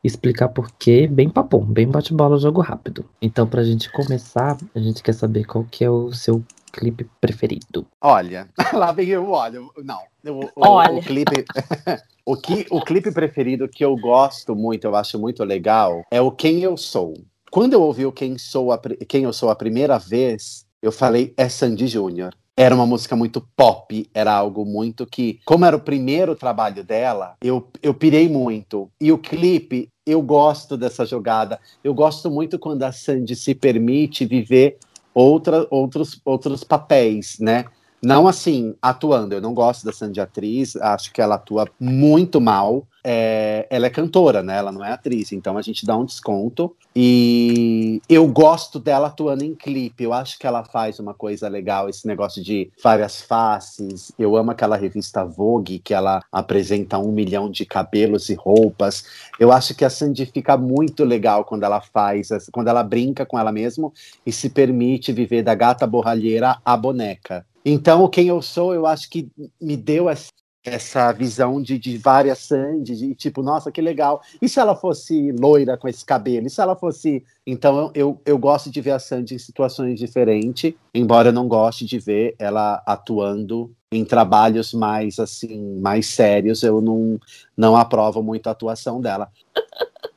explicar 0.04 0.50
por 0.50 0.72
quê, 0.72 1.08
bem 1.08 1.30
papum, 1.30 1.64
bem 1.64 1.88
bate-bola, 1.88 2.40
jogo 2.40 2.62
rápido. 2.62 3.06
Então 3.22 3.46
para 3.46 3.62
a 3.62 3.64
gente 3.64 3.92
começar, 3.92 4.58
a 4.74 4.80
gente 4.80 5.04
quer 5.04 5.14
saber 5.14 5.44
qual 5.44 5.64
que 5.70 5.84
é 5.84 5.90
o 5.92 6.12
seu 6.12 6.44
clipe 6.72 7.10
preferido? 7.20 7.86
Olha, 8.02 8.50
lá 8.74 8.92
vem 8.92 9.10
eu, 9.10 9.30
olha, 9.30 9.60
não. 9.84 10.02
O, 10.26 10.46
o, 10.46 10.52
olha. 10.56 10.94
o 10.94 11.02
clipe. 11.02 11.46
o, 12.26 12.36
que, 12.38 12.66
o 12.70 12.82
clipe 12.82 13.12
preferido 13.12 13.68
que 13.68 13.84
eu 13.84 13.96
gosto 13.96 14.56
muito, 14.56 14.86
eu 14.86 14.96
acho 14.96 15.20
muito 15.20 15.44
legal, 15.44 16.04
é 16.10 16.22
o 16.22 16.32
Quem 16.32 16.62
Eu 16.62 16.78
Sou. 16.78 17.14
Quando 17.50 17.74
eu 17.74 17.82
ouvi 17.82 18.06
o 18.06 18.12
Quem, 18.12 18.38
Sou 18.38 18.72
a, 18.72 18.80
Quem 19.08 19.24
Eu 19.24 19.34
Sou 19.34 19.50
a 19.50 19.56
primeira 19.56 19.98
vez, 20.00 20.66
eu 20.82 20.92
falei, 20.92 21.34
é 21.38 21.50
Sandy 21.50 21.88
Júnior. 21.88 22.34
Era 22.56 22.76
uma 22.76 22.86
música 22.86 23.16
muito 23.16 23.42
pop, 23.56 24.08
era 24.14 24.34
algo 24.34 24.66
muito 24.66 25.06
que, 25.06 25.40
como 25.46 25.66
era 25.66 25.76
o 25.76 25.80
primeiro 25.80 26.36
trabalho 26.36 26.84
dela, 26.84 27.36
eu, 27.42 27.68
eu 27.82 27.94
pirei 27.94 28.28
muito. 28.28 28.90
E 29.00 29.12
o 29.12 29.18
clipe, 29.18 29.90
eu 30.06 30.22
gosto 30.22 30.76
dessa 30.78 31.06
jogada. 31.06 31.60
Eu 31.84 31.94
gosto 31.94 32.30
muito 32.30 32.60
quando 32.60 32.84
a 32.84 32.92
Sandy 32.92 33.36
se 33.36 33.56
permite 33.56 34.26
viver 34.26 34.78
outra, 35.14 35.68
outros, 35.70 36.20
outros 36.26 36.64
papéis, 36.64 37.38
né? 37.40 37.66
Não 38.02 38.28
assim, 38.28 38.76
atuando. 38.82 39.36
Eu 39.36 39.42
não 39.42 39.54
gosto 39.54 39.86
da 39.86 39.94
Sandy 39.94 40.20
atriz, 40.20 40.76
acho 40.76 41.14
que 41.14 41.22
ela 41.22 41.36
atua 41.36 41.68
muito 41.80 42.42
mal. 42.42 42.88
É, 43.04 43.68
ela 43.70 43.88
é 43.88 43.90
cantora, 43.90 44.44
né? 44.44 44.58
Ela 44.58 44.72
não 44.72 44.84
é 44.84 44.92
atriz, 44.92 45.32
então 45.32 45.58
a 45.58 45.62
gente 45.62 45.86
dá 45.86 45.96
um 45.96 46.06
desconto. 46.06 46.76
E 46.96 48.02
eu 48.10 48.28
gosto 48.28 48.80
dela 48.80 49.08
atuando 49.08 49.44
em 49.44 49.56
clipe. 49.56 50.04
Eu 50.04 50.14
acho 50.14 50.38
que 50.38 50.48
ela 50.48 50.64
faz 50.64 51.00
uma 51.00 51.14
coisa 51.14 51.48
legal, 51.48 51.90
esse 51.90 52.08
negócio 52.08 52.44
de 52.44 52.72
várias 52.84 53.22
faces. 53.22 54.12
Eu 54.18 54.36
amo 54.36 54.52
aquela 54.52 54.76
revista 54.76 55.24
Vogue 55.24 55.80
que 55.80 55.94
ela 55.94 56.22
apresenta 56.32 56.98
um 56.98 57.12
milhão 57.12 57.50
de 57.50 57.66
cabelos 57.66 58.30
e 58.30 58.34
roupas. 58.34 59.06
Eu 59.40 59.52
acho 59.52 59.76
que 59.76 59.86
a 59.86 59.90
Sandy 59.90 60.26
fica 60.26 60.58
muito 60.58 61.04
legal 61.04 61.46
quando 61.46 61.64
ela 61.64 61.82
faz, 61.82 62.30
quando 62.52 62.68
ela 62.68 62.84
brinca 62.84 63.26
com 63.26 63.38
ela 63.38 63.52
mesma 63.52 63.92
e 64.26 64.32
se 64.32 64.50
permite 64.50 65.14
viver 65.14 65.44
da 65.44 65.56
gata 65.56 65.86
borralheira 65.88 66.58
à 66.66 66.76
boneca. 66.76 67.46
Então, 67.64 68.08
quem 68.08 68.28
eu 68.28 68.42
sou, 68.42 68.74
eu 68.74 68.86
acho 68.86 69.10
que 69.10 69.30
me 69.60 69.78
deu 69.78 70.10
essa, 70.10 70.32
essa 70.64 71.12
visão 71.12 71.62
de, 71.62 71.78
de 71.78 71.98
várias 71.98 72.40
Sandy, 72.40 72.96
de 72.96 73.16
tipo, 73.16 73.44
nossa, 73.44 73.72
que 73.72 73.82
legal. 73.82 74.22
E 74.42 74.50
se 74.50 74.60
ela 74.60 74.76
fosse 74.76 75.32
loira 75.32 75.78
com 75.78 75.88
esse 75.88 76.04
cabelo? 76.04 76.48
E 76.48 76.50
se 76.50 76.60
ela 76.60 76.76
fosse. 76.76 77.24
Então, 77.46 77.92
eu, 77.94 78.20
eu 78.26 78.38
gosto 78.38 78.70
de 78.70 78.82
ver 78.82 78.92
a 78.92 79.00
Sandy 79.00 79.36
em 79.36 79.40
situações 79.40 80.00
diferentes, 80.00 80.74
embora 80.94 81.30
eu 81.30 81.34
não 81.34 81.48
goste 81.48 81.86
de 81.86 82.00
ver 82.00 82.36
ela 82.40 82.82
atuando 82.86 83.74
em 83.92 84.04
trabalhos 84.06 84.74
mais, 84.74 85.20
assim, 85.20 85.80
mais 85.80 86.08
sérios. 86.08 86.64
Eu 86.64 86.82
não, 86.82 87.20
não 87.56 87.78
aprovo 87.78 88.24
muito 88.24 88.48
a 88.48 88.52
atuação 88.52 89.00
dela. 89.00 89.32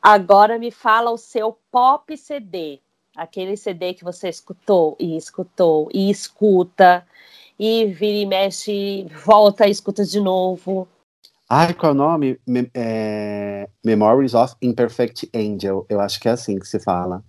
Agora 0.00 0.58
me 0.58 0.70
fala 0.70 1.10
o 1.10 1.18
seu 1.18 1.58
pop 1.70 2.16
CD 2.16 2.80
Aquele 3.18 3.56
CD 3.56 3.94
que 3.94 4.04
você 4.04 4.28
escutou 4.28 4.96
e 5.00 5.16
escutou 5.16 5.88
e 5.92 6.08
escuta 6.08 7.04
e 7.58 7.86
vira 7.86 8.18
e 8.18 8.24
mexe, 8.24 9.08
volta 9.24 9.66
e 9.66 9.72
escuta 9.72 10.04
de 10.04 10.20
novo. 10.20 10.86
Ai, 11.50 11.74
qual 11.74 11.90
é 11.90 11.94
o 11.94 11.98
nome? 11.98 12.38
Me 12.46 12.70
é... 12.72 13.68
Memories 13.84 14.34
of 14.34 14.54
Imperfect 14.62 15.28
Angel. 15.34 15.84
Eu 15.88 16.00
acho 16.00 16.20
que 16.20 16.28
é 16.28 16.32
assim 16.32 16.60
que 16.60 16.68
se 16.68 16.78
fala. 16.78 17.24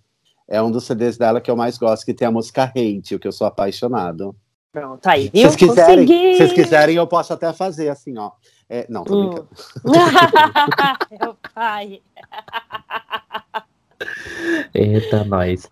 É 0.47 0.61
um 0.61 0.69
dos 0.69 0.85
CDs 0.85 1.17
dela 1.17 1.41
que 1.41 1.49
eu 1.49 1.55
mais 1.55 1.75
gosto, 1.79 2.05
que 2.05 2.13
tem 2.13 2.27
a 2.27 2.31
música 2.31 2.65
Hate, 2.65 3.15
o 3.15 3.19
que 3.19 3.27
eu 3.27 3.31
sou 3.31 3.47
apaixonado. 3.47 4.35
Pronto, 4.71 5.07
aí, 5.07 5.31
viu? 5.33 5.49
Se 5.49 5.55
vocês 5.57 5.69
quiserem, 5.69 6.07
se 6.07 6.37
vocês 6.37 6.53
quiserem, 6.53 6.95
eu 6.97 7.07
posso 7.07 7.33
até 7.33 7.51
fazer 7.51 7.89
assim, 7.89 8.15
ó. 8.19 8.31
É, 8.69 8.85
não, 8.87 9.03
tô 9.03 9.15
Hum. 9.15 9.29
brincando. 9.29 9.49
Meu 11.19 11.35
pai. 11.55 12.01
Eita, 14.73 15.23
nós. 15.23 15.69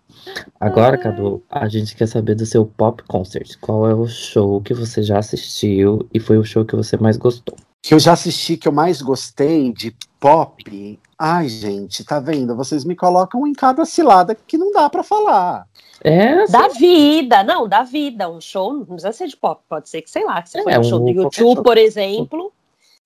Agora, 0.60 0.98
Cadu, 0.98 1.42
a 1.48 1.68
gente 1.68 1.96
quer 1.96 2.06
saber 2.06 2.34
do 2.34 2.44
seu 2.44 2.66
pop 2.66 3.02
concert. 3.04 3.56
Qual 3.60 3.88
é 3.88 3.94
o 3.94 4.06
show 4.06 4.60
que 4.60 4.74
você 4.74 5.02
já 5.02 5.18
assistiu 5.18 6.06
e 6.12 6.20
foi 6.20 6.36
o 6.38 6.44
show 6.44 6.64
que 6.64 6.76
você 6.76 6.96
mais 6.96 7.16
gostou? 7.16 7.56
Que 7.80 7.94
eu 7.94 7.98
já 7.98 8.12
assisti, 8.12 8.56
que 8.56 8.66
eu 8.68 8.72
mais 8.72 9.00
gostei 9.00 9.72
de 9.72 9.94
pop. 10.20 10.98
Ai, 11.18 11.48
gente, 11.48 12.04
tá 12.04 12.20
vendo? 12.20 12.54
Vocês 12.56 12.84
me 12.84 12.94
colocam 12.94 13.46
em 13.46 13.52
cada 13.52 13.84
cilada 13.84 14.34
que 14.34 14.58
não 14.58 14.72
dá 14.72 14.90
pra 14.90 15.02
falar. 15.02 15.66
É, 16.02 16.46
Da 16.46 16.68
vida, 16.68 17.42
não, 17.42 17.66
da 17.68 17.82
vida. 17.82 18.28
Um 18.28 18.40
show 18.40 18.72
não 18.72 18.84
precisa 18.84 19.12
ser 19.12 19.28
de 19.28 19.36
pop, 19.36 19.62
pode 19.68 19.88
ser 19.88 20.02
que, 20.02 20.10
sei 20.10 20.24
lá, 20.24 20.42
que 20.42 20.50
você 20.50 20.58
É, 20.60 20.62
foi 20.64 20.74
no 20.74 20.84
show 20.84 21.00
um- 21.00 21.04
do 21.04 21.10
YouTube, 21.10 21.54
show. 21.54 21.62
por 21.62 21.78
exemplo, 21.78 22.52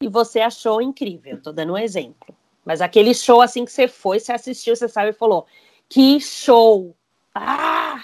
e 0.00 0.08
você 0.08 0.40
achou 0.40 0.80
incrível. 0.82 1.38
Tô 1.42 1.52
dando 1.52 1.74
um 1.74 1.78
exemplo. 1.78 2.34
Mas 2.64 2.80
aquele 2.80 3.14
show 3.14 3.40
assim 3.40 3.64
que 3.64 3.72
você 3.72 3.88
foi, 3.88 4.20
você 4.20 4.32
assistiu, 4.32 4.76
você 4.76 4.88
sabe 4.88 5.10
e 5.10 5.14
falou: 5.14 5.46
que 5.88 6.20
show! 6.20 6.96
Ah! 7.34 8.02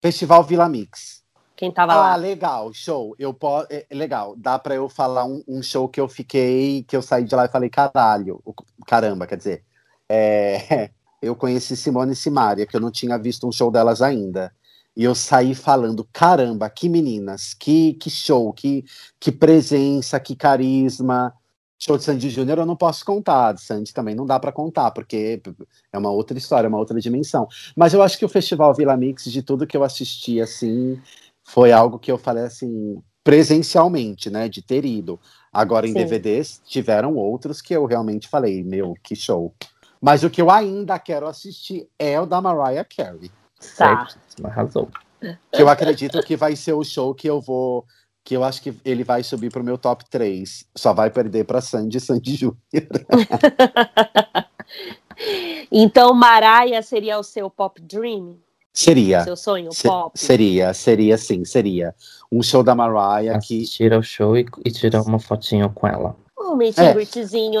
Festival 0.00 0.42
Vila 0.42 0.68
Mix. 0.68 1.22
Quem 1.54 1.70
tava 1.70 1.92
Ah, 1.92 1.96
lá? 1.96 2.16
legal, 2.16 2.72
show. 2.72 3.14
Eu 3.18 3.32
posso, 3.32 3.68
é, 3.70 3.86
legal. 3.92 4.34
Dá 4.36 4.58
pra 4.58 4.74
eu 4.74 4.88
falar 4.88 5.24
um, 5.24 5.44
um 5.46 5.62
show 5.62 5.88
que 5.88 6.00
eu 6.00 6.08
fiquei, 6.08 6.82
que 6.82 6.96
eu 6.96 7.02
saí 7.02 7.24
de 7.24 7.34
lá 7.34 7.44
e 7.44 7.48
falei 7.48 7.70
caralho, 7.70 8.42
caramba, 8.86 9.26
quer 9.26 9.36
dizer. 9.36 9.64
É, 10.08 10.90
eu 11.22 11.36
conheci 11.36 11.76
Simone 11.76 12.12
e 12.12 12.16
Simaria, 12.16 12.66
que 12.66 12.74
eu 12.74 12.80
não 12.80 12.90
tinha 12.90 13.16
visto 13.16 13.46
um 13.46 13.52
show 13.52 13.70
delas 13.70 14.02
ainda. 14.02 14.52
E 14.96 15.04
eu 15.04 15.14
saí 15.14 15.54
falando, 15.54 16.06
caramba, 16.12 16.68
que 16.68 16.88
meninas, 16.88 17.54
que, 17.54 17.94
que 17.94 18.10
show, 18.10 18.52
que, 18.52 18.84
que 19.20 19.30
presença, 19.30 20.18
que 20.18 20.34
carisma. 20.34 21.32
Show 21.84 21.98
de 21.98 22.04
Sandy 22.04 22.30
Júnior 22.30 22.58
eu 22.58 22.66
não 22.66 22.76
posso 22.76 23.04
contar, 23.04 23.54
de 23.54 23.60
Sandy 23.60 23.92
também 23.92 24.14
não 24.14 24.24
dá 24.24 24.38
pra 24.38 24.52
contar, 24.52 24.92
porque 24.92 25.42
é 25.92 25.98
uma 25.98 26.12
outra 26.12 26.38
história, 26.38 26.68
uma 26.68 26.78
outra 26.78 27.00
dimensão. 27.00 27.48
Mas 27.76 27.92
eu 27.92 28.00
acho 28.00 28.16
que 28.16 28.24
o 28.24 28.28
Festival 28.28 28.72
Vila 28.72 28.96
Mix, 28.96 29.24
de 29.24 29.42
tudo 29.42 29.66
que 29.66 29.76
eu 29.76 29.82
assisti, 29.82 30.40
assim, 30.40 31.02
foi 31.42 31.72
algo 31.72 31.98
que 31.98 32.12
eu 32.12 32.16
falei 32.16 32.44
assim, 32.44 33.02
presencialmente, 33.24 34.30
né, 34.30 34.48
de 34.48 34.62
ter 34.62 34.84
ido. 34.84 35.18
Agora 35.52 35.84
em 35.84 35.92
Sim. 35.92 35.98
DVDs 35.98 36.62
tiveram 36.64 37.16
outros 37.16 37.60
que 37.60 37.74
eu 37.74 37.84
realmente 37.84 38.28
falei, 38.28 38.62
meu, 38.62 38.94
que 39.02 39.16
show. 39.16 39.52
Mas 40.00 40.22
o 40.22 40.30
que 40.30 40.40
eu 40.40 40.52
ainda 40.52 41.00
quero 41.00 41.26
assistir 41.26 41.88
é 41.98 42.20
o 42.20 42.26
da 42.26 42.40
Mariah 42.40 42.84
Carey, 42.84 43.28
Tá. 43.76 44.06
certo? 44.06 44.18
Arrasou. 44.44 44.88
que 45.20 45.60
eu 45.60 45.68
acredito 45.68 46.22
que 46.22 46.36
vai 46.36 46.54
ser 46.54 46.74
o 46.74 46.84
show 46.84 47.12
que 47.12 47.28
eu 47.28 47.40
vou 47.40 47.84
que 48.24 48.36
eu 48.36 48.44
acho 48.44 48.62
que 48.62 48.74
ele 48.84 49.02
vai 49.04 49.22
subir 49.22 49.50
pro 49.50 49.64
meu 49.64 49.76
top 49.76 50.04
3. 50.08 50.64
Só 50.76 50.92
vai 50.92 51.10
perder 51.10 51.44
pra 51.44 51.60
Sandy 51.60 51.96
e 51.96 52.00
Sandy 52.00 52.34
Júnior. 52.36 52.56
Então, 55.70 56.12
Maraia 56.14 56.82
seria 56.82 57.18
o 57.18 57.22
seu 57.22 57.48
pop 57.48 57.80
dream? 57.80 58.36
Seria. 58.72 59.22
Seu 59.22 59.36
sonho 59.36 59.70
Se- 59.72 59.86
pop? 59.86 60.18
seria, 60.18 60.72
seria 60.74 61.16
sim, 61.18 61.44
seria. 61.44 61.94
Um 62.30 62.42
show 62.42 62.62
da 62.62 62.74
Mariah 62.74 63.38
que 63.38 63.58
Assistir 63.62 63.92
ao 63.92 64.02
show 64.02 64.36
e, 64.36 64.46
e 64.64 64.70
tirar 64.70 65.02
uma 65.02 65.18
fotinho 65.18 65.70
com 65.70 65.86
ela. 65.86 66.16
Um 66.38 66.56
meet 66.56 66.76
É. 66.78 66.92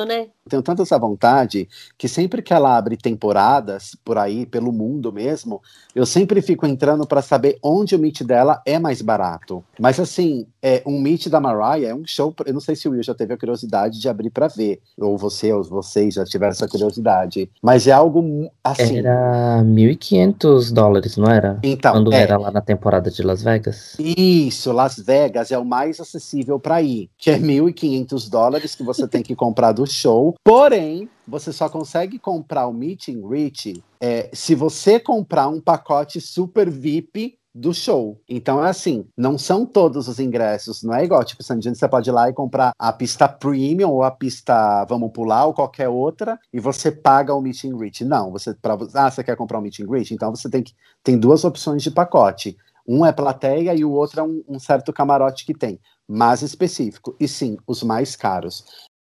né? 0.04 0.28
Tenho 0.48 0.62
tanto 0.62 0.82
essa 0.82 0.98
vontade 0.98 1.68
que 1.96 2.08
sempre 2.08 2.42
que 2.42 2.52
ela 2.52 2.76
abre 2.76 2.96
temporadas 2.96 3.96
por 4.04 4.18
aí, 4.18 4.44
pelo 4.44 4.72
mundo 4.72 5.12
mesmo, 5.12 5.60
eu 5.94 6.04
sempre 6.04 6.42
fico 6.42 6.66
entrando 6.66 7.06
para 7.06 7.22
saber 7.22 7.58
onde 7.62 7.94
o 7.94 7.98
meet 7.98 8.22
dela 8.22 8.60
é 8.66 8.78
mais 8.78 9.00
barato. 9.00 9.64
Mas 9.78 10.00
assim, 10.00 10.46
é, 10.60 10.82
um 10.84 11.00
meet 11.00 11.28
da 11.28 11.40
Mariah 11.40 11.88
é 11.88 11.94
um 11.94 12.06
show. 12.06 12.34
Eu 12.44 12.54
não 12.54 12.60
sei 12.60 12.74
se 12.74 12.88
o 12.88 12.92
Will 12.92 13.02
já 13.02 13.14
teve 13.14 13.34
a 13.34 13.38
curiosidade 13.38 14.00
de 14.00 14.08
abrir 14.08 14.30
para 14.30 14.48
ver, 14.48 14.80
ou 14.98 15.16
você, 15.16 15.52
ou 15.52 15.62
vocês 15.62 16.14
já 16.14 16.24
tiveram 16.24 16.52
essa 16.52 16.68
curiosidade. 16.68 17.50
Mas 17.62 17.86
é 17.86 17.92
algo 17.92 18.50
assim. 18.62 18.98
Era 18.98 19.62
1.500 19.64 20.72
dólares, 20.72 21.16
não 21.16 21.30
era? 21.30 21.58
Então, 21.62 21.92
Quando 21.92 22.12
é, 22.12 22.22
era 22.22 22.36
lá 22.36 22.50
na 22.50 22.60
temporada 22.60 23.10
de 23.10 23.22
Las 23.22 23.42
Vegas? 23.42 23.96
Isso, 23.98 24.72
Las 24.72 24.96
Vegas 24.96 25.50
é 25.50 25.58
o 25.58 25.64
mais 25.64 26.00
acessível 26.00 26.58
para 26.58 26.82
ir, 26.82 27.08
que 27.16 27.30
é 27.30 27.38
1.500 27.38 28.28
dólares 28.28 28.74
que 28.74 28.82
você 28.82 29.06
tem 29.06 29.22
que 29.22 29.34
comprar 29.34 29.72
do 29.72 29.86
show. 29.86 30.31
Porém, 30.44 31.08
você 31.26 31.52
só 31.52 31.68
consegue 31.68 32.18
comprar 32.18 32.66
o 32.66 32.72
Meet 32.72 33.08
and 33.08 33.20
Greet 33.20 33.82
é, 34.00 34.30
se 34.32 34.54
você 34.54 34.98
comprar 34.98 35.48
um 35.48 35.60
pacote 35.60 36.20
super 36.20 36.68
VIP 36.68 37.38
do 37.54 37.74
show. 37.74 38.18
Então 38.28 38.64
é 38.64 38.70
assim, 38.70 39.06
não 39.16 39.36
são 39.36 39.66
todos 39.66 40.08
os 40.08 40.18
ingressos, 40.18 40.82
não 40.82 40.94
é 40.94 41.04
igual, 41.04 41.22
tipo, 41.22 41.42
Sandino, 41.42 41.74
você 41.74 41.86
pode 41.86 42.08
ir 42.08 42.12
lá 42.12 42.28
e 42.28 42.32
comprar 42.32 42.72
a 42.78 42.92
pista 42.92 43.28
premium 43.28 43.90
ou 43.90 44.02
a 44.02 44.10
pista 44.10 44.84
vamos 44.86 45.12
pular 45.12 45.44
ou 45.46 45.54
qualquer 45.54 45.88
outra 45.88 46.38
e 46.52 46.58
você 46.58 46.90
paga 46.90 47.34
o 47.34 47.40
meet 47.40 47.64
and 47.64 47.76
greet. 47.76 48.04
Não, 48.04 48.30
você 48.32 48.54
para 48.54 48.76
ah, 48.94 49.10
você 49.10 49.22
quer 49.22 49.36
comprar 49.36 49.58
um 49.58 49.62
meet 49.62 49.80
and 49.80 49.86
greet, 49.86 50.12
então 50.12 50.34
você 50.34 50.48
tem 50.48 50.62
que 50.62 50.74
tem 51.02 51.18
duas 51.18 51.44
opções 51.44 51.82
de 51.82 51.90
pacote. 51.90 52.56
Um 52.86 53.06
é 53.06 53.12
plateia 53.12 53.74
e 53.74 53.84
o 53.84 53.92
outro 53.92 54.20
é 54.20 54.22
um, 54.24 54.42
um 54.48 54.58
certo 54.58 54.92
camarote 54.92 55.44
que 55.46 55.54
tem, 55.54 55.78
mais 56.08 56.42
específico. 56.42 57.14
E 57.20 57.28
sim, 57.28 57.56
os 57.66 57.82
mais 57.82 58.16
caros. 58.16 58.64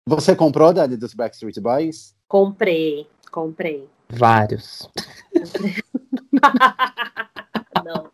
Você 0.08 0.34
comprou, 0.34 0.72
Dani, 0.72 0.96
dos 0.96 1.12
Backstreet 1.12 1.60
Boys? 1.60 2.14
Comprei, 2.26 3.06
comprei. 3.30 3.86
Vários. 4.08 4.88
não. 7.84 8.08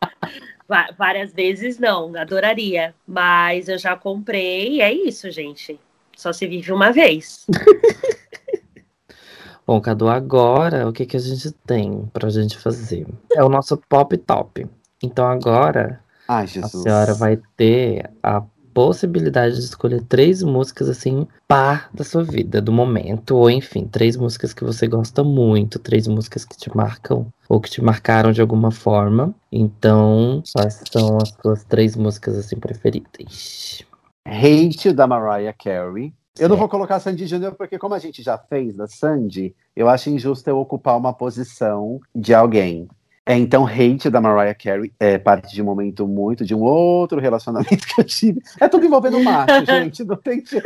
Várias 0.99 1.33
vezes 1.33 1.79
não, 1.79 2.13
adoraria. 2.17 2.93
Mas 3.07 3.69
eu 3.69 3.79
já 3.79 3.97
comprei 3.97 4.73
e 4.73 4.81
é 4.81 4.93
isso, 4.93 5.31
gente. 5.31 5.79
Só 6.17 6.33
se 6.33 6.49
vive 6.49 6.73
uma 6.73 6.91
vez. 6.91 7.47
Bom, 9.65 9.81
Cadu, 9.81 10.09
agora 10.09 10.89
o 10.89 10.93
que, 10.93 11.07
que 11.07 11.17
a 11.17 11.21
gente 11.21 11.53
tem 11.65 12.11
pra 12.13 12.29
gente 12.29 12.59
fazer? 12.59 13.07
É 13.31 13.45
o 13.45 13.49
nosso 13.49 13.77
pop 13.89 14.17
top. 14.17 14.67
Então 15.01 15.29
agora 15.29 16.03
Ai, 16.27 16.47
a 16.61 16.67
senhora 16.67 17.15
vai 17.15 17.41
ter 17.57 18.11
a 18.21 18.43
possibilidade 18.75 19.55
de 19.55 19.63
escolher 19.63 20.03
três 20.03 20.43
músicas 20.43 20.89
assim, 20.89 21.27
par 21.47 21.89
da 21.95 22.03
sua 22.03 22.25
vida, 22.25 22.61
do 22.61 22.73
momento, 22.73 23.37
ou 23.37 23.49
enfim, 23.49 23.87
três 23.87 24.17
músicas 24.17 24.53
que 24.53 24.65
você 24.65 24.89
gosta 24.89 25.23
muito, 25.23 25.79
três 25.79 26.09
músicas 26.09 26.45
que 26.45 26.57
te 26.57 26.77
marcam 26.77 27.27
ou 27.49 27.61
que 27.61 27.71
te 27.71 27.81
marcaram 27.81 28.33
de 28.33 28.41
alguma 28.41 28.73
forma. 28.73 29.33
Então, 29.51 30.43
quais 30.53 30.83
são 30.91 31.19
as 31.19 31.31
suas 31.41 31.65
três 31.65 31.95
músicas 31.95 32.37
assim 32.37 32.57
preferidas? 32.57 33.85
Hate 34.27 34.93
da 34.93 35.07
Mariah 35.07 35.55
Carey. 35.57 36.13
Eu 36.37 36.49
não 36.49 36.57
vou 36.57 36.69
colocar 36.69 36.99
Sandy 36.99 37.29
Júnior 37.29 37.55
porque, 37.55 37.79
como 37.79 37.95
a 37.95 37.99
gente 38.01 38.21
já 38.21 38.37
fez 38.37 38.75
da 38.75 38.89
Sandy, 38.89 39.55
eu 39.77 39.89
acho 39.89 40.11
injusto 40.11 40.51
eu 40.51 40.59
ocupar 40.59 40.97
uma 40.97 41.13
posição 41.13 42.01
de 42.13 42.35
alguém. 42.35 42.89
É, 43.27 43.37
então, 43.39 43.67
Hate 43.67 44.11
da 44.11 44.21
Mariah 44.21 44.55
Carey 44.55 44.93
é 45.01 45.17
parte 45.17 45.55
de 45.55 45.63
um 45.63 45.65
momento 45.65 46.07
muito 46.07 46.45
de 46.45 46.55
um 46.55 46.61
outro 46.63 47.19
relacionamento 47.21 47.69
que 47.89 48.01
eu 48.01 48.05
tive. 48.05 48.43
É 48.61 48.69
tudo 48.69 48.85
envolvendo 48.85 49.23
macho, 49.23 49.65
gente, 49.65 50.05
não 50.05 50.17
tem 50.17 50.45
jeito. 50.45 50.63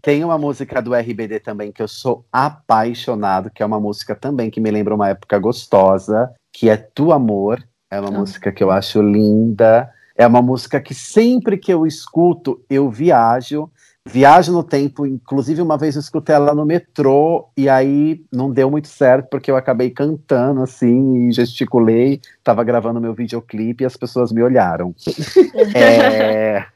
Tem 0.00 0.22
uma 0.24 0.36
música 0.38 0.80
do 0.82 0.94
RBD 0.94 1.40
também 1.40 1.72
que 1.72 1.82
eu 1.82 1.88
sou 1.88 2.24
apaixonado, 2.32 3.50
que 3.50 3.62
é 3.62 3.66
uma 3.66 3.80
música 3.80 4.14
também 4.14 4.50
que 4.50 4.60
me 4.60 4.70
lembra 4.70 4.94
uma 4.94 5.08
época 5.08 5.38
gostosa, 5.38 6.32
que 6.52 6.68
é 6.68 6.76
Tu 6.76 7.12
Amor. 7.12 7.62
É 7.90 8.00
uma 8.00 8.08
Ah. 8.08 8.12
música 8.12 8.50
que 8.52 8.62
eu 8.64 8.70
acho 8.70 9.00
linda. 9.02 9.90
É 10.16 10.26
uma 10.26 10.40
música 10.42 10.80
que 10.80 10.94
sempre 10.94 11.56
que 11.58 11.72
eu 11.72 11.86
escuto, 11.86 12.62
eu 12.70 12.90
viajo. 12.90 13.70
Viajo 14.06 14.52
no 14.52 14.62
tempo, 14.62 15.06
inclusive 15.06 15.62
uma 15.62 15.78
vez 15.78 15.94
eu 15.94 16.00
escutei 16.00 16.34
ela 16.34 16.54
no 16.54 16.66
metrô 16.66 17.48
e 17.56 17.70
aí 17.70 18.22
não 18.30 18.50
deu 18.50 18.70
muito 18.70 18.86
certo 18.86 19.28
porque 19.30 19.50
eu 19.50 19.56
acabei 19.56 19.88
cantando 19.90 20.62
assim 20.62 21.28
e 21.28 21.32
gesticulei, 21.32 22.20
tava 22.42 22.62
gravando 22.62 23.00
meu 23.00 23.14
videoclipe 23.14 23.82
e 23.82 23.86
as 23.86 23.96
pessoas 23.96 24.30
me 24.30 24.42
olharam. 24.42 24.94
É, 25.74 26.66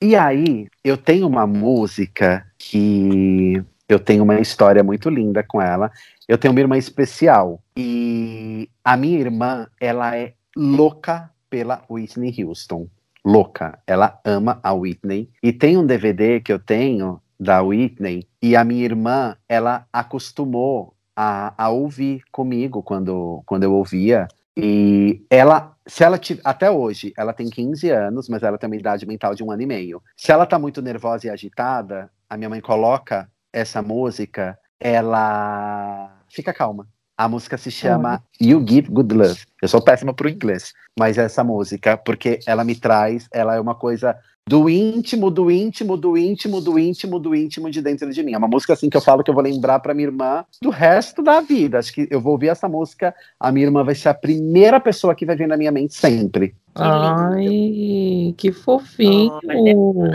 E 0.00 0.14
aí 0.14 0.68
eu 0.84 0.96
tenho 0.96 1.26
uma 1.26 1.46
música 1.46 2.46
que 2.56 3.62
eu 3.88 3.98
tenho 3.98 4.22
uma 4.22 4.38
história 4.38 4.84
muito 4.84 5.08
linda 5.08 5.42
com 5.42 5.60
ela. 5.60 5.90
Eu 6.28 6.38
tenho 6.38 6.52
uma 6.52 6.60
irmã 6.60 6.76
especial 6.76 7.60
e 7.76 8.68
a 8.84 8.96
minha 8.96 9.18
irmã, 9.18 9.66
ela 9.80 10.16
é 10.16 10.34
louca 10.56 11.30
pela 11.50 11.82
Whitney 11.90 12.44
Houston 12.44 12.88
louca. 13.26 13.78
Ela 13.84 14.20
ama 14.24 14.60
a 14.62 14.72
Whitney. 14.72 15.28
E 15.42 15.52
tem 15.52 15.76
um 15.76 15.84
DVD 15.84 16.40
que 16.40 16.52
eu 16.52 16.60
tenho 16.60 17.20
da 17.38 17.60
Whitney 17.60 18.26
e 18.40 18.54
a 18.54 18.64
minha 18.64 18.84
irmã, 18.84 19.36
ela 19.48 19.84
acostumou 19.92 20.94
a, 21.14 21.52
a 21.58 21.68
ouvir 21.68 22.22
comigo 22.30 22.82
quando, 22.82 23.42
quando 23.44 23.64
eu 23.64 23.74
ouvia. 23.74 24.28
E 24.56 25.26
ela, 25.28 25.76
se 25.86 26.04
ela 26.04 26.18
até 26.44 26.70
hoje, 26.70 27.12
ela 27.18 27.32
tem 27.32 27.50
15 27.50 27.90
anos, 27.90 28.28
mas 28.28 28.42
ela 28.42 28.56
tem 28.56 28.70
uma 28.70 28.76
idade 28.76 29.04
mental 29.04 29.34
de 29.34 29.42
um 29.42 29.50
ano 29.50 29.62
e 29.62 29.66
meio. 29.66 30.00
Se 30.16 30.30
ela 30.30 30.46
tá 30.46 30.58
muito 30.58 30.80
nervosa 30.80 31.26
e 31.26 31.30
agitada, 31.30 32.08
a 32.30 32.36
minha 32.36 32.48
mãe 32.48 32.60
coloca 32.60 33.28
essa 33.52 33.82
música, 33.82 34.58
ela 34.78 36.22
fica 36.28 36.54
calma. 36.54 36.86
A 37.18 37.28
música 37.28 37.56
se 37.56 37.70
chama 37.70 38.22
You 38.38 38.62
Give 38.66 38.90
Good 38.90 39.14
Love. 39.14 39.40
Eu 39.62 39.68
sou 39.68 39.80
péssima 39.80 40.12
pro 40.12 40.28
inglês, 40.28 40.74
mas 40.98 41.16
essa 41.16 41.42
música, 41.42 41.96
porque 41.96 42.40
ela 42.46 42.62
me 42.62 42.74
traz, 42.74 43.26
ela 43.32 43.54
é 43.54 43.60
uma 43.60 43.74
coisa 43.74 44.14
do 44.46 44.68
íntimo, 44.68 45.30
do 45.30 45.50
íntimo, 45.50 45.96
do 45.96 46.16
íntimo, 46.16 46.60
do 46.60 46.78
íntimo, 46.78 47.18
do 47.18 47.34
íntimo 47.34 47.70
de 47.70 47.80
dentro 47.80 48.12
de 48.12 48.22
mim. 48.22 48.34
É 48.34 48.38
uma 48.38 48.46
música 48.46 48.74
assim 48.74 48.90
que 48.90 48.96
eu 48.96 49.00
falo 49.00 49.24
que 49.24 49.30
eu 49.30 49.34
vou 49.34 49.42
lembrar 49.42 49.80
para 49.80 49.94
minha 49.94 50.08
irmã 50.08 50.44
do 50.60 50.68
resto 50.68 51.22
da 51.22 51.40
vida. 51.40 51.78
Acho 51.78 51.92
que 51.92 52.06
eu 52.10 52.20
vou 52.20 52.32
ouvir 52.32 52.48
essa 52.48 52.68
música, 52.68 53.14
a 53.40 53.50
minha 53.50 53.66
irmã 53.66 53.82
vai 53.82 53.94
ser 53.94 54.10
a 54.10 54.14
primeira 54.14 54.78
pessoa 54.78 55.14
que 55.14 55.24
vai 55.24 55.34
vir 55.36 55.48
na 55.48 55.56
minha 55.56 55.72
mente 55.72 55.94
sempre. 55.94 56.54
Ai, 56.74 58.34
que 58.36 58.52
fofinho. 58.52 59.32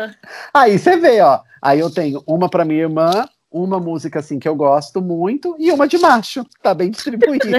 Aí 0.54 0.78
você 0.78 0.96
vê, 0.96 1.20
ó. 1.20 1.40
Aí 1.62 1.80
eu 1.80 1.90
tenho 1.90 2.22
uma 2.26 2.48
para 2.48 2.64
minha 2.64 2.82
irmã, 2.82 3.26
uma 3.54 3.78
música 3.78 4.18
assim 4.18 4.40
que 4.40 4.48
eu 4.48 4.56
gosto 4.56 5.00
muito 5.00 5.54
e 5.60 5.70
uma 5.70 5.86
de 5.86 5.96
macho. 5.96 6.44
Tá 6.60 6.74
bem 6.74 6.90
distribuída. 6.90 7.46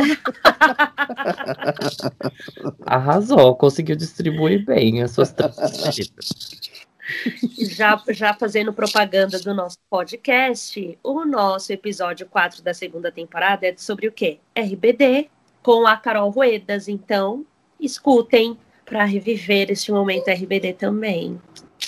Arrasou, 2.86 3.56
conseguiu 3.56 3.96
distribuir 3.96 4.66
bem 4.66 5.02
as 5.02 5.12
suas 5.12 5.34
já, 7.60 8.02
já 8.10 8.34
fazendo 8.34 8.74
propaganda 8.74 9.40
do 9.40 9.54
nosso 9.54 9.78
podcast, 9.90 10.98
o 11.04 11.24
nosso 11.24 11.72
episódio 11.72 12.28
4 12.28 12.62
da 12.62 12.74
segunda 12.74 13.12
temporada 13.12 13.68
é 13.68 13.76
sobre 13.78 14.08
o 14.08 14.12
quê? 14.12 14.40
RBD, 14.56 15.30
com 15.64 15.88
a 15.88 15.96
Carol 15.96 16.30
Ruedas. 16.30 16.88
Então, 16.88 17.46
escutem 17.80 18.58
para 18.86 19.06
reviver 19.06 19.72
este 19.72 19.92
momento 19.92 20.30
RBD 20.30 20.74
também. 20.74 21.40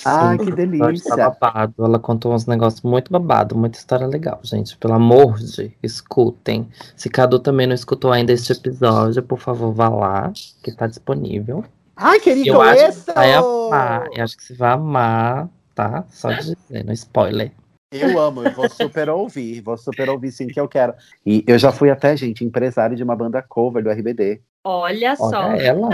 Ai, 0.04 0.38
que 0.38 0.50
delícia. 0.50 1.16
Babado. 1.16 1.84
Ela 1.84 1.98
contou 1.98 2.32
uns 2.32 2.46
negócios 2.46 2.82
muito 2.82 3.12
babado, 3.12 3.56
muita 3.56 3.78
história 3.78 4.06
legal, 4.06 4.40
gente. 4.42 4.76
Pelo 4.76 4.94
amor 4.94 5.38
de, 5.38 5.72
escutem. 5.82 6.68
Se 6.96 7.08
Cadu 7.08 7.38
também 7.38 7.66
não 7.66 7.74
escutou 7.74 8.12
ainda 8.12 8.32
este 8.32 8.52
episódio, 8.52 9.22
por 9.22 9.38
favor, 9.38 9.72
vá 9.72 9.88
lá, 9.88 10.32
que 10.62 10.70
está 10.70 10.86
disponível. 10.86 11.64
Ai, 11.96 12.20
querido, 12.20 12.50
eu 12.50 12.60
acho 12.60 13.04
que 13.04 13.12
vai 13.12 13.34
amar. 13.34 14.08
Eu 14.14 14.24
acho 14.24 14.36
que 14.36 14.44
você 14.44 14.54
vai 14.54 14.70
amar, 14.70 15.48
tá? 15.74 16.04
Só 16.10 16.30
dizendo, 16.30 16.92
spoiler. 16.92 17.52
Eu 17.90 18.18
amo, 18.18 18.42
eu 18.42 18.52
vou 18.52 18.68
super 18.68 19.08
ouvir, 19.08 19.62
vou 19.62 19.76
super 19.78 20.10
ouvir 20.10 20.30
sim 20.30 20.46
que 20.46 20.60
eu 20.60 20.68
quero. 20.68 20.92
E 21.24 21.42
eu 21.46 21.58
já 21.58 21.72
fui 21.72 21.90
até, 21.90 22.14
gente, 22.16 22.44
empresário 22.44 22.94
de 22.94 23.02
uma 23.02 23.16
banda 23.16 23.40
cover 23.40 23.82
do 23.82 23.90
RBD. 23.90 24.42
Olha, 24.62 25.08
Olha 25.08 25.16
só. 25.16 25.52
ela. 25.52 25.88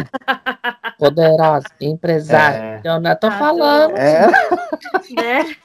Poderosa, 0.98 1.66
empresária. 1.80 2.80
É. 2.84 2.88
Eu 2.88 3.00
não 3.00 3.14
tô 3.14 3.30
falando. 3.30 3.96
É. 3.96 4.26
Né? 5.14 5.56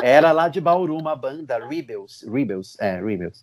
Era 0.00 0.30
lá 0.30 0.48
de 0.48 0.60
Bauru, 0.60 0.96
uma 0.96 1.16
banda, 1.16 1.58
Rebels. 1.66 2.24
Rebels, 2.30 2.76
é, 2.78 3.00
Rebels. 3.00 3.42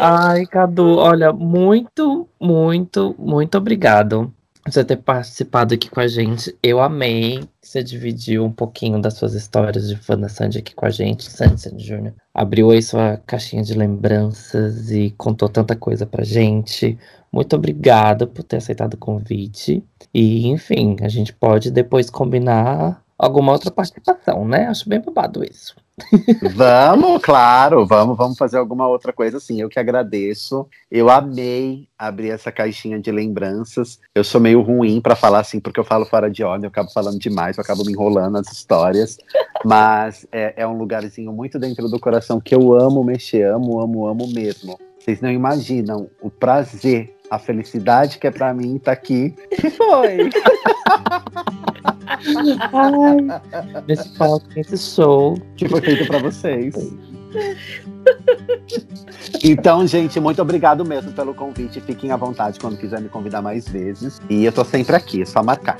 Ai, 0.00 0.44
Cadu, 0.46 0.96
olha, 0.96 1.32
muito, 1.32 2.28
muito, 2.40 3.14
muito 3.16 3.58
obrigado 3.58 4.34
você 4.74 4.84
ter 4.84 4.96
participado 4.96 5.74
aqui 5.74 5.90
com 5.90 6.00
a 6.00 6.08
gente. 6.08 6.56
Eu 6.62 6.80
amei 6.80 7.40
que 7.60 7.68
você 7.68 7.82
dividiu 7.82 8.44
um 8.44 8.52
pouquinho 8.52 9.00
das 9.00 9.14
suas 9.14 9.34
histórias 9.34 9.88
de 9.88 9.96
fã 9.96 10.18
da 10.18 10.28
Sandy 10.28 10.58
aqui 10.58 10.74
com 10.74 10.86
a 10.86 10.90
gente, 10.90 11.30
Sandy, 11.30 11.60
Sandy 11.60 11.84
Jr. 11.84 12.12
Abriu 12.34 12.70
aí 12.70 12.82
sua 12.82 13.20
caixinha 13.26 13.62
de 13.62 13.74
lembranças 13.74 14.90
e 14.90 15.10
contou 15.16 15.48
tanta 15.48 15.74
coisa 15.76 16.06
pra 16.06 16.24
gente. 16.24 16.98
Muito 17.32 17.56
obrigada 17.56 18.26
por 18.26 18.42
ter 18.42 18.56
aceitado 18.56 18.94
o 18.94 18.98
convite. 18.98 19.84
E, 20.14 20.48
enfim, 20.48 20.96
a 21.02 21.08
gente 21.08 21.32
pode 21.32 21.70
depois 21.70 22.10
combinar 22.10 23.02
alguma 23.18 23.52
outra 23.52 23.70
participação, 23.70 24.46
né? 24.46 24.66
Acho 24.66 24.88
bem 24.88 25.00
babado 25.00 25.44
isso. 25.44 25.74
Vamos, 26.54 27.22
claro, 27.22 27.86
vamos, 27.86 28.16
vamos 28.16 28.38
fazer 28.38 28.58
alguma 28.58 28.86
outra 28.86 29.12
coisa 29.12 29.38
assim. 29.38 29.60
Eu 29.60 29.68
que 29.68 29.78
agradeço. 29.78 30.66
Eu 30.90 31.10
amei 31.10 31.88
abrir 31.98 32.30
essa 32.30 32.52
caixinha 32.52 32.98
de 32.98 33.10
lembranças. 33.10 33.98
Eu 34.14 34.24
sou 34.24 34.40
meio 34.40 34.60
ruim 34.60 35.00
para 35.00 35.16
falar 35.16 35.40
assim, 35.40 35.60
porque 35.60 35.80
eu 35.80 35.84
falo 35.84 36.04
fora 36.04 36.30
de 36.30 36.42
ordem, 36.42 36.64
eu 36.64 36.68
acabo 36.68 36.90
falando 36.90 37.18
demais, 37.18 37.56
eu 37.56 37.62
acabo 37.62 37.84
me 37.84 37.92
enrolando 37.92 38.34
nas 38.34 38.50
histórias. 38.52 39.18
Mas 39.64 40.26
é, 40.30 40.54
é 40.56 40.66
um 40.66 40.78
lugarzinho 40.78 41.32
muito 41.32 41.58
dentro 41.58 41.88
do 41.88 41.98
coração 41.98 42.40
que 42.40 42.54
eu 42.54 42.72
amo 42.74 43.02
mexer, 43.02 43.46
amo, 43.46 43.80
amo, 43.80 44.06
amo 44.06 44.28
mesmo. 44.28 44.78
Vocês 44.98 45.20
não 45.20 45.30
imaginam 45.30 46.08
o 46.20 46.30
prazer, 46.30 47.16
a 47.30 47.38
felicidade 47.38 48.18
que 48.18 48.26
é 48.26 48.30
para 48.30 48.52
mim 48.52 48.76
estar 48.76 48.92
tá 48.94 49.00
aqui. 49.00 49.34
Que 49.50 49.70
foi? 49.70 50.30
Ai, 52.72 53.82
nesse 53.86 54.08
palco, 54.16 54.46
esse 54.56 54.76
show. 54.78 55.38
Que 55.56 55.68
foi 55.68 55.80
feito 55.80 56.06
para 56.06 56.18
vocês. 56.18 56.74
Então, 59.42 59.86
gente, 59.86 60.18
muito 60.18 60.40
obrigado 60.42 60.84
mesmo 60.84 61.12
pelo 61.12 61.34
convite. 61.34 61.80
Fiquem 61.80 62.10
à 62.10 62.16
vontade 62.16 62.58
quando 62.58 62.76
quiser 62.76 63.00
me 63.00 63.08
convidar 63.08 63.40
mais 63.40 63.68
vezes. 63.68 64.20
E 64.28 64.44
eu 64.44 64.52
tô 64.52 64.64
sempre 64.64 64.96
aqui, 64.96 65.22
é 65.22 65.24
só 65.24 65.42
marcar. 65.42 65.76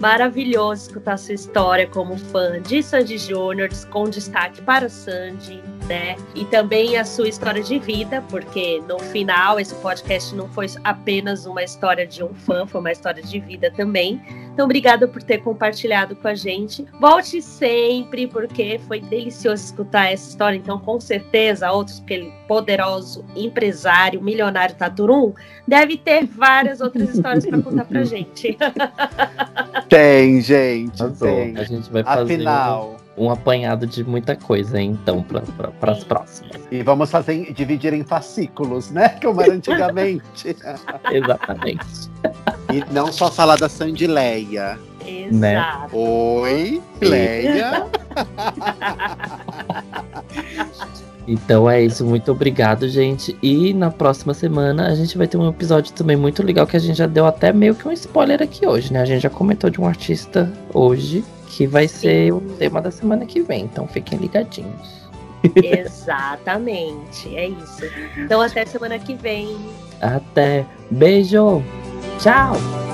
Maravilhoso 0.00 0.82
escutar 0.82 1.16
sua 1.16 1.34
história 1.34 1.86
como 1.86 2.18
fã 2.18 2.60
de 2.60 2.82
Sandy 2.82 3.16
Júnior, 3.16 3.70
com 3.90 4.04
destaque 4.04 4.60
para 4.60 4.86
o 4.86 4.90
Sandy, 4.90 5.62
né? 5.86 6.16
E 6.34 6.44
também 6.46 6.98
a 6.98 7.04
sua 7.04 7.28
história 7.28 7.62
de 7.62 7.78
vida, 7.78 8.22
porque 8.28 8.82
no 8.86 8.98
final 8.98 9.58
esse 9.58 9.74
podcast 9.76 10.34
não 10.34 10.48
foi 10.48 10.66
apenas 10.84 11.46
uma 11.46 11.62
história 11.62 12.06
de 12.06 12.22
um 12.22 12.34
fã, 12.34 12.66
foi 12.66 12.80
uma 12.80 12.92
história 12.92 13.22
de 13.22 13.40
vida 13.40 13.70
também. 13.70 14.20
Então, 14.52 14.64
obrigada 14.64 15.06
por 15.06 15.22
ter 15.22 15.42
compartilhado 15.42 16.16
com 16.16 16.28
a 16.28 16.34
gente. 16.34 16.86
Volte 16.98 17.42
sempre, 17.42 18.26
porque 18.26 18.80
foi 18.86 19.00
delicioso 19.00 19.64
escutar 19.64 20.10
essa 20.10 20.30
história. 20.30 20.56
Então, 20.56 20.78
com 20.78 20.98
certeza, 20.98 21.65
outros, 21.72 22.00
aquele 22.00 22.32
poderoso 22.46 23.24
empresário, 23.34 24.22
milionário 24.22 24.74
Taturum, 24.74 25.32
deve 25.66 25.96
ter 25.96 26.26
várias 26.26 26.80
outras 26.80 27.14
histórias 27.14 27.46
para 27.46 27.60
contar 27.60 27.84
pra 27.84 28.02
gente. 28.04 28.56
Tem, 29.88 30.40
gente. 30.40 31.02
Tem. 31.18 31.56
A 31.56 31.64
gente 31.64 31.90
vai 31.90 32.02
fazer. 32.02 32.34
Afinal 32.34 32.96
um 33.16 33.30
apanhado 33.30 33.86
de 33.86 34.04
muita 34.04 34.36
coisa, 34.36 34.80
então, 34.80 35.24
para 35.80 35.92
as 35.92 36.04
próximas. 36.04 36.60
E 36.70 36.82
vamos 36.82 37.10
fazer 37.10 37.52
dividir 37.52 37.94
em 37.94 38.04
fascículos, 38.04 38.90
né? 38.90 39.08
Como 39.22 39.40
era 39.40 39.54
antigamente. 39.54 40.56
Exatamente. 41.10 42.10
E 42.72 42.92
não 42.92 43.10
só 43.10 43.30
falar 43.30 43.56
da 43.56 43.68
Sandileia. 43.68 44.78
Exato. 45.06 45.36
Né? 45.36 45.88
Oi, 45.92 46.82
Leia. 47.00 47.86
Então 51.26 51.68
é 51.68 51.82
isso, 51.82 52.04
muito 52.04 52.30
obrigado, 52.30 52.88
gente. 52.88 53.36
E 53.42 53.74
na 53.74 53.90
próxima 53.90 54.32
semana 54.32 54.86
a 54.86 54.94
gente 54.94 55.18
vai 55.18 55.26
ter 55.26 55.36
um 55.36 55.48
episódio 55.48 55.92
também 55.92 56.16
muito 56.16 56.42
legal 56.42 56.66
que 56.66 56.76
a 56.76 56.80
gente 56.80 56.96
já 56.96 57.06
deu 57.06 57.26
até 57.26 57.52
meio 57.52 57.74
que 57.74 57.86
um 57.88 57.92
spoiler 57.92 58.42
aqui 58.42 58.66
hoje, 58.66 58.92
né? 58.92 59.00
A 59.00 59.04
gente 59.04 59.22
já 59.22 59.30
comentou 59.30 59.68
de 59.68 59.80
um 59.80 59.86
artista 59.86 60.52
hoje 60.72 61.24
que 61.48 61.66
vai 61.66 61.88
ser 61.88 62.32
o 62.32 62.40
tema 62.58 62.80
da 62.80 62.90
semana 62.90 63.26
que 63.26 63.40
vem, 63.40 63.64
então 63.64 63.88
fiquem 63.88 64.18
ligadinhos. 64.18 65.06
Exatamente, 65.56 67.34
é 67.36 67.48
isso. 67.48 67.82
Então 68.16 68.40
até 68.40 68.64
semana 68.64 68.98
que 68.98 69.14
vem. 69.14 69.56
Até. 70.00 70.64
Beijo. 70.90 71.62
Tchau. 72.20 72.85